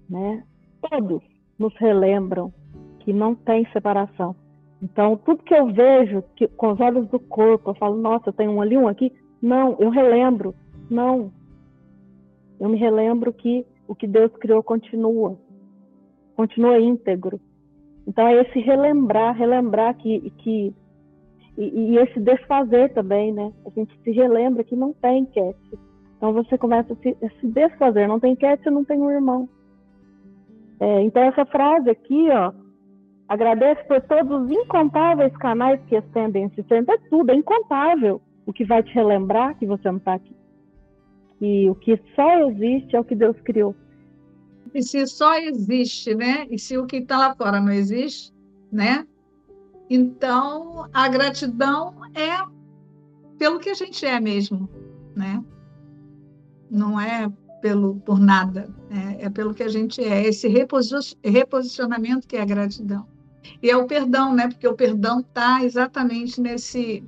né? 0.10 0.44
Todos 0.82 1.22
nos 1.58 1.76
relembram 1.78 2.54
que 3.00 3.14
não 3.14 3.36
tem 3.36 3.66
separação. 3.72 4.36
Então, 4.82 5.18
tudo 5.18 5.44
que 5.44 5.54
eu 5.54 5.68
vejo 5.74 6.24
que, 6.36 6.48
com 6.48 6.72
os 6.72 6.80
olhos 6.80 7.08
do 7.10 7.20
corpo, 7.20 7.72
eu 7.72 7.76
falo, 7.76 7.98
nossa, 7.98 8.30
eu 8.30 8.34
tenho 8.34 8.52
um 8.52 8.62
ali, 8.62 8.78
um 8.78 8.88
aqui. 8.88 9.12
Não, 9.42 9.76
eu 9.80 9.90
relembro. 9.90 10.56
Não. 10.90 11.32
Eu 12.60 12.70
me 12.70 12.78
relembro 12.78 13.34
que 13.34 13.66
o 13.88 13.94
que 13.94 14.08
Deus 14.08 14.32
criou 14.38 14.64
continua. 14.64 15.38
Continua 16.36 16.80
íntegro. 16.80 17.40
Então, 18.08 18.28
é 18.28 18.42
esse 18.42 18.60
relembrar, 18.60 19.36
relembrar 19.36 19.96
que. 19.98 20.32
que 20.38 20.74
e, 21.58 21.92
e 21.92 21.98
esse 21.98 22.20
desfazer 22.22 22.94
também, 22.94 23.34
né? 23.34 23.52
A 23.66 23.70
gente 23.72 23.94
se 24.02 24.12
relembra 24.12 24.64
que 24.64 24.76
não 24.76 24.94
tem 24.94 25.24
enquete. 25.24 25.78
Então, 26.16 26.32
você 26.32 26.58
começa 26.58 26.94
a 26.94 26.96
se, 26.96 27.18
a 27.22 27.30
se 27.40 27.48
desfazer. 27.48 28.08
Não 28.08 28.20
tem 28.20 28.32
enquete, 28.32 28.70
não 28.70 28.86
tem 28.86 28.98
um 28.98 29.12
irmão. 29.12 29.50
É, 30.80 31.02
então, 31.02 31.24
essa 31.24 31.46
frase 31.46 31.90
aqui, 31.90 32.30
ó 32.30 32.54
Agradeço 33.30 33.86
por 33.88 34.02
todos 34.02 34.42
os 34.42 34.52
incontáveis 34.52 35.32
canais 35.38 35.80
que 35.88 35.96
estendem 35.96 36.46
esse 36.46 36.68
centro. 36.68 36.96
É 36.96 36.98
tudo, 37.12 37.30
é 37.30 37.36
incontável 37.36 38.20
o 38.44 38.52
que 38.52 38.66
vai 38.66 38.82
te 38.82 38.92
relembrar 38.92 39.56
que 39.56 39.68
você 39.68 39.88
não 39.88 40.00
está 40.00 40.16
aqui. 40.16 40.36
E 41.40 41.70
o 41.70 41.76
que 41.76 42.02
só 42.16 42.50
existe 42.50 42.96
é 42.96 43.00
o 43.00 43.04
que 43.04 43.14
Deus 43.14 43.40
criou. 43.42 43.76
E 44.74 44.82
se 44.82 45.06
só 45.06 45.38
existe, 45.38 46.16
né? 46.16 46.48
E 46.50 46.58
se 46.58 46.76
o 46.76 46.88
que 46.88 46.98
está 46.98 47.20
lá 47.20 47.36
fora 47.36 47.62
não 47.62 47.72
existe, 47.72 48.34
né? 48.72 49.06
Então, 49.88 50.90
a 50.92 51.08
gratidão 51.08 51.94
é 52.16 52.36
pelo 53.38 53.60
que 53.60 53.70
a 53.70 53.76
gente 53.76 54.08
é 54.08 54.20
mesmo, 54.20 54.68
né? 55.16 55.44
Não 56.70 57.00
é 57.00 57.32
pelo 57.62 57.96
por 58.02 58.20
nada, 58.20 58.70
é, 58.90 59.26
é 59.26 59.30
pelo 59.30 59.54
que 59.54 59.64
a 59.64 59.68
gente 59.68 60.04
é. 60.04 60.28
Esse 60.28 60.48
reposicionamento 60.48 62.28
que 62.28 62.36
é 62.36 62.42
a 62.42 62.46
gratidão. 62.46 63.06
E 63.62 63.70
é 63.70 63.78
o 63.78 63.86
perdão, 63.86 64.34
né? 64.34 64.48
Porque 64.48 64.68
o 64.68 64.76
perdão 64.76 65.22
está 65.22 65.64
exatamente 65.64 66.42
nesse, 66.42 67.04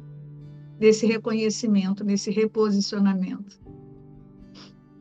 nesse 0.79 1.05
reconhecimento, 1.05 2.03
nesse 2.03 2.31
reposicionamento. 2.31 3.59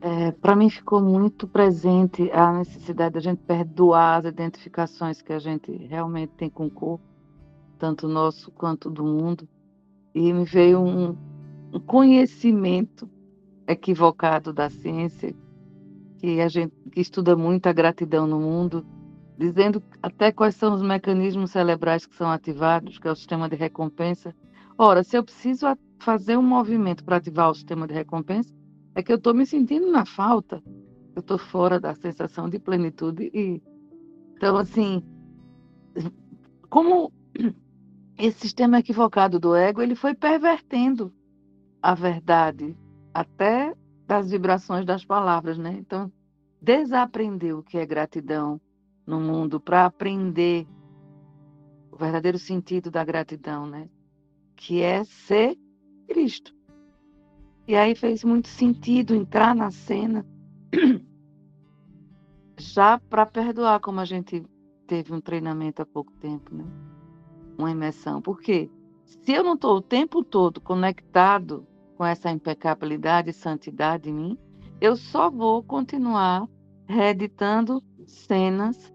É, 0.01 0.31
Para 0.31 0.55
mim 0.55 0.69
ficou 0.69 1.01
muito 1.01 1.47
presente 1.47 2.31
a 2.31 2.53
necessidade 2.53 3.13
da 3.13 3.19
gente 3.19 3.39
perdoar 3.39 4.19
as 4.19 4.25
identificações 4.25 5.21
que 5.21 5.31
a 5.31 5.39
gente 5.39 5.71
realmente 5.87 6.31
tem 6.37 6.49
com 6.49 6.65
o 6.65 6.71
corpo, 6.71 7.05
tanto 7.77 8.07
nosso 8.07 8.51
quanto 8.51 8.89
do 8.89 9.03
mundo. 9.03 9.47
E 10.13 10.33
me 10.33 10.43
veio 10.43 10.79
um, 10.81 11.15
um 11.71 11.79
conhecimento 11.79 13.07
equivocado 13.71 14.53
da 14.53 14.69
ciência, 14.69 15.35
que 16.19 16.39
a 16.41 16.47
gente 16.47 16.73
que 16.91 17.01
estuda 17.01 17.35
muito 17.35 17.67
a 17.67 17.73
gratidão 17.73 18.27
no 18.27 18.39
mundo, 18.39 18.85
dizendo 19.37 19.81
até 20.01 20.31
quais 20.31 20.55
são 20.55 20.73
os 20.73 20.81
mecanismos 20.81 21.51
cerebrais 21.51 22.05
que 22.05 22.15
são 22.15 22.29
ativados, 22.29 22.99
que 22.99 23.07
é 23.07 23.11
o 23.11 23.15
sistema 23.15 23.49
de 23.49 23.55
recompensa. 23.55 24.35
Ora, 24.77 25.03
se 25.03 25.17
eu 25.17 25.23
preciso 25.23 25.65
fazer 25.99 26.37
um 26.37 26.43
movimento 26.43 27.03
para 27.03 27.17
ativar 27.17 27.49
o 27.49 27.55
sistema 27.55 27.87
de 27.87 27.93
recompensa, 27.93 28.53
é 28.93 29.01
que 29.01 29.11
eu 29.11 29.17
estou 29.17 29.33
me 29.33 29.45
sentindo 29.45 29.89
na 29.89 30.05
falta, 30.05 30.61
eu 31.15 31.21
estou 31.21 31.37
fora 31.37 31.79
da 31.79 31.95
sensação 31.95 32.49
de 32.49 32.59
plenitude. 32.59 33.31
E, 33.33 33.61
então, 34.35 34.57
assim, 34.57 35.03
como 36.69 37.11
esse 38.17 38.39
sistema 38.39 38.79
equivocado 38.79 39.39
do 39.39 39.55
ego, 39.55 39.81
ele 39.81 39.95
foi 39.95 40.13
pervertendo 40.13 41.13
a 41.81 41.95
verdade 41.95 42.77
até 43.13 43.73
das 44.07 44.31
vibrações 44.31 44.85
das 44.85 45.05
palavras, 45.05 45.57
né? 45.57 45.75
Então, 45.79 46.11
desaprender 46.61 47.57
o 47.57 47.63
que 47.63 47.77
é 47.77 47.85
gratidão, 47.85 48.59
no 49.05 49.19
mundo 49.19 49.59
para 49.59 49.85
aprender 49.85 50.67
o 51.91 51.97
verdadeiro 51.97 52.37
sentido 52.37 52.89
da 52.89 53.03
gratidão, 53.03 53.65
né? 53.65 53.89
Que 54.55 54.81
é 54.81 55.03
ser 55.03 55.57
Cristo. 56.07 56.55
E 57.67 57.75
aí 57.75 57.95
fez 57.95 58.23
muito 58.23 58.47
sentido 58.47 59.15
entrar 59.15 59.55
na 59.55 59.71
cena 59.71 60.25
já 62.57 62.99
para 62.99 63.25
perdoar, 63.25 63.79
como 63.79 63.99
a 63.99 64.05
gente 64.05 64.43
teve 64.87 65.13
um 65.13 65.21
treinamento 65.21 65.81
há 65.81 65.85
pouco 65.85 66.11
tempo, 66.13 66.53
né? 66.55 66.65
Uma 67.57 67.71
imersão. 67.71 68.21
Por 68.21 68.39
quê? 68.39 68.69
Se 69.03 69.33
eu 69.33 69.43
não 69.43 69.55
estou 69.55 69.77
o 69.77 69.81
tempo 69.81 70.23
todo 70.23 70.61
conectado 70.61 71.67
com 72.01 72.05
essa 72.07 72.31
impecabilidade 72.31 73.29
e 73.29 73.33
santidade 73.33 74.09
em 74.09 74.13
mim, 74.13 74.37
eu 74.81 74.95
só 74.95 75.29
vou 75.29 75.61
continuar 75.61 76.49
reeditando 76.87 77.79
cenas 78.07 78.91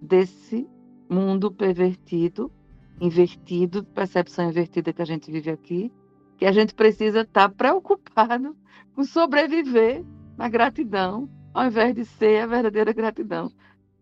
desse 0.00 0.66
mundo 1.10 1.52
pervertido, 1.52 2.50
invertido, 2.98 3.84
percepção 3.84 4.48
invertida 4.48 4.94
que 4.94 5.02
a 5.02 5.04
gente 5.04 5.30
vive 5.30 5.50
aqui, 5.50 5.92
que 6.38 6.46
a 6.46 6.52
gente 6.52 6.74
precisa 6.74 7.20
estar 7.20 7.50
tá 7.50 7.54
preocupado 7.54 8.56
com 8.96 9.04
sobreviver 9.04 10.02
na 10.34 10.48
gratidão, 10.48 11.28
ao 11.52 11.66
invés 11.66 11.94
de 11.94 12.06
ser 12.06 12.44
a 12.44 12.46
verdadeira 12.46 12.94
gratidão, 12.94 13.52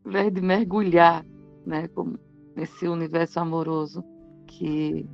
ao 0.04 0.10
invés 0.12 0.32
de 0.32 0.40
mergulhar 0.40 1.26
né, 1.66 1.88
nesse 2.54 2.86
universo 2.86 3.40
amoroso 3.40 4.04
que 4.46 5.04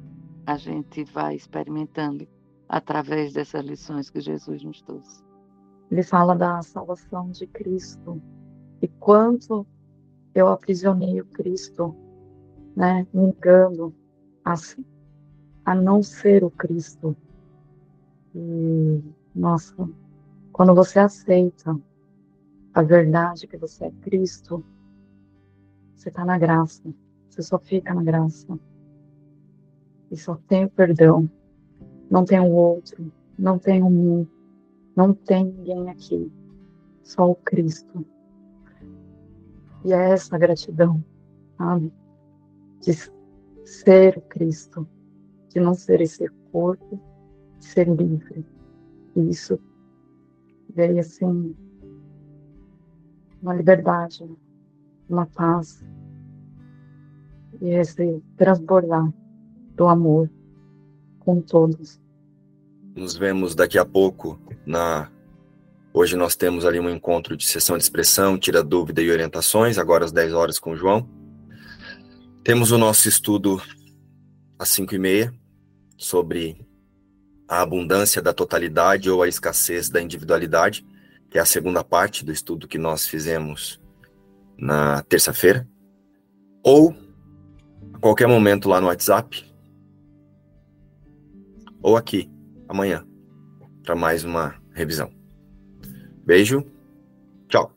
a 0.46 0.58
gente 0.58 1.02
vai 1.04 1.34
experimentando 1.34 2.28
através 2.68 3.32
dessas 3.32 3.64
lições 3.64 4.10
que 4.10 4.20
Jesus 4.20 4.62
nos 4.62 4.82
trouxe. 4.82 5.22
Ele 5.90 6.02
fala 6.02 6.34
da 6.34 6.60
salvação 6.62 7.30
de 7.30 7.46
Cristo 7.46 8.20
e 8.82 8.88
quanto 8.88 9.66
eu 10.34 10.48
aprisionei 10.48 11.20
o 11.20 11.26
Cristo, 11.26 11.94
né, 12.74 13.06
me 13.12 13.24
engano 13.24 13.94
a, 14.44 14.54
a 15.64 15.74
não 15.74 16.02
ser 16.02 16.44
o 16.44 16.50
Cristo. 16.50 17.16
E, 18.34 19.02
nossa, 19.34 19.88
quando 20.52 20.74
você 20.74 20.98
aceita 20.98 21.78
a 22.74 22.82
verdade 22.82 23.46
que 23.46 23.56
você 23.56 23.86
é 23.86 23.90
Cristo, 24.02 24.62
você 25.94 26.10
está 26.10 26.24
na 26.24 26.36
graça. 26.36 26.82
Você 27.30 27.42
só 27.42 27.58
fica 27.58 27.94
na 27.94 28.02
graça. 28.02 28.58
E 30.10 30.16
só 30.16 30.36
tem 30.46 30.66
o 30.66 30.70
perdão. 30.70 31.30
Não 32.10 32.24
tem 32.24 32.40
o 32.40 32.50
outro. 32.50 33.12
Não 33.38 33.58
tem 33.58 33.82
o 33.82 33.90
mundo. 33.90 34.28
Não 34.94 35.12
tem 35.12 35.44
ninguém 35.44 35.90
aqui. 35.90 36.30
Só 37.02 37.30
o 37.30 37.34
Cristo. 37.34 38.04
E 39.84 39.92
é 39.92 40.10
essa 40.10 40.36
gratidão, 40.38 41.02
sabe? 41.56 41.92
De 42.80 42.92
ser 43.64 44.18
o 44.18 44.22
Cristo. 44.22 44.88
De 45.48 45.60
não 45.60 45.74
ser 45.74 46.00
esse 46.00 46.28
corpo. 46.50 47.00
De 47.58 47.64
ser 47.64 47.88
livre. 47.88 48.44
E 49.14 49.30
isso 49.30 49.58
veio 50.74 50.98
assim. 50.98 51.54
Uma 53.42 53.54
liberdade, 53.54 54.28
uma 55.08 55.26
paz 55.26 55.84
e 57.60 57.70
esse 57.70 58.22
transbordar 58.36 59.12
do 59.74 59.86
amor 59.86 60.30
com 61.26 61.40
todos. 61.40 62.00
Nos 62.94 63.16
vemos 63.16 63.56
daqui 63.56 63.76
a 63.76 63.84
pouco 63.84 64.40
na 64.64 65.10
Hoje 65.92 66.14
nós 66.14 66.36
temos 66.36 66.66
ali 66.66 66.78
um 66.78 66.90
encontro 66.90 67.34
de 67.38 67.46
sessão 67.46 67.78
de 67.78 67.82
expressão, 67.82 68.36
tira 68.36 68.62
dúvida 68.62 69.00
e 69.00 69.10
orientações, 69.10 69.78
agora 69.78 70.04
às 70.04 70.12
10 70.12 70.34
horas 70.34 70.58
com 70.58 70.72
o 70.72 70.76
João. 70.76 71.08
Temos 72.44 72.70
o 72.70 72.76
nosso 72.76 73.08
estudo 73.08 73.62
às 74.58 74.68
5 74.68 74.94
e 74.94 74.98
meia 74.98 75.34
sobre 75.96 76.68
a 77.48 77.62
abundância 77.62 78.20
da 78.20 78.34
totalidade 78.34 79.08
ou 79.08 79.22
a 79.22 79.28
escassez 79.28 79.88
da 79.88 79.98
individualidade, 79.98 80.84
que 81.30 81.38
é 81.38 81.40
a 81.40 81.46
segunda 81.46 81.82
parte 81.82 82.26
do 82.26 82.30
estudo 82.30 82.68
que 82.68 82.76
nós 82.76 83.08
fizemos 83.08 83.80
na 84.58 85.02
terça-feira. 85.04 85.66
Ou 86.62 86.94
a 87.94 87.98
qualquer 87.98 88.28
momento 88.28 88.68
lá 88.68 88.82
no 88.82 88.88
WhatsApp 88.88 89.46
ou 91.86 91.96
aqui 91.96 92.28
amanhã 92.68 93.06
para 93.84 93.94
mais 93.94 94.24
uma 94.24 94.56
revisão. 94.72 95.08
Beijo, 96.24 96.66
tchau. 97.48 97.75